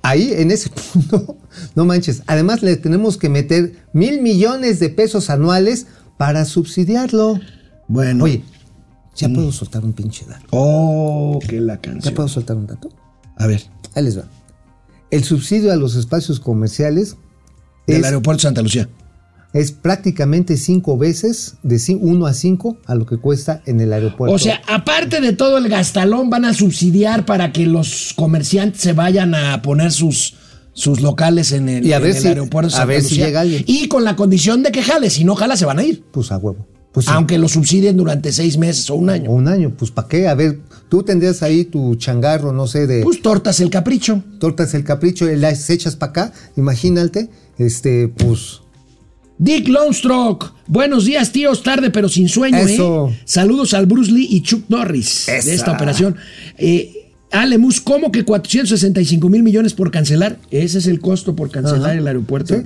Ahí, 0.00 0.32
en 0.32 0.50
ese 0.50 0.70
punto, 0.92 1.36
no 1.74 1.84
manches. 1.84 2.22
Además, 2.26 2.62
le 2.62 2.76
tenemos 2.76 3.18
que 3.18 3.28
meter 3.28 3.74
mil 3.92 4.22
millones 4.22 4.80
de 4.80 4.88
pesos 4.88 5.28
anuales 5.28 5.86
para 6.16 6.46
subsidiarlo. 6.46 7.38
Bueno. 7.88 8.24
Oye, 8.24 8.42
ya 9.18 9.28
puedo 9.28 9.52
soltar 9.52 9.84
un 9.84 9.92
pinche 9.92 10.24
dato. 10.26 10.44
Oh, 10.50 11.38
que 11.46 11.60
la 11.60 11.74
¿Ya 11.74 11.80
canción. 11.80 12.14
puedo 12.14 12.28
soltar 12.28 12.56
un 12.56 12.66
dato? 12.66 12.88
A 13.36 13.46
ver, 13.46 13.62
Ahí 13.94 14.04
les 14.04 14.18
va. 14.18 14.24
El 15.10 15.24
subsidio 15.24 15.72
a 15.72 15.76
los 15.76 15.94
espacios 15.96 16.38
comerciales 16.40 17.16
del 17.86 18.00
es, 18.00 18.04
aeropuerto 18.06 18.38
de 18.40 18.42
Santa 18.42 18.62
Lucía. 18.62 18.88
es 19.54 19.72
prácticamente 19.72 20.56
cinco 20.58 20.98
veces, 20.98 21.54
de 21.62 21.80
1 22.00 22.26
a 22.26 22.34
5, 22.34 22.78
a 22.86 22.94
lo 22.94 23.06
que 23.06 23.16
cuesta 23.16 23.62
en 23.66 23.80
el 23.80 23.92
aeropuerto. 23.92 24.34
O 24.34 24.38
sea, 24.38 24.60
aparte 24.68 25.20
de 25.22 25.32
todo 25.32 25.56
el 25.58 25.68
gastalón, 25.68 26.28
van 26.30 26.44
a 26.44 26.52
subsidiar 26.52 27.24
para 27.24 27.52
que 27.52 27.66
los 27.66 28.12
comerciantes 28.14 28.82
se 28.82 28.92
vayan 28.92 29.34
a 29.34 29.62
poner 29.62 29.90
sus, 29.92 30.34
sus 30.74 31.00
locales 31.00 31.52
en 31.52 31.68
el, 31.70 31.86
Y 31.86 31.92
a 31.94 31.96
en 31.96 32.02
ver 32.02 32.14
el 32.16 32.22
si- 32.22 32.28
aeropuerto 32.28 32.68
de 32.68 32.74
a 32.74 32.78
Santa 32.78 32.84
ver 32.92 33.02
si 33.02 33.08
Lucía. 33.14 33.26
llega 33.26 33.40
alguien. 33.40 33.64
Y 33.66 33.88
con 33.88 34.04
la 34.04 34.14
condición 34.16 34.62
de 34.62 34.70
que 34.70 34.82
jale, 34.82 35.08
si 35.08 35.24
no 35.24 35.34
jala, 35.34 35.56
se 35.56 35.64
van 35.64 35.78
a 35.78 35.82
ir. 35.82 36.04
pues 36.12 36.30
a 36.30 36.36
huevo. 36.36 36.66
Pues 36.92 37.06
sí. 37.06 37.12
Aunque 37.14 37.38
lo 37.38 37.48
subsidien 37.48 37.96
durante 37.96 38.32
seis 38.32 38.56
meses 38.56 38.88
o 38.90 38.94
un 38.94 39.10
O 39.10 39.12
año. 39.12 39.30
un 39.30 39.46
año, 39.46 39.72
pues 39.78 39.90
¿para 39.90 40.08
qué? 40.08 40.26
A 40.26 40.34
ver, 40.34 40.58
tú 40.88 41.02
tendrías 41.02 41.42
ahí 41.42 41.64
tu 41.64 41.94
changarro, 41.96 42.52
no 42.52 42.66
sé, 42.66 42.86
de 42.86 43.02
Pues 43.02 43.20
tortas 43.22 43.60
el 43.60 43.70
capricho. 43.70 44.22
tortas 44.38 44.72
el 44.74 44.84
capricho, 44.84 45.30
y 45.30 45.36
las 45.36 45.68
echas 45.70 45.96
para 45.96 46.10
acá, 46.10 46.32
imagínate, 46.56 47.28
este, 47.58 48.08
pues, 48.08 48.60
Dick 49.40 49.68
Longstroke, 49.68 50.46
buenos 50.66 51.04
días 51.04 51.30
tíos, 51.30 51.62
tarde 51.62 51.90
pero 51.90 52.08
sin 52.08 52.28
sueño, 52.28 52.56
Eso. 52.58 53.08
¿eh? 53.12 53.20
Saludos 53.24 53.72
al 53.74 53.86
Bruce 53.86 54.10
Lee 54.10 54.26
y 54.30 54.42
Chuck 54.42 54.64
Norris 54.68 55.26
de 55.26 55.54
esta 55.54 55.72
operación. 55.72 56.16
Eh, 56.56 57.12
Alemus, 57.30 57.80
¿cómo 57.80 58.10
que 58.10 58.24
465 58.24 59.28
mil 59.28 59.42
millones 59.44 59.74
por 59.74 59.90
cancelar? 59.92 60.38
Ese 60.50 60.78
es 60.78 60.86
el 60.86 60.98
costo 61.00 61.36
por 61.36 61.50
cancelar 61.50 61.90
Ajá. 61.90 61.94
el 61.98 62.06
aeropuerto. 62.08 62.56
sí, 62.58 62.62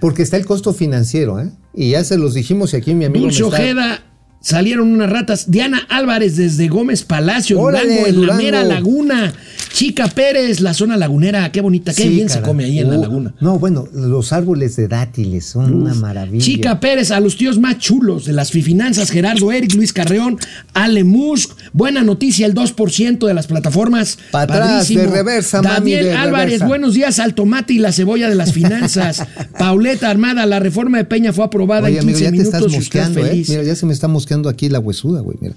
porque 0.00 0.22
está 0.22 0.36
el 0.36 0.46
costo 0.46 0.72
financiero, 0.72 1.40
¿eh? 1.40 1.50
Y 1.74 1.90
ya 1.90 2.02
se 2.04 2.18
los 2.18 2.34
dijimos 2.34 2.72
y 2.72 2.76
aquí 2.76 2.94
mi 2.94 3.04
amigo 3.04 3.26
Dulce 3.26 3.42
Ojeda, 3.44 4.02
salieron 4.40 4.88
unas 4.92 5.10
ratas. 5.10 5.50
Diana 5.50 5.80
Álvarez 5.88 6.36
desde 6.36 6.68
Gómez 6.68 7.04
Palacio, 7.04 7.58
Durango, 7.58 8.06
en 8.06 8.26
la 8.26 8.34
mera 8.34 8.62
laguna. 8.64 9.32
Chica 9.72 10.08
Pérez, 10.08 10.60
la 10.60 10.74
zona 10.74 10.96
lagunera, 10.96 11.50
qué 11.52 11.60
bonita, 11.60 11.94
qué 11.94 12.02
Sí, 12.02 12.08
bien 12.08 12.28
se 12.28 12.40
come 12.42 12.64
ahí 12.64 12.80
en 12.80 12.90
la 12.90 12.98
Uh, 12.98 13.02
laguna. 13.02 13.34
No, 13.40 13.58
bueno, 13.58 13.86
los 13.94 14.32
árboles 14.32 14.74
de 14.76 14.88
dátiles 14.88 15.44
son 15.46 15.72
una 15.72 15.94
maravilla. 15.94 16.44
Chica 16.44 16.80
Pérez, 16.80 17.12
a 17.12 17.20
los 17.20 17.36
tíos 17.36 17.58
más 17.58 17.78
chulos 17.78 18.24
de 18.24 18.32
las 18.32 18.50
fifinanzas, 18.50 19.10
Gerardo 19.10 19.52
Eric, 19.52 19.74
Luis 19.74 19.92
Carreón, 19.92 20.38
Ale 20.74 21.04
Musk. 21.04 21.52
Buena 21.72 22.02
noticia, 22.02 22.46
el 22.46 22.54
2% 22.54 23.26
de 23.26 23.32
las 23.32 23.46
plataformas. 23.46 24.18
Pa' 24.32 24.42
atrás, 24.42 24.88
de 24.88 25.06
reversa, 25.06 25.62
mami, 25.62 25.74
Daniel 25.92 26.04
de 26.06 26.12
Álvarez, 26.14 26.44
reversa. 26.46 26.66
buenos 26.66 26.94
días 26.94 27.18
al 27.20 27.34
tomate 27.34 27.74
y 27.74 27.78
la 27.78 27.92
cebolla 27.92 28.28
de 28.28 28.34
las 28.34 28.52
finanzas. 28.52 29.24
Pauleta 29.58 30.10
Armada, 30.10 30.46
la 30.46 30.58
reforma 30.58 30.98
de 30.98 31.04
Peña 31.04 31.32
fue 31.32 31.44
aprobada 31.44 31.86
Oye, 31.86 31.98
en 31.98 32.02
amigo, 32.02 32.18
15 32.18 32.24
ya 32.24 32.30
te 32.30 32.36
minutos 32.38 32.54
estás 32.54 32.62
y 32.62 32.66
usted 32.66 32.78
mosqueando, 32.78 33.26
¿eh? 33.26 33.44
Mira, 33.48 33.62
ya 33.62 33.76
se 33.76 33.86
me 33.86 33.92
está 33.92 34.08
mosqueando 34.08 34.29
aquí 34.48 34.68
la 34.68 34.78
huesuda, 34.78 35.20
güey, 35.20 35.36
mira. 35.40 35.54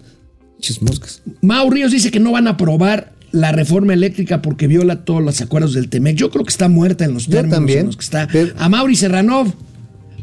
Chis 0.59 0.81
moscas. 0.81 1.21
Mau 1.41 1.69
Ríos 1.69 1.91
dice 1.91 2.09
que 2.11 2.19
no 2.19 2.31
van 2.31 2.47
a 2.47 2.51
aprobar 2.51 3.11
la 3.31 3.51
reforma 3.51 3.93
eléctrica 3.93 4.41
porque 4.41 4.67
viola 4.67 5.03
todos 5.05 5.21
los 5.21 5.41
acuerdos 5.41 5.73
del 5.73 5.89
TEMEC. 5.89 6.15
Yo 6.17 6.29
creo 6.29 6.43
que 6.45 6.51
está 6.51 6.69
muerta 6.69 7.03
en 7.05 7.13
los 7.13 7.25
Yo 7.25 7.31
términos 7.33 7.57
también, 7.57 7.79
en 7.79 7.85
los 7.87 7.97
que 7.97 8.03
está. 8.03 8.27
pero- 8.31 8.53
A 8.57 8.69
Mauri 8.69 8.95
Serranov. 8.95 9.51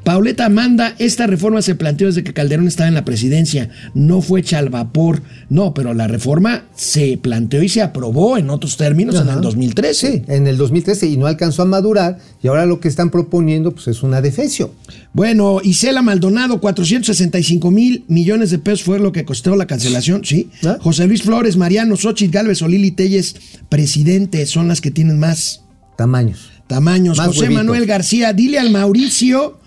Pauleta 0.04 0.46
Amanda, 0.46 0.94
esta 0.98 1.26
reforma 1.26 1.60
se 1.62 1.74
planteó 1.74 2.06
desde 2.06 2.24
que 2.24 2.32
Calderón 2.32 2.66
estaba 2.66 2.88
en 2.88 2.94
la 2.94 3.04
presidencia. 3.04 3.68
No 3.94 4.22
fue 4.22 4.40
hecha 4.40 4.58
al 4.58 4.70
vapor. 4.70 5.22
No, 5.48 5.74
pero 5.74 5.94
la 5.94 6.08
reforma 6.08 6.64
se 6.74 7.18
planteó 7.18 7.62
y 7.62 7.68
se 7.68 7.82
aprobó 7.82 8.38
en 8.38 8.50
otros 8.50 8.76
términos 8.76 9.14
en 9.16 9.28
el 9.28 9.40
2013. 9.40 10.10
Sí, 10.10 10.22
en 10.28 10.46
el 10.46 10.56
2013 10.56 11.06
y 11.06 11.16
no 11.16 11.26
alcanzó 11.26 11.62
a 11.62 11.66
madurar 11.66 12.18
y 12.42 12.48
ahora 12.48 12.66
lo 12.66 12.80
que 12.80 12.88
están 12.88 13.10
proponiendo 13.10 13.72
pues 13.72 13.88
es 13.88 14.02
una 14.02 14.20
defecio. 14.22 14.72
Bueno, 15.12 15.60
Isela 15.62 16.02
Maldonado, 16.02 16.60
465 16.60 17.70
mil 17.70 18.04
millones 18.08 18.50
de 18.50 18.58
pesos 18.58 18.84
fue 18.84 18.98
lo 18.98 19.12
que 19.12 19.24
costó 19.24 19.54
la 19.54 19.66
cancelación, 19.66 20.24
¿sí? 20.24 20.50
¿Ah? 20.64 20.78
José 20.80 21.06
Luis 21.06 21.22
Flores, 21.22 21.56
Mariano, 21.56 21.96
Xochitl 21.96 22.32
Galvez, 22.32 22.62
Olili 22.62 22.90
Telles, 22.92 23.36
presidente, 23.68 24.46
son 24.46 24.68
las 24.68 24.80
que 24.80 24.90
tienen 24.90 25.18
más 25.18 25.62
Tamaños. 25.96 26.50
tamaños. 26.66 27.18
Más 27.18 27.28
José 27.28 27.40
huevitos. 27.40 27.64
Manuel 27.64 27.86
García, 27.86 28.32
dile 28.32 28.58
al 28.58 28.70
Mauricio 28.70 29.59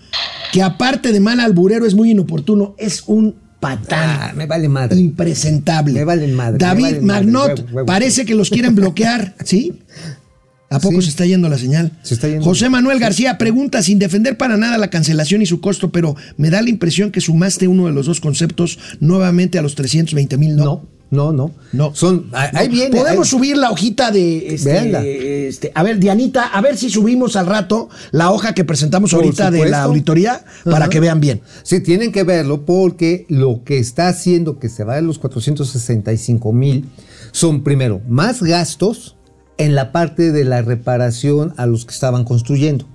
que 0.52 0.62
aparte 0.62 1.12
de 1.12 1.20
mal 1.20 1.40
alburero 1.40 1.86
es 1.86 1.94
muy 1.94 2.10
inoportuno, 2.10 2.74
es 2.78 3.02
un 3.06 3.36
patán. 3.60 4.18
Ah, 4.20 4.32
me 4.36 4.46
vale 4.46 4.68
madre. 4.68 4.98
Impresentable. 5.00 5.94
Me 5.94 6.04
valen 6.04 6.34
madre, 6.34 6.58
David 6.58 6.82
madre, 6.82 7.00
Magnot, 7.02 7.48
huevo, 7.60 7.68
huevo. 7.72 7.86
parece 7.86 8.24
que 8.24 8.34
los 8.34 8.50
quieren 8.50 8.74
bloquear, 8.74 9.34
¿sí? 9.44 9.80
¿A 10.70 10.80
poco 10.80 10.96
Sí. 11.00 11.02
se 11.04 11.10
está 11.10 11.24
yendo 11.26 11.48
la 11.48 11.56
señal? 11.58 11.92
Se 12.02 12.14
está 12.14 12.26
yendo. 12.28 12.44
José 12.44 12.68
Manuel 12.68 12.98
García 12.98 13.38
pregunta, 13.38 13.80
sin 13.82 13.98
defender 13.98 14.36
para 14.36 14.56
nada 14.56 14.76
la 14.76 14.90
cancelación 14.90 15.40
y 15.40 15.46
su 15.46 15.60
costo, 15.60 15.92
pero 15.92 16.16
me 16.36 16.50
da 16.50 16.62
la 16.62 16.68
impresión 16.70 17.10
que 17.12 17.20
sumaste 17.20 17.68
uno 17.68 17.86
de 17.86 17.92
los 17.92 18.06
dos 18.06 18.20
conceptos 18.20 18.78
nuevamente 19.00 19.58
a 19.58 19.62
los 19.62 19.74
320 19.76 20.36
mil, 20.36 20.56
¿no? 20.56 20.64
No, 20.64 20.88
no, 21.14 21.32
no. 21.32 21.50
No. 21.72 21.94
Son, 21.94 22.26
ahí 22.32 22.68
viene. 22.68 22.96
Podemos 22.96 23.26
ahí- 23.26 23.30
subir 23.30 23.56
la 23.56 23.70
hojita 23.70 24.10
de. 24.10 24.54
Este, 24.54 25.48
este, 25.48 25.72
a 25.74 25.82
ver, 25.82 25.98
Dianita, 25.98 26.48
a 26.48 26.60
ver 26.60 26.76
si 26.76 26.90
subimos 26.90 27.36
al 27.36 27.46
rato 27.46 27.88
la 28.10 28.30
hoja 28.30 28.54
que 28.54 28.64
presentamos 28.64 29.10
Por 29.12 29.24
ahorita 29.24 29.50
de 29.50 29.68
la 29.68 29.84
auditoría 29.84 30.44
para 30.64 30.88
que 30.88 31.00
vean 31.00 31.20
bien. 31.20 31.40
Sí, 31.62 31.80
tienen 31.80 32.12
que 32.12 32.24
verlo 32.24 32.64
porque 32.66 33.24
lo 33.28 33.62
que 33.64 33.78
está 33.78 34.08
haciendo 34.08 34.58
que 34.58 34.68
se 34.68 34.84
va 34.84 34.96
de 34.96 35.02
los 35.02 35.18
465 35.18 36.52
mil 36.52 36.90
son 37.32 37.62
primero 37.64 38.00
más 38.08 38.42
gastos 38.42 39.16
en 39.56 39.74
la 39.74 39.92
parte 39.92 40.32
de 40.32 40.44
la 40.44 40.62
reparación 40.62 41.54
a 41.56 41.66
los 41.66 41.84
que 41.84 41.94
estaban 41.94 42.24
construyendo. 42.24 42.86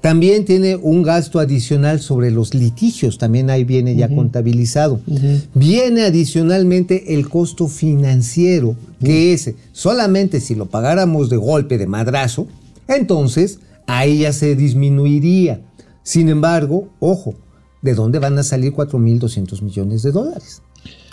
También 0.00 0.44
tiene 0.44 0.76
un 0.76 1.02
gasto 1.02 1.38
adicional 1.38 2.00
sobre 2.00 2.30
los 2.30 2.54
litigios, 2.54 3.18
también 3.18 3.50
ahí 3.50 3.64
viene 3.64 3.96
ya 3.96 4.08
contabilizado. 4.08 5.00
Viene 5.54 6.02
adicionalmente 6.02 7.14
el 7.14 7.28
costo 7.28 7.68
financiero, 7.68 8.76
que 9.02 9.32
ese, 9.32 9.56
solamente 9.72 10.40
si 10.40 10.54
lo 10.54 10.66
pagáramos 10.66 11.28
de 11.28 11.36
golpe, 11.36 11.78
de 11.78 11.86
madrazo, 11.86 12.46
entonces 12.88 13.60
ahí 13.86 14.20
ya 14.20 14.32
se 14.32 14.56
disminuiría. 14.56 15.60
Sin 16.02 16.28
embargo, 16.28 16.88
ojo, 16.98 17.34
¿de 17.82 17.94
dónde 17.94 18.18
van 18.18 18.38
a 18.38 18.42
salir 18.42 18.72
4.200 18.72 19.62
millones 19.62 20.02
de 20.02 20.12
dólares? 20.12 20.62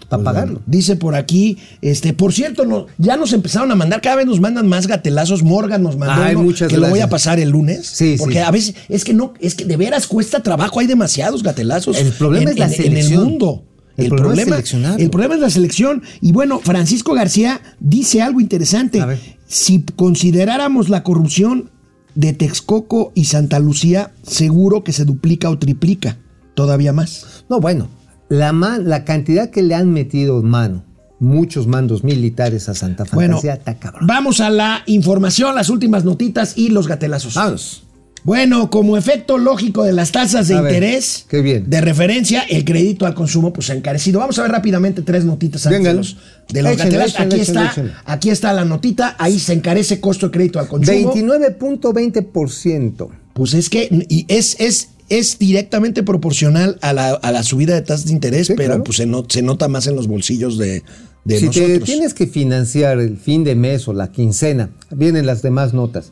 Para 0.10 0.24
pagarlo. 0.24 0.62
Dice 0.66 0.96
por 0.96 1.16
aquí, 1.16 1.58
este, 1.82 2.14
por 2.14 2.34
cierto, 2.34 2.66
no, 2.66 2.88
ya 2.98 3.18
nos 3.18 3.34
empezaron 3.34 3.72
a 3.72 3.76
mandar, 3.76 4.02
cada 4.02 4.18
vez 4.18 4.26
nos 4.26 4.40
mandan 4.40 4.68
más 4.68 4.88
gatelazos. 4.88 5.44
Morgan 5.44 5.84
nos 5.84 5.98
mandó 5.98 6.24
Ay, 6.24 6.36
uno 6.36 6.46
muchas 6.46 6.70
que 6.70 6.78
lo 6.78 6.90
voy 6.90 7.00
a 7.00 7.10
pasar 7.10 7.40
el 7.40 7.50
lunes. 7.50 7.88
Sí, 7.88 8.16
porque 8.18 8.36
sí. 8.36 8.40
a 8.40 8.52
veces 8.52 8.76
es 8.90 9.04
que 9.04 9.14
no, 9.14 9.34
es 9.40 9.56
que 9.56 9.66
de 9.66 9.78
veras 9.78 10.08
cuesta 10.08 10.42
trabajo, 10.42 10.80
hay 10.80 10.88
demasiados 10.88 11.44
gatelazos. 11.44 11.98
El 11.98 12.12
problema 12.14 12.52
es 12.52 12.58
la 12.58 12.66
en 12.66 12.72
el 12.72 12.78
selección. 12.78 13.24
mundo. 13.24 13.64
El 13.98 14.10
problema 14.10 14.58
el 15.00 15.10
problema 15.10 15.36
es 15.36 15.42
la 15.42 15.50
selección. 15.50 16.04
Y 16.22 16.32
bueno, 16.32 16.60
Francisco 16.60 17.14
García 17.14 17.62
dice 17.80 18.22
algo 18.22 18.40
interesante. 18.40 19.02
A 19.02 19.08
ver. 19.08 19.20
Si 19.48 19.84
consideráramos 19.96 20.90
la 20.90 21.04
corrupción 21.04 21.72
de 22.14 22.34
Texcoco 22.34 23.12
y 23.16 23.26
Santa 23.26 23.60
Lucía, 23.60 24.12
seguro 24.22 24.84
que 24.84 24.94
se 24.94 25.04
duplica 25.04 25.50
o 25.50 25.58
triplica 25.58 26.18
todavía 26.54 26.94
más. 26.94 27.44
No, 27.50 27.60
bueno, 27.60 27.90
la, 28.30 28.52
ma- 28.54 28.78
la 28.80 29.04
cantidad 29.06 29.50
que 29.50 29.62
le 29.64 29.76
han 29.76 29.92
metido 29.92 30.42
mano, 30.44 30.84
muchos 31.20 31.66
mandos 31.68 32.04
militares 32.04 32.70
a 32.70 32.74
Santa 32.76 33.04
Bueno, 33.14 33.36
Fantasía, 33.38 33.54
está 33.56 33.76
cabrón. 33.80 34.06
vamos 34.08 34.40
a 34.42 34.50
la 34.50 34.84
información, 34.86 35.56
las 35.56 35.70
últimas 35.70 36.04
notitas 36.06 36.58
y 36.58 36.70
los 36.70 36.88
gatelazos. 36.88 37.34
Vámonos. 37.36 37.84
Bueno, 38.24 38.70
como 38.70 38.98
efecto 38.98 39.38
lógico 39.38 39.84
de 39.84 39.94
las 39.94 40.12
tasas 40.12 40.50
de 40.50 40.56
A 40.56 40.62
ver, 40.62 40.74
interés 40.74 41.26
qué 41.30 41.42
bien. 41.42 41.70
de 41.70 41.80
referencia, 41.80 42.42
el 42.42 42.66
crédito 42.66 43.06
al 43.06 43.14
consumo 43.14 43.54
pues 43.54 43.68
se 43.68 43.74
ha 43.74 43.76
encarecido. 43.76 44.20
Vamos 44.20 44.38
a 44.38 44.42
ver 44.42 44.52
rápidamente 44.52 45.02
tres 45.02 45.24
notitas 45.24 45.66
antes 45.66 45.82
de 45.84 45.94
los, 45.94 46.18
de 46.50 46.62
los 46.62 46.74
Échenle, 46.74 46.98
gatelazos. 46.98 47.14
échenle, 47.16 47.36
Aquí 47.36 47.42
échenle, 47.42 47.62
está, 47.70 48.02
aquí 48.12 48.30
está 48.30 48.52
la 48.54 48.66
notita, 48.66 49.16
ahí 49.18 49.40
se 49.40 49.54
encarece 49.54 50.02
costo 50.02 50.26
de 50.28 50.32
crédito 50.34 50.60
al 50.60 50.68
consumo. 50.68 51.14
29.20%. 51.14 53.08
Pues 53.34 53.54
es 53.54 53.70
que 53.70 53.88
y 54.10 54.26
es, 54.28 54.58
es, 54.60 54.90
es 55.10 55.40
directamente 55.40 56.04
proporcional 56.04 56.78
a 56.82 56.94
la, 56.94 57.12
a 57.14 57.32
la 57.32 57.44
subida 57.44 57.76
de 57.76 57.82
tasas 57.82 58.06
de 58.08 58.12
interés, 58.14 58.48
Sí, 58.48 58.54
pero 58.58 58.70
claro. 58.70 58.84
pues 58.84 58.98
se, 58.98 59.06
no- 59.06 59.26
se 59.28 59.42
nota 59.42 59.68
más 59.68 59.88
en 59.88 59.96
los 59.96 60.08
bolsillos 60.08 60.58
de, 60.58 60.84
de 61.24 61.40
si 61.40 61.46
nosotros. 61.46 61.72
te 61.72 61.80
tienes 61.80 62.14
que 62.14 62.28
financiar 62.28 63.00
el 63.00 63.18
fin 63.18 63.44
de 63.44 63.56
mes 63.56 63.88
o 63.88 63.94
la 63.94 64.12
quincena, 64.12 64.70
vienen 64.92 65.26
las 65.26 65.42
demás 65.42 65.74
notas. 65.74 66.12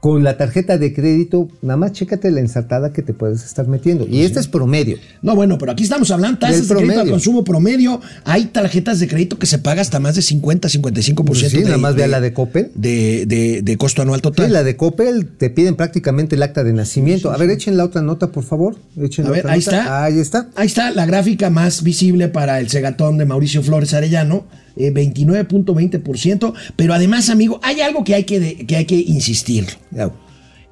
Con 0.00 0.22
la 0.22 0.36
tarjeta 0.36 0.78
de 0.78 0.94
crédito, 0.94 1.48
nada 1.60 1.76
más 1.76 1.90
chécate 1.90 2.30
la 2.30 2.38
ensartada 2.38 2.92
que 2.92 3.02
te 3.02 3.12
puedes 3.14 3.44
estar 3.44 3.66
metiendo. 3.66 4.06
Y 4.08 4.22
este 4.22 4.38
es 4.38 4.46
promedio. 4.46 4.96
No, 5.22 5.34
bueno, 5.34 5.58
pero 5.58 5.72
aquí 5.72 5.82
estamos 5.82 6.12
hablando 6.12 6.38
tasas 6.38 6.68
Del 6.68 6.68
de 6.68 6.74
crédito 6.84 7.00
al 7.00 7.10
consumo 7.10 7.42
promedio. 7.42 8.00
Hay 8.24 8.44
tarjetas 8.46 9.00
de 9.00 9.08
crédito 9.08 9.40
que 9.40 9.46
se 9.46 9.58
paga 9.58 9.82
hasta 9.82 9.98
más 9.98 10.14
de 10.14 10.22
50, 10.22 10.68
55% 10.68 11.24
Pues 11.24 11.40
sí, 11.40 11.58
de, 11.58 11.64
nada 11.64 11.78
más 11.78 11.96
vea 11.96 12.06
la 12.06 12.20
de 12.20 12.32
Coppel. 12.32 12.70
De, 12.76 13.26
de- 13.26 13.60
de 13.62 13.76
costo 13.76 14.00
anual 14.02 14.22
total. 14.22 14.46
Sí, 14.46 14.52
la 14.52 14.62
de 14.62 14.76
Coppel 14.76 15.26
te 15.36 15.50
piden 15.50 15.74
prácticamente 15.74 16.36
el 16.36 16.44
acta 16.44 16.62
de 16.62 16.72
nacimiento. 16.72 17.32
A 17.32 17.36
ver, 17.36 17.50
echen 17.50 17.76
la 17.76 17.84
otra 17.84 18.00
nota, 18.00 18.28
por 18.28 18.44
favor. 18.44 18.76
Echen 18.96 19.24
A 19.26 19.30
la 19.30 19.32
ver, 19.32 19.40
otra 19.46 19.52
ahí 19.54 19.58
nota. 19.58 19.78
está. 19.80 20.04
Ahí 20.04 20.18
está. 20.20 20.48
Ahí 20.54 20.66
está 20.68 20.90
la 20.92 21.06
gráfica 21.06 21.50
más 21.50 21.82
visible 21.82 22.28
para 22.28 22.60
el 22.60 22.68
segatón 22.68 23.18
de 23.18 23.26
Mauricio 23.26 23.64
Flores 23.64 23.94
Arellano, 23.94 24.46
eh, 24.78 24.92
29.20%. 24.92 26.54
Pero 26.76 26.94
además, 26.94 27.28
amigo, 27.28 27.60
hay 27.62 27.80
algo 27.80 28.04
que 28.04 28.14
hay 28.14 28.24
que, 28.24 28.66
que, 28.66 28.76
hay 28.76 28.84
que 28.84 28.96
insistir. 28.96 29.66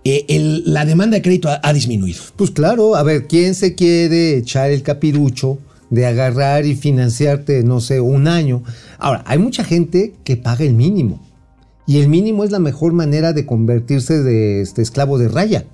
Eh, 0.05 0.63
la 0.65 0.85
demanda 0.85 1.17
de 1.17 1.23
crédito 1.23 1.49
ha, 1.49 1.61
ha 1.63 1.73
disminuido. 1.73 2.21
Pues 2.37 2.51
claro, 2.53 2.95
a 2.95 3.03
ver, 3.03 3.27
¿quién 3.27 3.55
se 3.55 3.75
quiere 3.75 4.37
echar 4.37 4.71
el 4.71 4.83
capirucho 4.83 5.59
de 5.91 6.07
agarrar 6.07 6.65
y 6.65 6.77
financiarte, 6.77 7.63
no 7.65 7.81
sé, 7.81 8.01
un 8.01 8.29
año? 8.29 8.63
Ahora, 8.99 9.25
hay 9.27 9.39
mucha 9.39 9.65
gente 9.65 10.15
que 10.25 10.37
paga 10.37 10.65
el 10.65 10.75
mínimo. 10.75 11.21
Y 11.87 11.99
el 11.99 12.09
mínimo 12.09 12.45
es 12.45 12.51
la 12.51 12.59
mejor 12.59 12.93
manera 12.93 13.33
de 13.33 13.47
convertirse 13.47 14.23
de 14.23 14.61
este 14.61 14.83
esclavo 14.83 15.19
de 15.19 15.29
raya. 15.29 15.67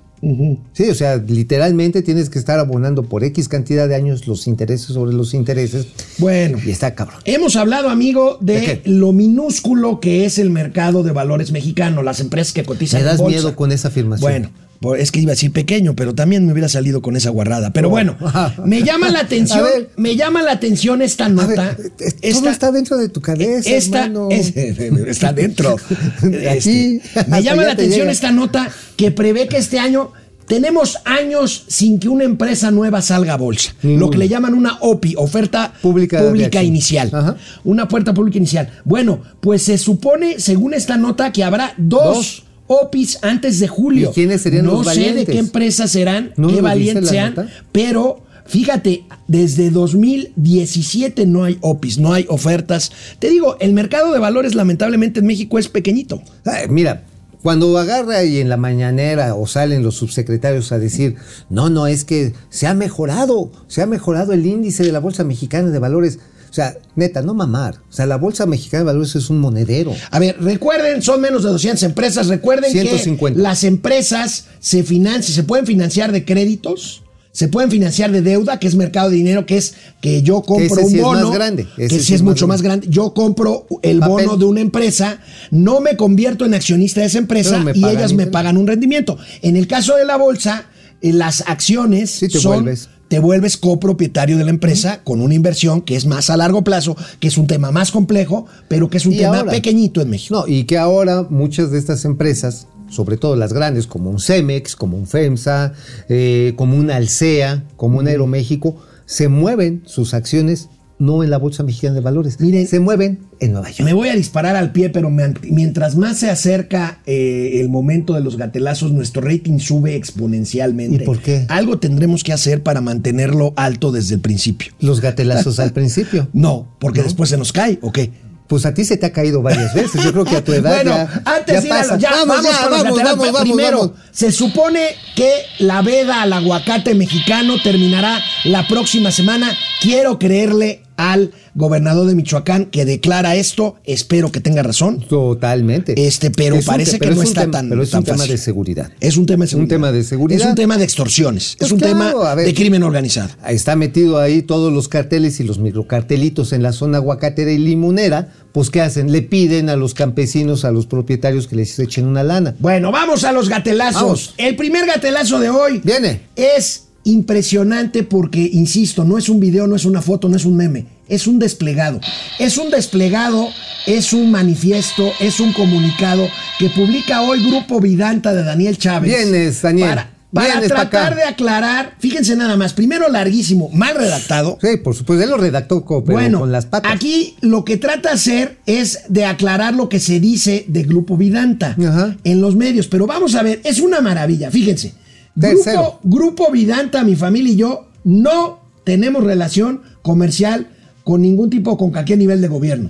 Sí, 0.71 0.89
o 0.89 0.95
sea, 0.95 1.17
literalmente 1.17 2.01
tienes 2.01 2.29
que 2.29 2.39
estar 2.39 2.59
abonando 2.59 3.03
por 3.03 3.23
X 3.23 3.49
cantidad 3.49 3.89
de 3.89 3.95
años 3.95 4.25
los 4.27 4.47
intereses 4.47 4.87
sobre 4.87 5.13
los 5.13 5.33
intereses. 5.33 5.87
Bueno. 6.17 6.57
Y 6.65 6.71
está 6.71 6.95
cabrón. 6.95 7.19
Hemos 7.25 7.55
hablado, 7.55 7.89
amigo, 7.89 8.37
de, 8.39 8.81
lo 8.85 9.11
minúsculo 9.11 9.99
que 9.99 10.25
es 10.25 10.39
el 10.39 10.49
mercado 10.49 11.03
de 11.03 11.11
valores 11.11 11.51
mexicano, 11.51 12.03
las 12.03 12.21
empresas 12.21 12.53
que 12.53 12.63
cotizan 12.63 12.99
Me 12.99 13.01
en 13.01 13.07
das 13.07 13.17
bolsa. 13.19 13.37
miedo 13.37 13.55
con 13.55 13.71
esa 13.71 13.89
afirmación. 13.89 14.31
Bueno, 14.31 14.49
es 14.97 15.11
que 15.11 15.19
iba 15.21 15.31
a 15.31 15.35
decir 15.35 15.51
pequeño, 15.51 15.95
pero 15.95 16.13
también 16.13 16.45
me 16.45 16.51
hubiera 16.51 16.69
salido 16.69 17.01
con 17.01 17.15
esa 17.15 17.29
guarrada. 17.29 17.71
Pero 17.73 17.87
Oh. 17.87 17.91
bueno, 17.91 18.15
me 18.65 18.83
llama 18.83 19.09
la 19.09 19.19
atención, 19.21 19.63
ver. 19.63 19.89
me 19.97 20.15
llama 20.15 20.41
la 20.43 20.51
atención 20.53 21.01
esta 21.01 21.29
nota. 21.29 21.75
ver, 21.77 21.91
eh, 21.99 22.11
todo 22.11 22.17
esta- 22.21 22.51
está 22.51 22.71
dentro 22.71 22.97
de 22.97 23.09
tu 23.09 23.21
cabeza, 23.21 23.69
esta 23.69 24.03
hermano. 24.05 24.29
es- 24.31 24.53
está 25.07 25.31
dentro. 25.33 25.75
Aquí, 26.49 26.99
Este, 27.01 27.01
me 27.27 27.41
llama 27.43 27.63
la 27.63 27.69
te 27.69 27.83
atención 27.83 28.01
llega. 28.01 28.11
esta 28.11 28.31
nota 28.31 28.69
que 28.95 29.11
prevé 29.11 29.47
que 29.47 29.57
este 29.57 29.79
año 29.79 30.11
tenemos 30.47 30.97
años 31.05 31.63
sin 31.69 31.99
que 31.99 32.09
una 32.09 32.25
empresa 32.25 32.69
nueva 32.69 33.01
salga 33.01 33.33
a 33.33 33.37
bolsa. 33.37 33.73
Lo 33.81 34.09
que 34.09 34.17
le 34.17 34.27
llaman 34.27 34.53
una 34.53 34.77
OPI, 34.81 35.15
oferta 35.17 35.73
Pública 35.81 36.19
acción. 36.19 36.65
inicial. 36.65 37.09
Ajá. 37.13 37.37
Una 37.63 37.87
puerta 37.87 38.13
pública 38.13 38.37
inicial. 38.39 38.69
Bueno, 38.83 39.21
pues 39.39 39.63
se 39.63 39.77
supone, 39.77 40.39
según 40.41 40.73
esta 40.73 40.97
nota, 40.97 41.31
que 41.31 41.43
habrá 41.45 41.73
dos. 41.77 42.15
Dos. 42.17 42.43
OPIs 42.81 43.19
antes 43.21 43.59
de 43.59 43.67
julio. 43.67 44.09
¿Y 44.11 44.13
quiénes 44.13 44.41
serían 44.41 44.65
no 44.65 44.73
los 44.73 44.87
sé 44.87 44.99
de 44.99 45.05
valientes? 45.07 45.33
qué 45.33 45.39
empresas 45.39 45.91
serán, 45.91 46.33
¿No 46.37 46.47
qué 46.49 46.61
valientes 46.61 47.09
sean, 47.09 47.35
nota? 47.35 47.49
pero 47.71 48.23
fíjate, 48.45 49.05
desde 49.27 49.69
2017 49.69 51.25
no 51.25 51.43
hay 51.43 51.57
OPIs, 51.61 51.97
no 51.99 52.13
hay 52.13 52.25
ofertas. 52.29 52.91
Te 53.19 53.29
digo, 53.29 53.57
el 53.59 53.73
mercado 53.73 54.13
de 54.13 54.19
valores 54.19 54.55
lamentablemente 54.55 55.19
en 55.19 55.27
México 55.27 55.59
es 55.59 55.69
pequeñito. 55.69 56.21
Ay, 56.45 56.67
mira, 56.69 57.03
cuando 57.41 57.77
agarra 57.77 58.23
y 58.23 58.39
en 58.39 58.49
la 58.49 58.57
mañanera 58.57 59.35
o 59.35 59.47
salen 59.47 59.83
los 59.83 59.95
subsecretarios 59.95 60.71
a 60.71 60.79
decir, 60.79 61.15
no, 61.49 61.69
no, 61.69 61.87
es 61.87 62.05
que 62.05 62.33
se 62.49 62.67
ha 62.67 62.73
mejorado, 62.73 63.51
se 63.67 63.81
ha 63.81 63.85
mejorado 63.85 64.31
el 64.33 64.45
índice 64.45 64.83
de 64.83 64.91
la 64.91 64.99
Bolsa 64.99 65.23
Mexicana 65.23 65.69
de 65.69 65.79
Valores. 65.79 66.19
O 66.53 66.55
sea, 66.55 66.77
neta, 66.95 67.23
no 67.23 67.33
mamar. 67.33 67.81
O 67.89 67.91
sea, 67.91 68.05
la 68.05 68.15
Bolsa 68.15 68.45
Mexicana 68.45 68.81
de 68.81 68.85
Valores 68.85 69.15
es 69.15 69.31
un 69.31 69.39
monedero. 69.39 69.91
A 70.11 70.19
ver, 70.19 70.37
recuerden, 70.39 71.01
son 71.01 71.19
menos 71.19 71.41
de 71.41 71.49
200 71.49 71.81
empresas. 71.81 72.27
Recuerden 72.27 72.71
150. 72.71 73.37
que 73.37 73.41
las 73.41 73.63
empresas 73.63 74.45
se 74.59 74.83
financian, 74.83 75.33
se 75.33 75.41
pueden 75.41 75.65
financiar 75.65 76.11
de 76.11 76.25
créditos, 76.25 77.01
se 77.31 77.47
pueden 77.47 77.71
financiar 77.71 78.11
de 78.11 78.21
deuda, 78.21 78.59
que 78.59 78.67
es 78.67 78.75
mercado 78.75 79.09
de 79.09 79.15
dinero, 79.15 79.47
que 79.47 79.57
es 79.57 79.73
que 79.99 80.21
yo 80.21 80.43
compro 80.43 80.83
un 80.83 80.91
sí 80.91 80.97
es 80.97 81.01
bono, 81.01 81.29
más 81.29 81.33
grande, 81.33 81.67
que 81.75 81.85
ese 81.85 81.97
sí, 81.97 82.03
sí 82.03 82.13
es 82.13 82.19
es 82.19 82.21
más 82.21 82.35
mucho 82.35 82.47
más 82.47 82.61
grande. 82.61 82.85
Yo 82.87 83.15
compro 83.15 83.65
el 83.81 83.97
Papel. 83.97 84.27
bono 84.27 84.37
de 84.37 84.45
una 84.45 84.61
empresa, 84.61 85.21
no 85.49 85.81
me 85.81 85.97
convierto 85.97 86.45
en 86.45 86.53
accionista 86.53 87.01
de 87.01 87.07
esa 87.07 87.17
empresa 87.17 87.65
y 87.73 87.83
ellas 87.83 88.13
me 88.13 88.27
pagan 88.27 88.57
un 88.57 88.67
rendimiento. 88.67 89.17
En 89.41 89.55
el 89.55 89.65
caso 89.65 89.95
de 89.95 90.05
la 90.05 90.17
bolsa, 90.17 90.67
eh, 91.01 91.13
las 91.13 91.43
acciones 91.47 92.11
Sí, 92.11 92.27
te 92.27 92.39
son 92.39 92.63
vuelves. 92.63 92.89
Te 93.13 93.19
vuelves 93.19 93.57
copropietario 93.57 94.39
de 94.39 94.43
la 94.43 94.49
empresa 94.49 95.01
con 95.03 95.21
una 95.21 95.35
inversión 95.35 95.81
que 95.81 95.95
es 95.95 96.07
más 96.07 96.31
a 96.31 96.35
largo 96.35 96.63
plazo, 96.63 96.97
que 97.19 97.27
es 97.27 97.37
un 97.37 97.45
tema 97.45 97.69
más 97.69 97.91
complejo, 97.91 98.47
pero 98.67 98.89
que 98.89 98.97
es 98.97 99.05
un 99.05 99.15
tema 99.15 99.37
ahora- 99.37 99.51
pequeñito 99.51 100.01
en 100.01 100.09
México. 100.09 100.33
No, 100.35 100.47
y 100.51 100.63
que 100.63 100.79
ahora 100.79 101.27
muchas 101.29 101.69
de 101.69 101.77
estas 101.77 102.05
empresas, 102.05 102.65
sobre 102.89 103.17
todo 103.17 103.35
las 103.35 103.53
grandes, 103.53 103.85
como 103.85 104.09
un 104.09 104.19
Cemex, 104.19 104.75
como 104.75 104.97
un 104.97 105.05
FEMSA, 105.05 105.73
eh, 106.09 106.53
como 106.55 106.75
un 106.75 106.89
Alsea, 106.89 107.65
como 107.77 107.99
un 107.99 108.07
Aeroméxico, 108.07 108.77
se 109.05 109.27
mueven 109.27 109.83
sus 109.85 110.15
acciones 110.15 110.69
no 110.99 111.23
en 111.23 111.29
la 111.29 111.37
Bolsa 111.37 111.63
Mexicana 111.63 111.95
de 111.95 112.01
Valores, 112.01 112.39
Miren, 112.39 112.67
se 112.67 112.79
mueven 112.79 113.19
en 113.39 113.51
Nueva 113.53 113.69
York. 113.71 113.83
Me 113.83 113.93
voy 113.93 114.09
a 114.09 114.15
disparar 114.15 114.55
al 114.55 114.71
pie, 114.71 114.89
pero 114.89 115.09
me- 115.09 115.33
mientras 115.49 115.95
más 115.95 116.17
se 116.17 116.29
acerca 116.29 116.99
eh, 117.05 117.59
el 117.61 117.69
momento 117.69 118.13
de 118.13 118.21
los 118.21 118.37
gatelazos, 118.37 118.91
nuestro 118.91 119.21
rating 119.21 119.59
sube 119.59 119.95
exponencialmente. 119.95 121.03
¿Y 121.03 121.05
por 121.05 121.19
qué? 121.19 121.45
Algo 121.49 121.79
tendremos 121.79 122.23
que 122.23 122.33
hacer 122.33 122.63
para 122.63 122.81
mantenerlo 122.81 123.53
alto 123.55 123.91
desde 123.91 124.15
el 124.15 124.21
principio. 124.21 124.73
Los 124.79 125.01
gatelazos 125.01 125.59
al 125.59 125.73
principio. 125.73 126.27
No, 126.33 126.75
porque 126.79 127.03
después 127.03 127.29
se 127.29 127.37
nos 127.37 127.51
cae, 127.51 127.79
¿o 127.81 127.91
qué? 127.91 128.11
Pues 128.47 128.65
a 128.65 128.73
ti 128.73 128.83
se 128.85 128.97
te 128.97 129.05
ha 129.05 129.11
caído 129.13 129.41
varias 129.41 129.73
veces. 129.73 130.03
Yo 130.03 130.11
creo 130.11 130.25
que 130.25 130.35
a 130.35 130.43
tu 130.43 130.51
edad 130.53 130.75
bueno, 130.75 130.91
ya, 130.91 131.21
antes 131.25 131.63
ya 131.63 131.69
pasa. 131.69 131.97
ya, 131.97 132.11
vamos, 132.11 132.27
vamos, 132.27 132.43
gatelazos. 132.51 132.97
vamos, 132.99 133.17
vamos, 133.31 133.41
Primero, 133.41 133.77
vamos. 133.79 133.91
se 134.11 134.31
supone 134.31 134.89
que 135.15 135.31
la 135.59 135.81
veda 135.81 136.21
al 136.21 136.33
aguacate 136.33 136.93
mexicano 136.93 137.55
terminará 137.63 138.19
la 138.43 138.67
próxima 138.67 139.11
semana. 139.11 139.55
Quiero 139.81 140.19
creerle 140.19 140.83
al 141.11 141.31
gobernador 141.55 142.07
de 142.07 142.15
Michoacán 142.15 142.65
que 142.67 142.85
declara 142.85 143.35
esto. 143.35 143.75
Espero 143.83 144.31
que 144.31 144.39
tenga 144.39 144.63
razón. 144.63 145.01
Totalmente. 145.07 145.93
Este, 146.07 146.31
pero 146.31 146.55
Es 146.55 146.65
un 146.65 146.71
parece 146.71 146.99
que 146.99 147.07
no 147.07 147.11
es 147.13 147.17
un 147.19 147.23
está 147.25 147.41
tema- 147.41 147.51
tan 147.51 147.69
Pero 147.69 147.83
es 147.83 147.89
tan 147.91 147.99
un 147.99 148.05
tema 148.05 148.25
de 148.25 148.37
seguridad. 148.37 148.91
Es 148.99 149.17
un 149.17 149.25
tema 149.25 149.45
de 149.45 149.49
seguridad. 149.49 149.69
tema 149.69 149.91
de 149.91 150.03
seguridad. 150.03 150.41
Es 150.41 150.47
un 150.47 150.55
tema 150.55 150.77
de 150.77 150.83
extorsiones. 150.83 151.55
Pues 151.57 151.67
es 151.69 151.73
un 151.73 151.79
claro, 151.79 151.93
tema 152.19 152.35
ver. 152.35 152.45
de 152.45 152.53
crimen 152.53 152.83
organizado. 152.83 153.29
Está 153.47 153.75
metido 153.75 154.19
ahí 154.19 154.41
todos 154.41 154.71
los 154.71 154.87
carteles 154.87 155.39
y 155.39 155.43
los 155.43 155.59
microcartelitos 155.59 156.53
en 156.53 156.63
la 156.63 156.71
zona 156.73 156.97
aguacatera 156.97 157.51
y 157.51 157.57
limonera. 157.57 158.29
Pues, 158.51 158.69
¿qué 158.69 158.81
hacen? 158.81 159.11
Le 159.11 159.21
piden 159.23 159.69
a 159.69 159.75
los 159.75 159.93
campesinos, 159.95 160.63
a 160.65 160.71
los 160.71 160.85
propietarios 160.85 161.47
que 161.47 161.55
les 161.55 161.77
echen 161.79 162.05
una 162.05 162.23
lana. 162.23 162.55
Bueno, 162.59 162.91
vamos 162.91 163.23
a 163.23 163.31
los 163.31 163.49
gatelazos. 163.49 164.01
Vamos. 164.01 164.33
El 164.37 164.55
primer 164.55 164.85
gatelazo 164.85 165.39
de 165.39 165.49
hoy 165.49 165.81
Viene. 165.83 166.21
es 166.35 166.83
impresionante 167.05 168.03
porque, 168.03 168.49
insisto, 168.53 169.03
no 169.03 169.17
es 169.17 169.27
un 169.29 169.39
video, 169.39 169.65
no 169.67 169.75
es 169.75 169.85
una 169.85 170.01
foto, 170.01 170.29
no 170.29 170.37
es 170.37 170.45
un 170.45 170.55
meme, 170.55 170.85
es 171.07 171.27
un 171.27 171.39
desplegado. 171.39 171.99
Es 172.39 172.57
un 172.57 172.69
desplegado, 172.69 173.49
es 173.85 174.13
un 174.13 174.31
manifiesto, 174.31 175.11
es 175.19 175.39
un 175.39 175.53
comunicado 175.53 176.27
que 176.59 176.69
publica 176.69 177.21
hoy 177.21 177.45
Grupo 177.49 177.79
Vidanta 177.79 178.33
de 178.33 178.43
Daniel 178.43 178.77
Chávez. 178.77 179.13
Vienes, 179.15 179.61
Daniel. 179.61 179.99
Para, 180.33 180.47
Vienes 180.53 180.69
tratar 180.69 181.15
de 181.15 181.23
aclarar, 181.25 181.93
fíjense 181.99 182.35
nada 182.35 182.57
más, 182.57 182.73
primero 182.73 183.07
larguísimo, 183.07 183.69
mal 183.69 183.93
redactado. 183.95 184.57
Sí, 184.59 184.77
por 184.83 184.95
supuesto, 184.95 185.23
él 185.23 185.29
lo 185.29 185.37
redactó 185.37 185.85
co- 185.85 186.03
pero 186.03 186.17
bueno, 186.17 186.39
con 186.39 186.51
las 186.51 186.65
patas. 186.65 186.91
aquí 186.91 187.35
lo 187.41 187.63
que 187.63 187.77
trata 187.77 188.09
de 188.09 188.15
hacer 188.15 188.57
es 188.65 189.01
de 189.09 189.25
aclarar 189.25 189.75
lo 189.75 189.89
que 189.89 189.99
se 189.99 190.19
dice 190.19 190.65
de 190.67 190.81
Grupo 190.83 191.17
Vidanta 191.17 191.75
Ajá. 191.79 192.15
en 192.23 192.41
los 192.41 192.55
medios. 192.55 192.87
Pero 192.87 193.05
vamos 193.05 193.35
a 193.35 193.43
ver, 193.43 193.61
es 193.63 193.79
una 193.79 194.01
maravilla, 194.01 194.49
fíjense. 194.49 194.95
Grupo, 195.35 195.99
Grupo 196.03 196.51
Vidanta, 196.51 197.03
mi 197.03 197.15
familia 197.15 197.53
y 197.53 197.57
yo, 197.57 197.87
no 198.03 198.59
tenemos 198.85 199.23
relación 199.23 199.83
comercial 200.01 200.67
con 201.03 201.21
ningún 201.21 201.49
tipo, 201.49 201.77
con 201.77 201.91
cualquier 201.91 202.19
nivel 202.19 202.41
de 202.41 202.47
gobierno. 202.47 202.89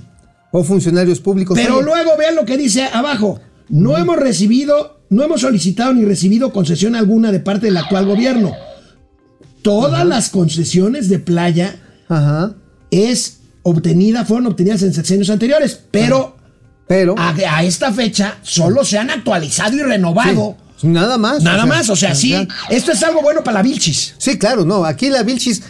O 0.52 0.64
funcionarios 0.64 1.20
públicos. 1.20 1.58
Pero 1.58 1.78
Oye, 1.78 1.86
luego 1.86 2.12
vean 2.18 2.36
lo 2.36 2.46
que 2.46 2.58
dice 2.58 2.84
abajo. 2.94 3.40
No 3.70 3.98
hemos 3.98 4.18
recibido, 4.18 5.00
no 5.10 5.24
hemos 5.24 5.42
solicitado 5.42 5.94
ni 5.94 6.06
recibido 6.06 6.54
concesión 6.54 6.96
alguna 6.96 7.32
de 7.32 7.40
parte 7.40 7.66
del 7.68 7.78
actual 7.78 8.06
gobierno. 8.06 8.54
Todas 9.62 10.06
las 10.06 10.30
concesiones 10.30 11.10
de 11.10 11.20
playa 11.20 11.76
Ajá. 12.10 12.54
es 12.92 13.40
obtenida, 13.64 14.26
fueron 14.26 14.48
obtenidas 14.48 14.84
en 14.84 14.94
sexenios 14.94 15.30
anteriores, 15.30 15.80
pero 15.90 16.36
Pero. 16.88 17.16
a, 17.18 17.30
a 17.50 17.64
esta 17.64 17.94
fecha 17.94 18.38
solo 18.42 18.84
se 18.84 18.98
han 18.98 19.10
actualizado 19.10 19.76
y 19.78 19.82
renovado. 19.82 20.58
sí, 20.78 20.88
nada 20.88 21.18
más. 21.18 21.42
Nada 21.44 21.66
más, 21.66 21.90
o 21.90 21.96
sea, 21.96 22.14
sí, 22.14 22.36
esto 22.70 22.92
es 22.92 23.02
algo 23.04 23.22
bueno 23.22 23.42
para 23.44 23.60
la 23.60 23.64
Vilchis. 23.64 24.16
Sí, 24.18 24.38
claro, 24.38 24.66
no. 24.66 24.84
Aquí 24.84 25.10
la 25.10 25.24
Vilchis 25.24 25.64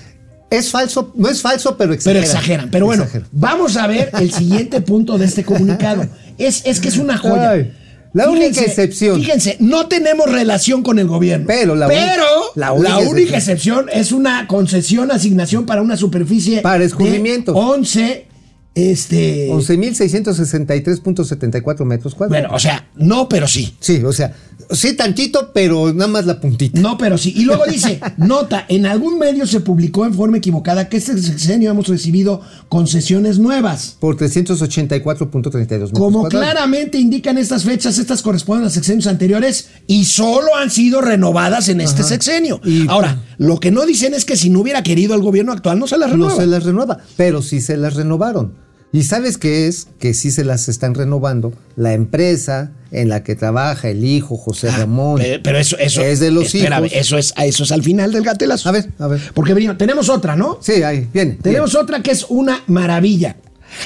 es 0.57 0.69
falso, 0.71 1.11
no 1.15 1.29
es 1.29 1.41
falso, 1.41 1.77
pero 1.77 1.95
Pero 2.03 2.19
exagera. 2.19 2.21
exageran. 2.21 2.69
Pero 2.71 2.85
bueno, 2.85 3.07
vamos 3.31 3.77
a 3.77 3.87
ver 3.87 4.11
el 4.19 4.31
siguiente 4.31 4.81
punto 4.81 5.17
de 5.17 5.25
este 5.25 5.43
comunicado. 5.45 6.05
Es, 6.37 6.61
es 6.65 6.79
que 6.79 6.89
es 6.89 6.97
una 6.97 7.17
joya. 7.17 7.49
Ay, 7.51 7.73
la 8.13 8.29
única 8.29 8.61
excepción. 8.61 9.19
Fíjense, 9.19 9.57
no 9.59 9.87
tenemos 9.87 10.31
relación 10.31 10.83
con 10.83 10.99
el 10.99 11.07
gobierno. 11.07 11.47
Pero 11.47 11.75
la 11.75 11.87
Pero 11.87 12.23
la 12.55 12.67
la 12.67 12.73
única 12.73 12.99
única, 13.09 13.37
excepción. 13.37 13.89
excepción 13.89 13.91
es 13.91 14.11
una 14.11 14.47
concesión, 14.47 15.11
asignación 15.11 15.65
para 15.65 15.81
una 15.81 15.97
superficie 15.97 16.61
Para 16.61 16.77
de 16.79 16.85
escurrimientos. 16.85 17.55
11, 17.57 18.27
este... 18.75 19.49
11.664.74 19.49 21.85
metros 21.85 22.13
cuadrados. 22.15 22.41
Bueno, 22.43 22.55
o 22.55 22.59
sea, 22.59 22.87
no, 22.95 23.27
pero 23.27 23.47
sí. 23.47 23.75
Sí, 23.79 24.03
o 24.03 24.13
sea, 24.13 24.33
sí 24.71 24.93
tantito, 24.93 25.51
pero 25.53 25.93
nada 25.93 26.07
más 26.07 26.25
la 26.25 26.39
puntita. 26.39 26.79
No, 26.79 26.97
pero 26.97 27.17
sí. 27.17 27.33
Y 27.35 27.43
luego 27.45 27.63
dice, 27.65 27.99
nota, 28.17 28.65
en 28.69 28.85
algún 28.85 29.17
medio 29.19 29.45
se 29.47 29.59
publicó 29.59 30.05
en 30.05 30.13
forma 30.13 30.37
equivocada 30.37 30.89
que 30.89 30.97
este 30.97 31.17
sexenio 31.21 31.71
hemos 31.71 31.87
recibido 31.87 32.41
concesiones 32.69 33.39
nuevas. 33.39 33.97
Por 33.99 34.17
384.32 34.17 35.53
metros 35.69 35.91
Como 35.91 36.27
claramente 36.27 36.97
indican 36.97 37.37
estas 37.37 37.63
fechas, 37.63 37.97
estas 37.97 38.21
corresponden 38.21 38.67
a 38.67 38.69
sexenios 38.69 39.07
anteriores 39.07 39.69
y 39.87 40.05
solo 40.05 40.55
han 40.55 40.69
sido 40.69 41.01
renovadas 41.01 41.69
en 41.69 41.81
este 41.81 42.03
sexenio. 42.03 42.59
Y- 42.63 42.87
Ahora, 42.87 43.21
lo 43.37 43.59
que 43.59 43.71
no 43.71 43.85
dicen 43.85 44.13
es 44.13 44.25
que 44.25 44.35
si 44.37 44.49
no 44.49 44.59
hubiera 44.61 44.83
querido 44.83 45.15
el 45.15 45.21
gobierno 45.21 45.51
actual, 45.51 45.79
no 45.79 45.87
se 45.87 45.97
las 45.97 46.09
No 46.09 46.13
renueva. 46.15 46.35
se 46.35 46.47
las 46.47 46.63
renueva, 46.63 46.97
pero 47.17 47.41
sí 47.41 47.61
se 47.61 47.77
las 47.77 47.95
renovaron. 47.95 48.62
¿Y 48.93 49.03
sabes 49.03 49.37
qué 49.37 49.67
es? 49.67 49.87
Que 49.99 50.13
sí 50.13 50.29
se 50.31 50.45
las 50.45 50.69
están 50.69 50.93
renovando 50.93 51.51
la 51.75 51.93
empresa 51.93 52.71
en 52.91 53.09
la 53.09 53.23
que 53.23 53.35
trabaja 53.35 53.89
el 53.89 54.05
hijo 54.05 54.37
José 54.37 54.69
Ramón. 54.69 55.19
Pero, 55.19 55.41
pero 55.43 55.57
eso, 55.57 55.75
eso 55.79 56.03
es 56.03 56.19
de 56.19 56.29
los 56.29 56.53
espérame, 56.53 56.85
hijos. 56.85 56.97
Eso 56.97 57.17
es, 57.17 57.33
eso 57.43 57.63
es 57.63 57.71
al 57.71 57.81
final 57.81 58.11
del 58.11 58.23
gatelazo. 58.23 58.69
A 58.69 58.71
ver, 58.71 58.89
a 58.99 59.07
ver. 59.07 59.19
Porque 59.33 59.55
venimos- 59.55 59.77
tenemos 59.79 60.09
otra, 60.09 60.35
¿no? 60.35 60.59
Sí, 60.61 60.83
ahí, 60.83 61.07
viene. 61.11 61.39
Tenemos 61.41 61.73
otra 61.75 62.03
que 62.03 62.11
es 62.11 62.27
una 62.29 62.61
maravilla. 62.67 63.35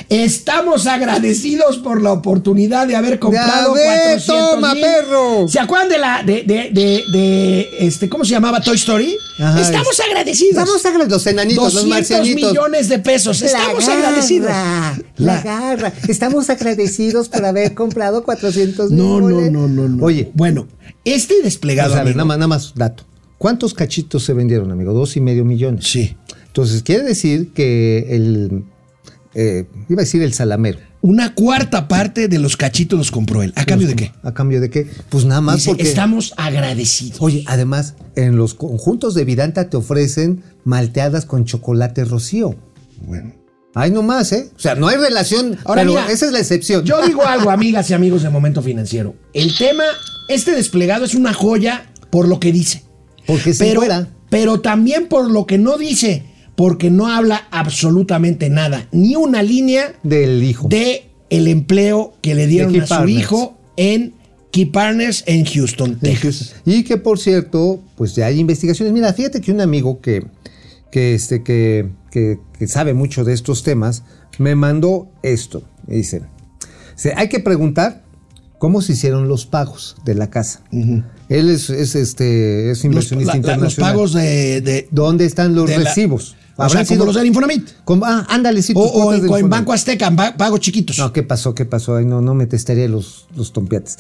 Estamos 0.10 0.88
agradecidos 0.88 1.78
por 1.78 2.02
la 2.02 2.12
oportunidad 2.14 2.88
de 2.88 2.96
haber 2.96 3.20
comprado 3.20 3.74
De 3.74 3.88
haber, 3.88 4.00
400 4.20 4.52
toma, 4.52 4.74
perro. 4.74 5.48
¿Se 5.48 5.60
acuerdan 5.60 5.90
de 5.90 5.98
la 5.98 6.24
de, 6.24 6.44
de, 6.44 6.70
de, 6.72 7.04
de, 7.12 7.70
este 7.80 8.10
cómo 8.10 8.24
se 8.26 8.32
llamaba 8.32 8.62
Toy 8.62 8.76
Story? 8.76 9.16
Ajá, 9.40 9.62
Estamos 9.62 9.94
es- 10.00 10.06
agradecidos. 10.06 10.50
Estamos 10.52 10.86
agradecidos, 10.86 11.12
los 11.12 11.28
enanitos, 11.28 11.64
los 11.74 11.84
200 11.86 11.90
marcianitos. 12.12 12.52
millones 12.52 12.90
de 12.90 13.00
pesos. 13.00 13.42
Estamos 13.42 13.88
agradecidos. 13.88 14.50
La 14.50 14.98
La- 15.18 15.42
garra. 15.42 15.94
Estamos 16.08 16.50
agradecidos 16.50 17.30
por 17.30 17.46
haber 17.46 17.74
comprado 17.74 18.24
400 18.24 18.92
No, 18.92 19.20
no, 19.20 19.28
millones. 19.28 19.52
no, 19.52 19.68
no, 19.68 19.88
no. 19.90 20.04
Oye, 20.06 20.32
bueno, 20.34 20.68
este 21.06 21.42
desplegado. 21.44 21.96
a 21.96 22.04
ver, 22.04 22.16
nada 22.16 22.26
más, 22.26 22.38
nada 22.38 22.48
más 22.48 22.74
dato. 22.76 23.04
¿Cuántos 23.38 23.74
cachitos 23.74 24.24
se 24.26 24.34
vendieron, 24.34 24.72
amigo? 24.72 24.94
Dos 24.94 25.16
y 25.16 25.22
medio 25.22 25.46
millones. 25.46 25.86
Sí. 25.88 26.18
Entonces, 26.48 26.82
quiere 26.82 27.04
decir 27.04 27.54
que 27.54 28.08
el. 28.10 28.64
Eh, 29.40 29.66
iba 29.88 30.02
a 30.02 30.04
decir 30.06 30.24
el 30.24 30.34
salamero. 30.34 30.80
Una 31.02 31.36
cuarta 31.36 31.88
parte 31.88 32.28
de 32.28 32.40
los 32.40 32.58
cachitos 32.58 32.98
los 32.98 33.12
compró 33.12 33.44
él. 33.44 33.54
¿A 33.56 33.66
cambio 33.66 33.88
de 33.88 33.96
qué? 33.96 34.12
¿A 34.24 34.34
cambio 34.34 34.60
de 34.60 34.72
qué? 34.72 34.88
Pues 35.10 35.26
nada 35.26 35.42
más 35.42 35.58
Dice, 35.58 35.70
porque. 35.70 35.84
estamos 35.84 36.34
agradecidos. 36.38 37.22
Oye, 37.22 37.44
además, 37.46 37.94
en 38.16 38.36
los 38.36 38.56
conjuntos 38.56 39.14
de 39.14 39.24
Vidanta 39.26 39.70
te 39.70 39.78
ofrecen 39.78 40.42
malteadas 40.64 41.26
con 41.26 41.46
chocolate 41.46 42.04
rocío. 42.04 42.56
Bueno. 43.06 43.34
Ay, 43.76 43.92
no 43.92 44.02
más, 44.02 44.32
¿eh? 44.32 44.50
O 44.56 44.60
sea, 44.60 44.74
no 44.74 44.88
hay 44.88 44.98
relación. 44.98 45.56
Ahora, 45.64 45.84
pero 45.84 45.92
mira, 45.94 46.12
esa 46.12 46.26
es 46.26 46.32
la 46.32 46.40
excepción. 46.40 46.84
Yo 46.84 47.06
digo 47.06 47.24
algo, 47.28 47.52
amigas 47.52 47.88
y 47.92 47.94
amigos 47.94 48.24
de 48.24 48.32
Momento 48.32 48.64
Financiero. 48.64 49.14
El 49.34 49.56
tema, 49.56 49.84
este 50.30 50.52
desplegado 50.54 51.06
es 51.06 51.14
una 51.14 51.32
joya 51.32 51.92
por 52.10 52.28
lo 52.28 52.40
que 52.40 52.52
dice. 52.52 52.84
Porque 53.28 53.54
se 53.54 53.66
Pero, 53.66 53.82
fuera. 53.82 54.08
pero 54.32 54.62
también 54.62 55.08
por 55.08 55.30
lo 55.30 55.46
que 55.46 55.60
no 55.60 55.78
dice, 55.78 56.24
porque 56.58 56.90
no 56.90 57.08
habla 57.08 57.48
absolutamente 57.52 58.50
nada, 58.50 58.88
ni 58.92 59.16
una 59.16 59.42
línea 59.44 59.94
Del 60.04 60.44
hijo. 60.44 60.68
de 60.68 61.06
el 61.30 61.48
empleo 61.48 62.16
que 62.22 62.34
le 62.36 62.48
dieron 62.48 62.76
a 62.82 62.84
su 62.86 62.90
Partners. 62.90 63.20
hijo 63.20 63.58
en 63.78 64.14
Key 64.52 64.66
Partners 64.66 65.24
en 65.28 65.46
Houston, 65.46 66.00
Texas. 66.00 66.56
Y 66.66 66.84
que 66.84 66.98
por 66.98 67.20
cierto, 67.20 67.80
pues 67.96 68.16
ya 68.16 68.26
hay 68.26 68.40
investigaciones. 68.40 68.92
Mira, 68.94 69.14
fíjate 69.14 69.40
que 69.40 69.52
un 69.52 69.62
amigo 69.62 70.02
que, 70.02 70.26
que, 70.92 71.14
este, 71.14 71.44
que, 71.44 71.90
que, 72.10 72.40
que 72.58 72.68
sabe 72.68 72.94
mucho 72.96 73.24
de 73.24 73.34
estos 73.34 73.62
temas 73.62 74.04
me 74.40 74.56
mandó 74.56 75.10
esto. 75.22 75.62
Me 75.86 75.98
dice, 75.98 76.24
"Se- 76.96 77.14
hay 77.16 77.30
que 77.30 77.40
preguntar 77.40 78.04
cómo 78.58 78.82
se 78.82 78.94
hicieron 78.94 79.28
los 79.28 79.46
pagos 79.46 79.96
de 80.06 80.16
la 80.16 80.32
casa. 80.32 80.64
Él 80.72 81.50
es, 81.52 81.70
es, 81.70 81.94
este, 81.94 82.72
es 82.72 82.78
Los, 82.80 82.86
inversionista 82.86 83.34
la- 83.34 83.38
los 83.38 83.46
internacional. 83.46 83.92
pagos 83.94 84.14
de, 84.14 84.62
de- 84.62 84.88
¿Dónde 84.90 85.26
están 85.26 85.54
los 85.54 85.70
de 85.70 85.78
la- 85.78 85.84
recibos? 86.58 86.66
o 86.66 86.70
sea, 86.70 86.80
Habrán 86.82 86.86
como 86.98 87.06
los 87.06 87.16
del 87.16 87.26
Infonavit. 87.28 87.70
como- 87.86 88.06
ah, 88.06 88.26
ándale, 88.30 88.62
sí, 88.62 88.74
O, 88.76 88.84
tus 88.84 89.30
o 89.30 89.38
en, 89.38 89.46
o. 89.46 89.48
Banco 89.50 89.74
Azteca, 89.74 90.10
pagos 90.38 90.60
chiquitos. 90.60 90.98
No, 91.00 91.14
¿qué 91.14 91.24
pasó? 91.24 91.54
¿Qué 91.54 91.66
pasó? 91.66 91.96
Ay, 91.96 92.06
no, 92.06 92.22
no 92.22 92.34
me 92.34 92.46
testaría 92.48 92.88
los, 92.88 93.28
los 93.36 93.54
tompiates. 93.54 93.98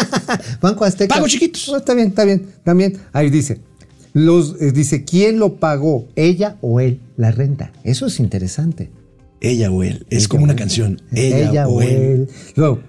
Banco 0.60 0.84
Azteca. 0.84 1.14
Pagos 1.14 1.30
chiquitos. 1.30 1.68
No, 1.68 1.76
está 1.78 1.94
bien, 1.94 2.08
está 2.08 2.24
bien, 2.24 2.46
también. 2.64 2.98
Ahí 3.12 3.30
dice, 3.30 3.60
los, 4.12 4.56
eh, 4.60 4.72
dice, 4.72 5.04
¿quién 5.04 5.38
lo 5.38 5.56
pagó? 5.56 6.08
¿Ella 6.16 6.56
o 6.60 6.80
él? 6.80 7.00
La 7.16 7.30
renta. 7.30 7.72
Eso 7.84 8.06
es 8.06 8.20
interesante. 8.20 8.90
Ella 9.40 9.70
o 9.70 9.82
él. 9.82 10.06
Es 10.10 10.20
Ella 10.24 10.28
como 10.28 10.44
una 10.44 10.52
él. 10.52 10.58
canción. 10.58 11.02
Ella, 11.12 11.66
o 11.68 11.82
él. 11.82 12.28
Luego, 12.56 12.80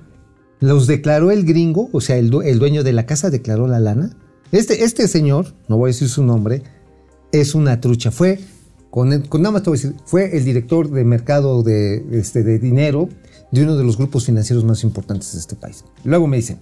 ¿los 0.59 0.87
declaró 0.87 1.31
el 1.31 1.45
gringo? 1.45 1.89
O 1.91 2.01
sea, 2.01 2.17
el, 2.17 2.31
el 2.45 2.59
dueño 2.59 2.83
de 2.83 2.93
la 2.93 3.05
casa 3.05 3.29
declaró 3.29 3.67
la 3.67 3.79
lana. 3.79 4.15
Este, 4.51 4.83
este 4.83 5.07
señor, 5.07 5.53
no 5.67 5.77
voy 5.77 5.89
a 5.89 5.93
decir 5.93 6.09
su 6.09 6.23
nombre, 6.23 6.61
es 7.31 7.55
una 7.55 7.81
trucha. 7.81 8.11
Fue, 8.11 8.39
con, 8.93 9.11
el- 9.11 9.27
con 9.27 9.41
nada 9.41 9.53
más 9.53 9.63
te 9.63 9.71
voy 9.71 9.79
a 9.79 9.81
decir, 9.81 9.95
fue 10.05 10.37
el 10.37 10.45
director 10.45 10.87
de 10.91 11.03
mercado 11.03 11.63
de, 11.63 12.05
este, 12.11 12.43
de 12.43 12.59
dinero 12.59 13.09
de 13.51 13.63
uno 13.63 13.75
de 13.75 13.83
los 13.83 13.97
grupos 13.97 14.25
financieros 14.27 14.63
más 14.65 14.83
importantes 14.83 15.33
de 15.33 15.39
este 15.39 15.55
país. 15.55 15.83
Luego 16.03 16.27
me 16.27 16.37
dice, 16.37 16.59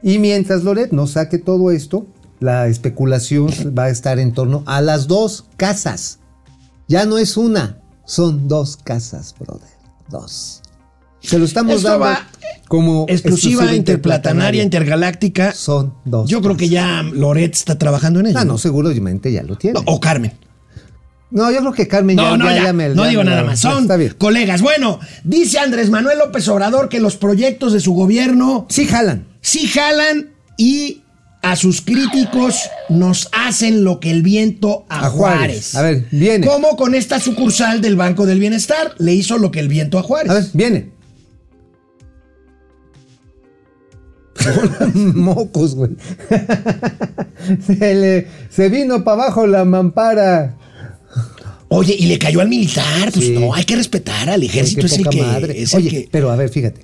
y 0.00 0.20
mientras 0.20 0.62
Loret 0.62 0.92
no 0.92 1.08
saque 1.08 1.38
todo 1.38 1.72
esto, 1.72 2.06
la 2.38 2.68
especulación 2.68 3.48
va 3.76 3.86
a 3.86 3.88
estar 3.90 4.20
en 4.20 4.32
torno 4.32 4.62
a 4.66 4.80
las 4.82 5.08
dos 5.08 5.46
casas. 5.56 6.20
Ya 6.86 7.06
no 7.06 7.18
es 7.18 7.36
una, 7.36 7.80
son 8.06 8.46
dos 8.46 8.76
casas, 8.76 9.34
brother. 9.36 9.68
Dos. 10.08 10.62
Se 11.18 11.40
lo 11.40 11.44
estamos 11.44 11.74
Esto 11.76 11.98
dando 11.98 12.20
como 12.68 13.06
Exclusiva 13.08 13.74
interplatanaria, 13.74 14.62
intergaláctica. 14.62 15.52
Son 15.52 15.94
dos. 16.04 16.30
Yo 16.30 16.40
creo 16.40 16.56
que 16.56 16.68
ya 16.68 17.02
Loret 17.02 17.52
está 17.52 17.78
trabajando 17.78 18.20
en 18.20 18.26
ello. 18.26 18.38
Ah, 18.38 18.44
no, 18.44 18.58
seguramente 18.58 19.32
ya 19.32 19.42
lo 19.42 19.56
tiene. 19.58 19.80
O 19.86 19.98
Carmen. 19.98 20.34
No, 21.34 21.50
yo 21.50 21.58
creo 21.58 21.72
que 21.72 21.88
Carmen 21.88 22.16
ya, 22.16 22.22
No, 22.30 22.36
no, 22.36 22.44
ya- 22.46 22.56
ya. 22.56 22.62
ya 22.66 22.72
me- 22.72 22.88
no 22.90 23.04
digo 23.06 23.24
nada 23.24 23.42
más. 23.42 23.58
Son 23.60 23.82
Está 23.82 23.96
bien. 23.96 24.14
colegas. 24.16 24.62
Bueno, 24.62 25.00
dice 25.24 25.58
Andrés 25.58 25.90
Manuel 25.90 26.18
López 26.18 26.46
Obrador 26.48 26.88
que 26.88 27.00
los 27.00 27.16
proyectos 27.16 27.72
de 27.72 27.80
su 27.80 27.92
gobierno 27.92 28.66
Sí 28.70 28.86
jalan. 28.86 29.26
sí 29.40 29.66
jalan 29.66 30.30
y 30.56 31.02
a 31.42 31.56
sus 31.56 31.80
críticos 31.82 32.54
nos 32.88 33.28
hacen 33.32 33.82
lo 33.84 33.98
que 34.00 34.12
el 34.12 34.22
viento 34.22 34.86
a, 34.88 35.06
A 35.06 35.10
Juárez. 35.10 35.72
Juárez. 35.72 35.74
A 35.74 35.82
ver, 35.82 36.06
viene. 36.12 36.46
Como 36.46 36.76
con 36.76 36.94
esta 36.94 37.18
sucursal 37.20 37.80
del 37.82 37.96
Banco 37.96 38.26
del 38.26 38.38
Bienestar 38.38 38.94
le 38.98 39.12
hizo 39.12 39.36
lo 39.36 39.50
que 39.50 39.58
el 39.60 39.68
viento 39.68 39.98
a 39.98 40.02
Juárez. 40.04 40.30
A 40.30 40.34
ver, 40.34 40.44
viene. 40.54 40.90
Mocos, 44.94 45.74
güey. 45.74 45.90
se, 47.66 47.94
le- 47.94 48.26
se 48.50 48.68
vino 48.68 49.04
para 49.04 49.24
abajo 49.24 49.46
la 49.46 49.64
mampara. 49.64 50.56
Oye, 51.74 51.96
y 51.98 52.06
le 52.06 52.18
cayó 52.18 52.40
al 52.40 52.48
militar. 52.48 53.10
Pues 53.12 53.26
Sí. 53.26 53.32
no, 53.32 53.52
hay 53.54 53.64
que 53.64 53.76
respetar 53.76 54.28
al 54.30 54.42
ejército. 54.42 54.80
qué 54.82 54.86
Es 54.86 54.98
el 54.98 55.08
que. 55.08 55.22
madre. 55.22 55.62
es 55.62 55.72
el 55.74 55.78
Oye, 55.80 55.90
que- 55.90 56.08
pero 56.10 56.30
a 56.30 56.36
ver, 56.36 56.48
fíjate. 56.48 56.80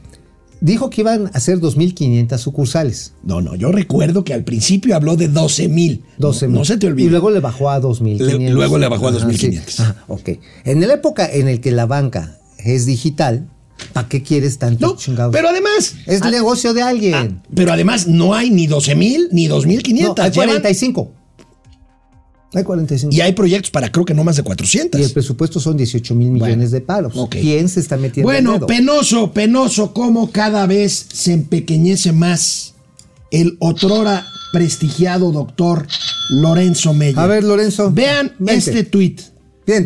dijo 0.60 0.90
que 0.90 1.00
iban 1.00 1.30
a 1.32 1.40
ser 1.40 1.58
2.500 1.60 2.40
sucursales. 2.42 3.12
No, 3.22 3.40
no, 3.40 3.54
yo 3.54 3.72
recuerdo 3.72 4.24
que 4.24 4.34
al 4.34 4.44
principio 4.44 4.94
habló 4.96 5.16
de 5.16 5.28
12 5.28 5.68
mil. 5.68 6.02
12 6.18 6.48
no, 6.48 6.58
no 6.58 6.64
se 6.64 6.76
te 6.76 6.86
olvide. 6.86 7.06
Y 7.06 7.10
luego 7.10 7.30
le 7.30 7.40
bajó 7.40 7.70
a 7.70 7.80
2.500. 7.80 8.38
Le- 8.38 8.50
luego 8.50 8.78
le 8.78 8.88
bajó 8.88 9.06
a 9.06 9.10
Ajá, 9.10 9.18
2.500. 9.26 9.62
sí. 9.76 9.82
Ajá, 9.82 10.04
ok. 10.08 10.28
En 10.64 10.86
la 10.86 10.94
época 10.94 11.26
en 11.32 11.48
el 11.48 11.60
que 11.60 11.70
la 11.70 11.86
banca 11.86 12.38
es 12.58 12.84
digital, 12.84 13.48
¿para 13.94 14.08
qué 14.08 14.22
quieres 14.22 14.58
tanto 14.58 14.86
No, 14.88 14.96
chingados? 14.96 15.32
pero 15.32 15.48
además. 15.48 15.94
es 16.06 16.20
ah, 16.20 16.30
negocio 16.30 16.74
de 16.74 16.82
alguien. 16.82 17.40
pero 17.54 17.72
además 17.72 18.06
no 18.06 18.34
hay 18.34 18.50
ni 18.50 18.66
12 18.66 18.94
mil 18.94 19.28
ni 19.32 19.46
2.500. 19.48 20.16
no, 20.18 20.22
hay 20.24 20.30
Llevan- 20.30 20.46
45. 20.48 21.12
Hay 22.52 22.64
45. 22.64 23.14
y 23.14 23.20
hay 23.20 23.32
proyectos 23.32 23.70
para 23.70 23.92
creo 23.92 24.04
que 24.04 24.12
no 24.14 24.24
más 24.24 24.36
de 24.36 24.42
Y 24.42 24.44
400. 24.44 25.00
el 25.00 25.12
presupuesto 25.12 25.60
son 25.60 25.76
18 25.76 26.14
mil 26.14 26.30
millones 26.30 26.56
Bueno, 26.56 26.70
de 26.70 26.80
paros. 26.80 27.12
ok. 27.16 27.36
¿Quién 27.40 27.68
se 27.68 27.78
está 27.80 27.96
metiendo 27.96 28.30
el 28.32 28.36
Bueno, 28.36 28.54
dedo? 28.54 28.66
penoso, 28.66 29.32
penoso, 29.32 29.92
cómo 29.92 30.30
cada 30.32 30.66
vez 30.66 31.06
se 31.12 31.32
empequeñece 31.32 32.12
más 32.12 32.74
el 33.30 33.56
otrora 33.60 34.26
prestigiado 34.52 35.30
doctor 35.30 35.86
Lorenzo 36.30 36.92
Meyer. 36.92 37.18
A 37.20 37.26
ver, 37.26 37.44
Lorenzo. 37.44 37.92
Vean 37.92 38.32
vente. 38.40 38.56
este 38.70 38.82
tuit. 38.84 39.20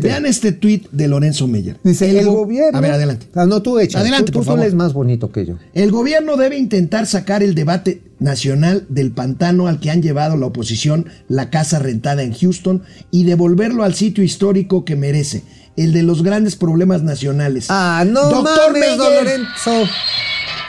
Vean 0.01 0.27
este 0.27 0.53
tuit 0.53 0.89
de 0.91 1.09
Lorenzo 1.09 1.47
Meyer. 1.47 1.77
Dice, 1.85 2.19
el, 2.19 2.27
go- 2.27 2.33
gobierno... 2.33 2.79
A 2.79 2.81
ver, 2.81 2.93
adelante. 2.93 3.27
Ah, 3.35 3.47
no, 3.47 3.61
tú 3.63 3.79
echa. 3.79 4.01
Adelante, 4.01 4.33
tú, 4.33 4.39
por 4.39 4.43
tú 4.43 4.47
favor. 4.47 4.61
lees 4.61 4.75
más 4.75 4.93
bonito 4.93 5.31
que 5.31 5.45
yo. 5.47 5.55
El 5.75 5.91
gobierno 5.91 6.37
debe 6.37 6.57
intentar 6.57 7.07
sacar 7.07 7.43
el 7.43 7.55
debate 7.55 8.03
nacional 8.21 8.87
del 8.89 9.11
pantano 9.13 9.67
al 9.69 9.81
que 9.81 9.91
han 9.91 10.03
llevado 10.03 10.37
la 10.37 10.47
oposición 10.47 11.07
la 11.29 11.51
casa 11.51 11.79
rentada 11.79 12.23
en 12.23 12.33
Houston 12.33 12.83
y 13.11 13.25
devolverlo 13.25 13.83
al 13.85 13.95
sitio 13.95 14.25
histórico 14.25 14.85
que 14.85 14.97
merece, 14.97 15.43
el 15.77 15.93
de 15.93 16.03
los 16.03 16.23
grandes 16.23 16.57
problemas 16.57 17.03
nacionales. 17.03 17.67
Ah, 17.69 18.05
no 18.07 18.31
Doctor 18.31 18.73
mames, 18.73 18.97
don 18.97 19.15
Lorenzo. 19.15 19.89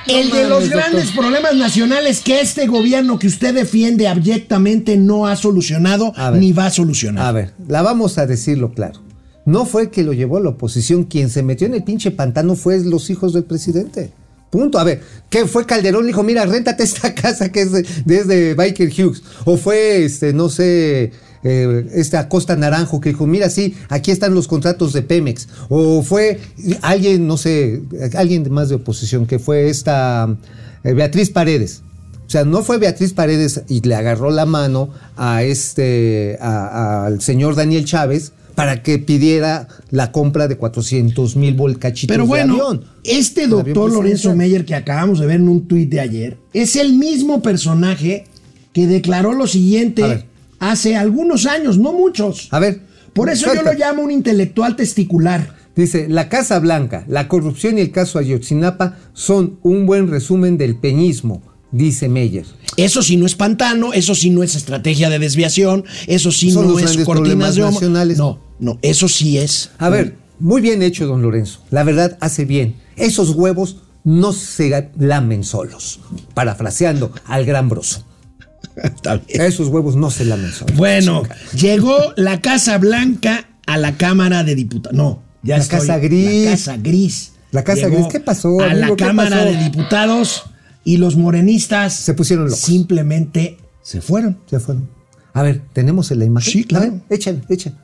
El 0.07 0.29
de 0.29 0.47
los 0.47 0.69
grandes 0.69 1.05
doctor. 1.05 1.21
problemas 1.23 1.55
nacionales 1.55 2.21
que 2.21 2.39
este 2.39 2.67
gobierno 2.67 3.17
que 3.17 3.25
usted 3.27 3.55
defiende 3.55 4.07
abyectamente 4.07 4.97
no 4.97 5.25
ha 5.25 5.35
solucionado 5.35 6.13
ver. 6.15 6.33
ni 6.39 6.51
va 6.51 6.67
a 6.67 6.71
solucionar. 6.71 7.25
A 7.25 7.31
ver, 7.31 7.53
la 7.67 7.81
vamos 7.81 8.17
a 8.19 8.27
decirlo 8.27 8.71
claro. 8.71 9.01
No 9.45 9.65
fue 9.65 9.91
que 9.91 10.03
lo 10.03 10.13
llevó 10.13 10.37
a 10.37 10.41
la 10.41 10.49
oposición, 10.49 11.03
quien 11.03 11.29
se 11.29 11.43
metió 11.43 11.67
en 11.67 11.75
el 11.75 11.83
pinche 11.83 12.11
pantano 12.11 12.55
fue 12.55 12.83
los 12.83 13.09
hijos 13.09 13.33
del 13.33 13.43
presidente. 13.43 14.11
Punto. 14.49 14.79
A 14.79 14.83
ver, 14.83 15.01
¿qué 15.29 15.45
fue 15.45 15.65
Calderón? 15.65 16.03
Le 16.03 16.07
dijo, 16.07 16.23
mira, 16.23 16.45
réntate 16.45 16.83
esta 16.83 17.13
casa 17.15 17.51
que 17.51 17.61
es 17.61 17.71
de, 17.71 17.85
desde 18.05 18.53
Biker 18.55 18.89
Hughes. 18.89 19.21
O 19.45 19.57
fue, 19.57 20.03
este, 20.03 20.33
no 20.33 20.49
sé, 20.49 21.11
eh, 21.43 21.87
esta 21.93 22.27
Costa 22.27 22.55
Naranjo 22.55 22.99
que 22.99 23.09
dijo, 23.09 23.27
mira, 23.27 23.49
sí, 23.49 23.75
aquí 23.89 24.09
están 24.09 24.33
los 24.33 24.47
contratos 24.47 24.93
de 24.93 25.03
Pemex. 25.03 25.47
O 25.69 26.01
fue 26.01 26.39
alguien, 26.81 27.27
no 27.27 27.37
sé, 27.37 27.83
alguien 28.15 28.51
más 28.51 28.69
de 28.69 28.75
oposición, 28.75 29.27
que 29.27 29.37
fue 29.37 29.69
esta 29.69 30.35
eh, 30.83 30.93
Beatriz 30.93 31.29
Paredes. 31.29 31.83
O 32.25 32.29
sea, 32.29 32.45
no 32.45 32.63
fue 32.63 32.79
Beatriz 32.79 33.13
Paredes 33.13 33.61
y 33.67 33.81
le 33.81 33.93
agarró 33.93 34.31
la 34.31 34.47
mano 34.47 34.89
a 35.15 35.43
este, 35.43 36.39
al 36.41 37.21
señor 37.21 37.53
Daniel 37.53 37.85
Chávez 37.85 38.31
para 38.55 38.81
que 38.81 38.99
pidiera 38.99 39.67
la 39.91 40.11
compra 40.11 40.47
de 40.47 40.57
400 40.57 41.35
mil 41.35 41.53
volcachitos 41.53 42.13
Pero 42.13 42.23
de 42.23 42.27
bueno, 42.29 42.53
avión. 42.53 42.85
este 43.03 43.47
doctor 43.47 43.91
Lorenzo 43.91 43.99
presidencial. 44.01 44.35
Meyer 44.37 44.65
que 44.65 44.75
acabamos 44.75 45.19
de 45.19 45.27
ver 45.27 45.35
en 45.37 45.49
un 45.49 45.67
tuit 45.67 45.89
de 45.89 45.99
ayer 45.99 46.37
es 46.53 46.75
el 46.75 46.93
mismo 46.93 47.41
personaje 47.41 48.25
que 48.73 48.87
declaró 48.87 49.33
lo 49.33 49.47
siguiente 49.47 50.25
hace 50.59 50.95
algunos 50.95 51.45
años, 51.45 51.77
no 51.77 51.93
muchos. 51.93 52.47
A 52.51 52.59
ver. 52.59 52.81
Por 53.13 53.29
eso 53.29 53.53
yo 53.53 53.61
lo 53.61 53.73
llamo 53.73 54.03
un 54.03 54.11
intelectual 54.11 54.75
testicular. 54.75 55.55
Dice, 55.75 56.07
la 56.09 56.27
Casa 56.29 56.59
Blanca, 56.59 57.05
la 57.07 57.27
corrupción 57.27 57.77
y 57.77 57.81
el 57.81 57.91
caso 57.91 58.19
Ayotzinapa 58.19 58.97
son 59.13 59.59
un 59.61 59.85
buen 59.85 60.09
resumen 60.09 60.57
del 60.57 60.75
peñismo, 60.77 61.41
dice 61.71 62.09
Meyer. 62.09 62.45
Eso 62.77 63.01
sí 63.01 63.15
no 63.17 63.25
es 63.25 63.35
pantano, 63.35 63.93
eso 63.93 64.15
sí 64.15 64.29
no 64.29 64.43
es 64.43 64.55
estrategia 64.55 65.09
de 65.09 65.19
desviación, 65.19 65.85
eso 66.07 66.31
sí 66.31 66.51
Son 66.51 66.67
no 66.67 66.79
es 66.79 66.97
cortinas 67.05 67.55
de 67.55 67.63
humo. 67.63 67.79
No, 68.17 68.39
no, 68.59 68.79
eso 68.81 69.07
sí 69.07 69.37
es. 69.37 69.71
A 69.77 69.89
ver, 69.89 70.15
muy 70.39 70.61
bien 70.61 70.81
hecho, 70.81 71.07
don 71.07 71.21
Lorenzo. 71.21 71.59
La 71.71 71.83
verdad 71.83 72.17
hace 72.21 72.45
bien. 72.45 72.75
Esos 72.95 73.31
huevos 73.31 73.77
no 74.03 74.33
se 74.33 74.91
lamen 74.97 75.43
solos. 75.43 75.99
Parafraseando 76.33 77.11
al 77.25 77.45
gran 77.45 77.69
broso. 77.69 78.05
Está 78.83 79.17
bien. 79.17 79.41
Esos 79.41 79.67
huevos 79.69 79.95
no 79.95 80.09
se 80.11 80.25
lamen 80.25 80.51
solos. 80.51 80.75
Bueno, 80.77 81.23
llegó 81.59 81.97
la 82.15 82.41
Casa 82.41 82.77
Blanca 82.77 83.47
a 83.65 83.77
la 83.77 83.97
Cámara 83.97 84.43
de 84.43 84.55
Diputados. 84.55 84.95
No, 84.97 85.23
ya 85.43 85.57
La 85.57 85.63
estoy- 85.63 85.79
Casa 85.79 85.97
Gris. 85.99 86.45
La 86.45 86.51
Casa 86.51 86.77
Gris. 86.77 87.31
La 87.51 87.63
Casa 87.63 87.87
Llegó 87.87 87.95
Gris, 88.01 88.07
¿qué 88.11 88.19
pasó, 88.19 88.59
A 88.61 88.73
la 88.73 88.95
Cámara 88.97 89.37
pasó? 89.37 89.45
de 89.45 89.57
Diputados 89.63 90.43
y 90.83 90.97
los 90.97 91.15
morenistas 91.15 91.93
Se 91.93 92.13
pusieron 92.13 92.45
locos. 92.45 92.59
Simplemente 92.59 93.57
se 93.81 94.01
fueron. 94.01 94.39
Ya 94.51 94.59
fueron. 94.59 94.89
A 95.33 95.41
ver, 95.41 95.61
¿tenemos 95.73 96.11
en 96.11 96.19
la 96.19 96.25
imagen? 96.25 96.51
Sí, 96.51 96.63
claro. 96.65 96.85
A 96.85 96.89
ver, 96.89 97.01
échale, 97.09 97.41
échale. 97.49 97.75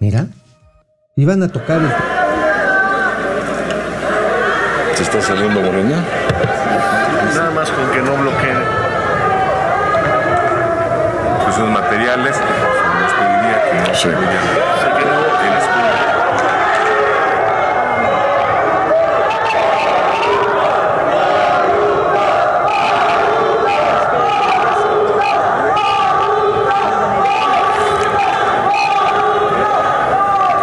Mira. 0.00 0.26
Iban 1.16 1.42
a 1.42 1.48
tocar 1.48 1.78
el... 1.78 1.90
¿Se 4.94 5.02
está 5.02 5.20
saliendo 5.20 5.60
Morena? 5.60 6.04
Nada 7.34 7.50
más 7.50 7.68
con 7.70 7.90
que 7.90 8.00
no 8.02 8.14
bloqueen. 8.16 8.58
Esos 11.48 11.68
materiales, 11.70 12.36
les 12.36 13.12
pediría 13.12 13.64
que 13.64 13.74
no 13.88 13.94
se 13.94 14.08
vayan. 14.08 14.68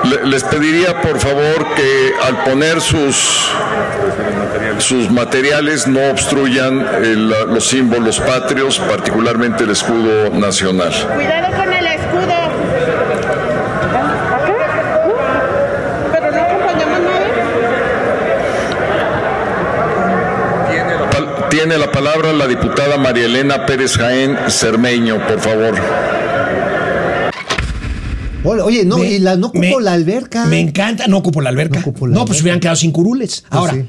Que 0.07 0.14
les 0.25 0.31
Le- 0.31 0.35
Les 0.35 0.43
pediría 0.43 1.01
por 1.01 1.19
favor 1.19 1.75
que 1.75 2.13
al 2.21 2.43
poner 2.43 2.81
sus, 2.81 3.47
sus 4.79 5.09
materiales 5.09 5.87
no 5.87 5.99
obstruyan 6.11 6.85
el- 7.03 7.29
los 7.29 7.65
símbolos 7.67 8.19
patrios, 8.19 8.79
particularmente 8.79 9.63
el 9.63 9.69
escudo 9.71 10.29
nacional. 10.31 10.91
Cuidado 11.15 11.55
con 11.55 11.71
el 11.73 11.87
escudo. 11.87 12.35
Tiene 21.49 21.77
la 21.77 21.91
palabra 21.91 22.33
la 22.33 22.47
diputada 22.47 22.97
María 22.97 23.25
Elena 23.25 23.65
Pérez 23.65 23.97
Jaén 23.97 24.37
Cermeño, 24.49 25.25
por 25.25 25.39
favor. 25.39 25.73
Oye, 28.49 28.85
no, 28.85 28.97
Me- 28.97 29.11
y 29.13 29.19
la, 29.19 29.35
no 29.35 29.47
ocupo 29.47 29.59
me- 29.59 29.81
la 29.81 29.93
alberca. 29.93 30.45
Me 30.45 30.59
encanta. 30.59 31.07
No 31.07 31.17
ocupo 31.17 31.41
la 31.41 31.49
alberca. 31.49 31.75
No 31.79 31.81
ocupo 31.81 32.07
la 32.07 32.13
pues 32.13 32.21
alberca. 32.29 32.41
hubieran 32.43 32.59
quedado 32.59 32.75
sin 32.75 32.91
curules. 32.91 33.41
Pues 33.41 33.53
Ahora, 33.59 33.73
sí. 33.73 33.85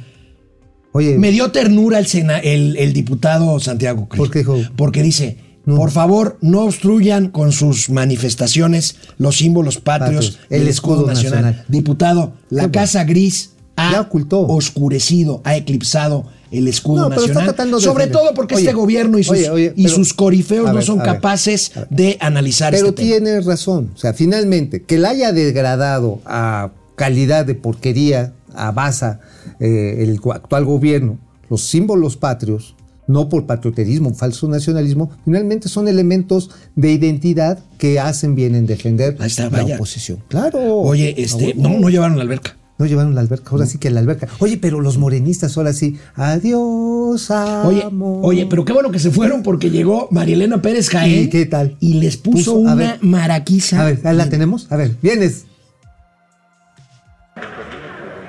Oye, 0.92 1.18
me 1.18 1.30
dio 1.30 1.50
ternura 1.52 1.98
el, 1.98 2.06
sena- 2.06 2.38
el, 2.38 2.76
el 2.78 2.92
diputado 2.92 3.60
Santiago 3.60 4.08
Krill. 4.08 4.18
¿Por 4.18 4.30
qué 4.30 4.38
dijo? 4.40 4.58
Porque 4.76 5.02
dice, 5.02 5.36
No. 5.66 5.76
por 5.76 5.90
favor, 5.90 6.38
no 6.40 6.62
obstruyan 6.62 7.28
con 7.28 7.52
sus 7.52 7.90
manifestaciones 7.90 8.96
los 9.18 9.36
símbolos 9.36 9.78
patrios, 9.78 10.38
el 10.48 10.62
el 10.62 10.68
escudo, 10.68 10.94
escudo 11.00 11.06
nacional. 11.12 11.42
nacional. 11.42 11.64
Diputado, 11.68 12.32
la. 12.50 12.70
Casa 12.70 13.04
Gris 13.04 13.50
ha 13.76 13.92
Ya 13.92 14.00
ocultó. 14.00 14.40
oscurecido, 14.46 15.40
ha 15.44 15.56
eclipsado 15.56 16.24
el 16.50 16.68
escudo 16.68 17.02
No, 17.02 17.08
nacional. 17.10 17.46
de 17.46 17.80
Sobre 17.80 18.06
defender. 18.06 18.10
todo 18.12 18.34
porque 18.34 18.54
Oye, 18.54 18.64
este 18.64 18.74
gobierno 18.74 19.18
y 19.18 19.24
sus, 19.24 19.32
oye, 19.36 19.50
oye, 19.50 19.72
y 19.76 19.84
pero- 19.84 19.94
sus 19.96 20.14
corifeos 20.14 20.72
no 20.72 20.80
son 20.82 20.98
ver, 20.98 21.06
capaces 21.06 21.72
ver. 21.74 21.88
de 21.90 22.16
analizar 22.20 22.72
pero 22.72 22.88
este 22.88 23.02
tema. 23.02 23.08
tiene 23.08 23.40
razón. 23.40 23.90
O 23.94 23.98
sea, 23.98 24.12
finalmente, 24.14 24.82
que 24.82 24.98
la 24.98 25.10
haya 25.10 25.32
degradado 25.32 26.20
a 26.24 26.70
calidad 26.94 27.44
de 27.44 27.54
porquería, 27.54 28.32
a 28.54 28.70
basa, 28.70 29.20
eh, 29.60 29.96
el 29.98 30.18
actual 30.32 30.64
gobierno, 30.64 31.18
los 31.50 31.62
símbolos 31.62 32.16
patrios, 32.16 32.74
no 33.08 33.28
por 33.28 33.46
patrioterismo, 33.46 34.14
falso 34.14 34.48
nacionalismo, 34.48 35.10
finalmente 35.24 35.68
son 35.68 35.86
elementos 35.88 36.50
de 36.74 36.90
identidad 36.92 37.58
que 37.78 38.00
hacen 38.00 38.34
bien 38.34 38.54
en 38.54 38.66
defender 38.66 39.16
está, 39.24 39.44
la 39.44 39.48
vaya. 39.50 39.74
oposición. 39.76 40.18
Claro. 40.28 40.78
Oye, 40.78 41.14
este, 41.18 41.54
no, 41.54 41.78
no 41.78 41.88
llevaron 41.88 42.16
la 42.16 42.22
alberca. 42.22 42.56
No 42.78 42.84
llevaron 42.84 43.14
la 43.14 43.22
alberca, 43.22 43.50
ahora 43.52 43.64
sí 43.64 43.78
que 43.78 43.88
la 43.90 44.00
alberca. 44.00 44.28
Oye, 44.38 44.58
pero 44.58 44.80
los 44.82 44.98
morenistas 44.98 45.56
ahora 45.56 45.72
sí. 45.72 45.98
Adiós, 46.14 47.30
Oye, 47.30 47.82
amor. 47.84 48.18
oye, 48.22 48.46
pero 48.50 48.66
qué 48.66 48.72
bueno 48.74 48.90
que 48.90 48.98
se 48.98 49.10
fueron 49.10 49.42
porque 49.42 49.70
llegó 49.70 50.08
Marielena 50.10 50.60
Pérez 50.60 50.90
Jaén. 50.90 51.24
¿Y 51.24 51.30
qué 51.30 51.46
tal? 51.46 51.76
Y 51.80 51.94
les 51.94 52.18
puso, 52.18 52.52
Puso- 52.56 52.68
a 52.68 52.72
una 52.72 52.74
ver. 52.74 52.98
maraquiza. 53.00 53.80
A 53.80 53.84
ver, 53.86 54.00
ahí 54.04 54.14
la 54.14 54.28
tenemos. 54.28 54.70
A 54.70 54.76
ver, 54.76 54.90
vienes. 55.00 55.46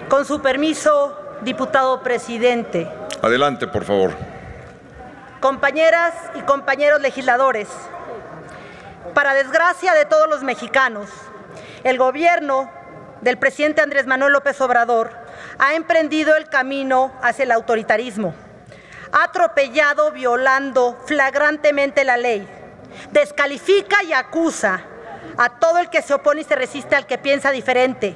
Con 0.10 0.26
su 0.26 0.42
permiso, 0.42 1.14
diputado 1.44 2.02
presidente, 2.02 2.88
Adelante, 3.22 3.68
por 3.68 3.84
favor. 3.84 4.12
compañeras 5.42 6.14
y 6.40 6.42
compañeros 6.44 7.02
legisladores, 7.02 7.68
para 9.14 9.34
desgracia 9.34 9.94
de 9.94 10.06
todos 10.06 10.30
los 10.30 10.44
mexicanos, 10.44 11.10
el 11.84 11.98
gobierno 11.98 12.70
del 13.22 13.38
presidente 13.38 13.82
Andrés 13.82 14.06
Manuel 14.06 14.34
López 14.34 14.60
Obrador 14.62 15.12
ha 15.60 15.76
emprendido 15.76 16.36
el 16.36 16.50
camino 16.50 17.14
hacia 17.22 17.44
el 17.44 17.52
autoritarismo. 17.52 18.34
Ha 19.12 19.26
atropellado, 19.26 20.12
violando 20.12 20.98
flagrantemente 21.06 22.04
la 22.04 22.18
ley. 22.18 22.48
Descalifica 23.12 24.04
y 24.04 24.14
acusa 24.14 24.82
a 25.38 25.50
todo 25.60 25.80
el 25.80 25.90
que 25.90 26.02
se 26.02 26.14
opone 26.14 26.42
y 26.42 26.44
se 26.44 26.56
resiste 26.56 26.96
al 26.96 27.06
que 27.06 27.18
piensa 27.18 27.52
diferente, 27.52 28.16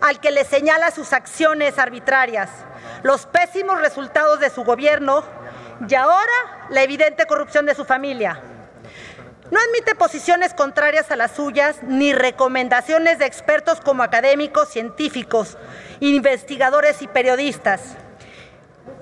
al 0.00 0.20
que 0.20 0.30
le 0.30 0.44
señala 0.44 0.90
sus 0.90 1.12
acciones 1.12 1.78
arbitrarias, 1.78 2.50
los 3.02 3.26
pésimos 3.26 3.80
resultados 3.80 4.40
de 4.40 4.50
su 4.50 4.64
gobierno 4.64 5.24
y 5.88 5.94
ahora 5.94 6.66
la 6.70 6.82
evidente 6.82 7.26
corrupción 7.26 7.66
de 7.66 7.74
su 7.74 7.84
familia. 7.84 8.40
No 9.50 9.58
admite 9.60 9.94
posiciones 9.94 10.52
contrarias 10.52 11.10
a 11.10 11.16
las 11.16 11.32
suyas 11.32 11.82
ni 11.82 12.12
recomendaciones 12.12 13.18
de 13.18 13.24
expertos 13.24 13.80
como 13.80 14.02
académicos, 14.02 14.68
científicos, 14.68 15.56
investigadores 16.00 17.00
y 17.00 17.08
periodistas. 17.08 17.80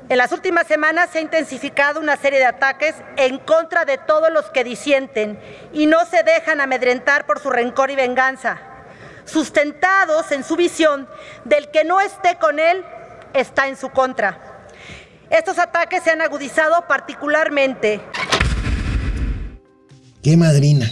En 0.09 0.19
las 0.19 0.31
últimas 0.31 0.69
semanas 0.69 1.11
se 1.11 1.19
ha 1.19 1.23
intensificado 1.23 1.99
una 1.99 2.17
serie 2.17 2.39
de 2.39 2.47
ataques 2.47 2.95
en 3.17 3.39
contra 3.39 3.85
de 3.85 3.99
todos 3.99 4.31
los 4.31 4.45
que 4.51 4.63
disienten 4.63 5.41
y 5.73 5.87
no 5.87 6.07
se 6.07 6.23
dejan 6.23 6.61
amedrentar 6.61 7.27
por 7.27 7.41
su 7.41 7.51
rencor 7.51 7.91
y 7.91 7.97
venganza, 7.97 8.59
sustentados 9.25 10.31
en 10.31 10.45
su 10.45 10.55
visión 10.55 11.09
del 11.45 11.73
que 11.73 11.83
no 11.83 12.01
esté 12.01 12.37
con 12.39 12.61
él 12.61 12.85
está 13.35 13.67
en 13.67 13.77
su 13.77 13.91
contra. 13.91 14.39
Estos 15.29 15.59
ataques 15.59 16.05
se 16.05 16.13
han 16.13 16.23
agudizado 16.23 16.87
particularmente 16.87 18.01
Qué 20.27 20.37
madrina. 20.37 20.91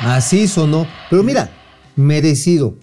Así 0.00 0.46
sonó. 0.46 0.86
Pero 1.08 1.22
mira, 1.22 1.50
merecido. 1.96 2.74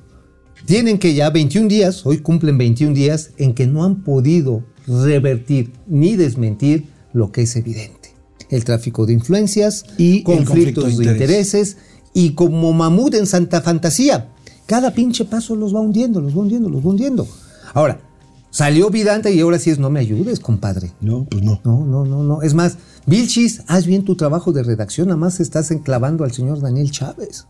Tienen 0.65 0.97
que 0.97 1.13
ya 1.13 1.29
21 1.29 1.67
días, 1.67 2.07
hoy 2.07 2.21
cumplen 2.21 2.57
21 2.57 2.95
días, 2.95 3.33
en 3.37 3.53
que 3.53 3.67
no 3.67 3.83
han 3.83 4.01
podido 4.01 4.63
revertir 4.87 5.71
ni 5.85 6.15
desmentir 6.15 6.87
lo 7.13 7.31
que 7.31 7.43
es 7.43 7.55
evidente. 7.55 8.15
El 8.49 8.65
tráfico 8.65 9.05
de 9.05 9.13
influencias 9.13 9.85
Y 9.99 10.23
conflictos 10.23 10.85
conflicto 10.85 11.03
de 11.03 11.05
de 11.05 11.11
intereses 11.11 11.77
y 12.15 12.31
como 12.31 12.73
mamut 12.73 13.13
en 13.13 13.27
Santa 13.27 13.61
Fantasía. 13.61 14.31
Cada 14.65 14.95
pinche 14.95 15.23
paso 15.23 15.55
los 15.55 15.75
va 15.75 15.81
hundiendo, 15.81 16.19
los 16.19 16.35
va 16.35 16.41
hundiendo, 16.41 16.67
los 16.67 16.83
va 16.83 16.89
hundiendo. 16.89 17.27
Ahora, 17.75 18.01
salió 18.53 18.89
Vidante 18.91 19.33
y 19.33 19.39
ahora 19.39 19.57
sí 19.57 19.71
es 19.71 19.79
no 19.79 19.89
me 19.89 19.99
ayudes, 19.99 20.39
compadre. 20.39 20.91
No, 21.01 21.25
pues 21.25 21.41
no. 21.43 21.59
No, 21.65 21.83
no, 21.85 22.05
no, 22.05 22.21
no. 22.23 22.41
Es 22.43 22.53
más, 22.53 22.77
Vilchis, 23.07 23.63
haz 23.67 23.85
bien 23.87 24.05
tu 24.05 24.15
trabajo 24.15 24.51
de 24.53 24.61
redacción, 24.63 25.07
nada 25.07 25.17
más 25.17 25.39
estás 25.39 25.71
enclavando 25.71 26.23
al 26.23 26.31
señor 26.31 26.61
Daniel 26.61 26.91
Chávez. 26.91 27.47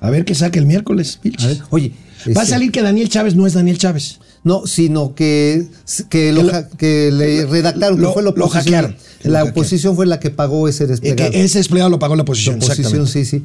A 0.00 0.10
ver 0.10 0.24
qué 0.24 0.34
saque 0.34 0.58
el 0.58 0.66
miércoles, 0.66 1.20
Vilchis. 1.22 1.44
A 1.44 1.48
ver, 1.48 1.58
oye. 1.70 1.92
Va 2.36 2.40
a 2.40 2.44
este, 2.44 2.46
salir 2.54 2.72
que 2.72 2.82
Daniel 2.82 3.08
Chávez 3.08 3.34
no 3.36 3.46
es 3.46 3.52
Daniel 3.52 3.78
Chávez. 3.78 4.20
No, 4.44 4.66
sino 4.66 5.14
que, 5.14 5.68
que, 6.08 6.32
lo 6.32 6.42
Que 6.76 7.10
le 7.12 7.44
redactaron, 7.46 8.00
lo- 8.00 8.08
que 8.08 8.14
fue 8.14 8.22
la 8.22 8.30
lo 8.30 8.44
oposición. 8.46 8.62
hackearon, 8.64 8.90
lo 8.92 9.30
La 9.30 9.38
hackearon. 9.40 9.50
oposición 9.50 9.96
fue 9.96 10.06
la 10.06 10.20
que 10.20 10.30
pagó 10.30 10.68
ese 10.68 10.84
Eh, 10.84 10.86
desplegado. 10.86 11.30
que 11.32 11.42
ese 11.44 11.58
empleado 11.60 11.90
lo 11.90 11.98
pagó 11.98 12.14
la 12.14 12.18
La 12.18 12.22
oposición. 12.22 12.56
oposición, 12.56 12.80
exactamente. 13.02 13.24
sí, 13.24 13.24
sí. 13.24 13.44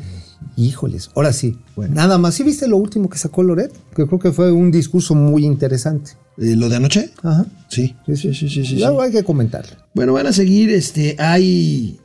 Híjoles, 0.55 1.09
ahora 1.15 1.33
sí. 1.33 1.57
Bueno. 1.75 1.95
Nada 1.95 2.17
más. 2.19 2.35
¿Sí 2.35 2.43
viste 2.43 2.67
lo 2.67 2.77
último 2.77 3.09
que 3.09 3.17
sacó 3.17 3.41
Loret? 3.43 3.73
Que 3.95 4.05
creo 4.05 4.19
que 4.19 4.31
fue 4.31 4.51
un 4.51 4.71
discurso 4.71 5.15
muy 5.15 5.45
interesante. 5.45 6.11
Eh, 6.37 6.55
¿Lo 6.55 6.69
de 6.69 6.75
anoche? 6.75 7.11
Ajá. 7.21 7.45
Sí. 7.69 7.95
Sí, 8.05 8.15
sí, 8.15 8.33
sí, 8.33 8.49
sí. 8.49 8.65
sí, 8.65 8.75
Luego 8.77 9.01
sí. 9.01 9.05
hay 9.05 9.11
que 9.11 9.23
comentarlo. 9.23 9.75
Bueno, 9.93 10.13
van 10.13 10.27
a 10.27 10.33
seguir, 10.33 10.69
este, 10.69 11.15
hay... 11.19 11.99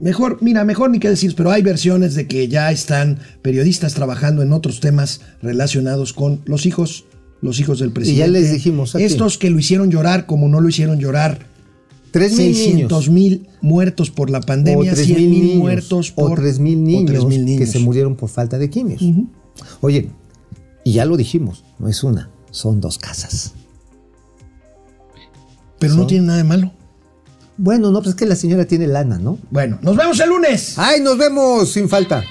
Mejor, 0.00 0.38
mira, 0.40 0.64
mejor 0.64 0.90
ni 0.90 0.98
qué 0.98 1.08
decir, 1.08 1.34
pero 1.36 1.50
hay 1.52 1.62
versiones 1.62 2.14
de 2.14 2.26
que 2.26 2.48
ya 2.48 2.72
están 2.72 3.20
periodistas 3.40 3.94
trabajando 3.94 4.42
en 4.42 4.52
otros 4.52 4.80
temas 4.80 5.20
relacionados 5.42 6.12
con 6.12 6.40
los 6.44 6.66
hijos, 6.66 7.04
los 7.40 7.60
hijos 7.60 7.78
del 7.78 7.92
presidente. 7.92 8.32
les 8.32 8.52
dijimos 8.52 8.96
aquí. 8.96 9.04
Estos 9.04 9.38
que 9.38 9.48
lo 9.50 9.60
hicieron 9.60 9.92
llorar 9.92 10.26
como 10.26 10.48
no 10.48 10.60
lo 10.60 10.68
hicieron 10.68 10.98
llorar. 10.98 11.46
Tres 12.10 12.36
mil 12.36 12.54
600 12.54 13.08
niños. 13.08 13.10
mil 13.10 13.48
muertos 13.60 14.10
por 14.10 14.28
la 14.28 14.40
pandemia, 14.40 14.92
o 14.92 14.94
tres 14.94 15.06
100 15.06 15.30
mil 15.30 15.56
muertos 15.58 16.10
por... 16.10 16.32
o 16.32 16.34
tres 16.34 16.58
mil 16.58 16.78
o 16.78 16.82
niños, 16.82 17.26
3,000 17.28 17.58
que 17.58 17.66
se 17.66 17.78
murieron 17.78 18.16
por 18.16 18.28
falta 18.28 18.58
de 18.58 18.68
quimios. 18.68 19.02
Oye, 19.80 20.10
y 20.84 20.92
ya 20.92 21.04
lo 21.04 21.16
dijimos, 21.16 21.64
no 21.78 21.88
es 21.88 22.02
una, 22.02 22.28
son 22.52 22.80
dos 22.80 22.98
casas. 22.98 23.54
Pero 25.80 25.94
no 25.94 26.06
tiene 26.06 26.26
nada 26.26 26.38
de 26.38 26.44
malo. 26.44 26.70
Bueno, 27.56 27.90
no, 27.90 27.98
pues 27.98 28.10
es 28.10 28.14
que 28.14 28.26
la 28.26 28.36
señora 28.36 28.64
tiene 28.66 28.86
lana, 28.86 29.18
¿no? 29.18 29.38
Bueno, 29.50 29.78
nos 29.82 29.96
vemos 29.96 30.20
el 30.20 30.28
lunes. 30.28 30.78
¡Ay, 30.78 31.00
nos 31.00 31.18
vemos 31.18 31.72
sin 31.72 31.88
falta! 31.88 32.22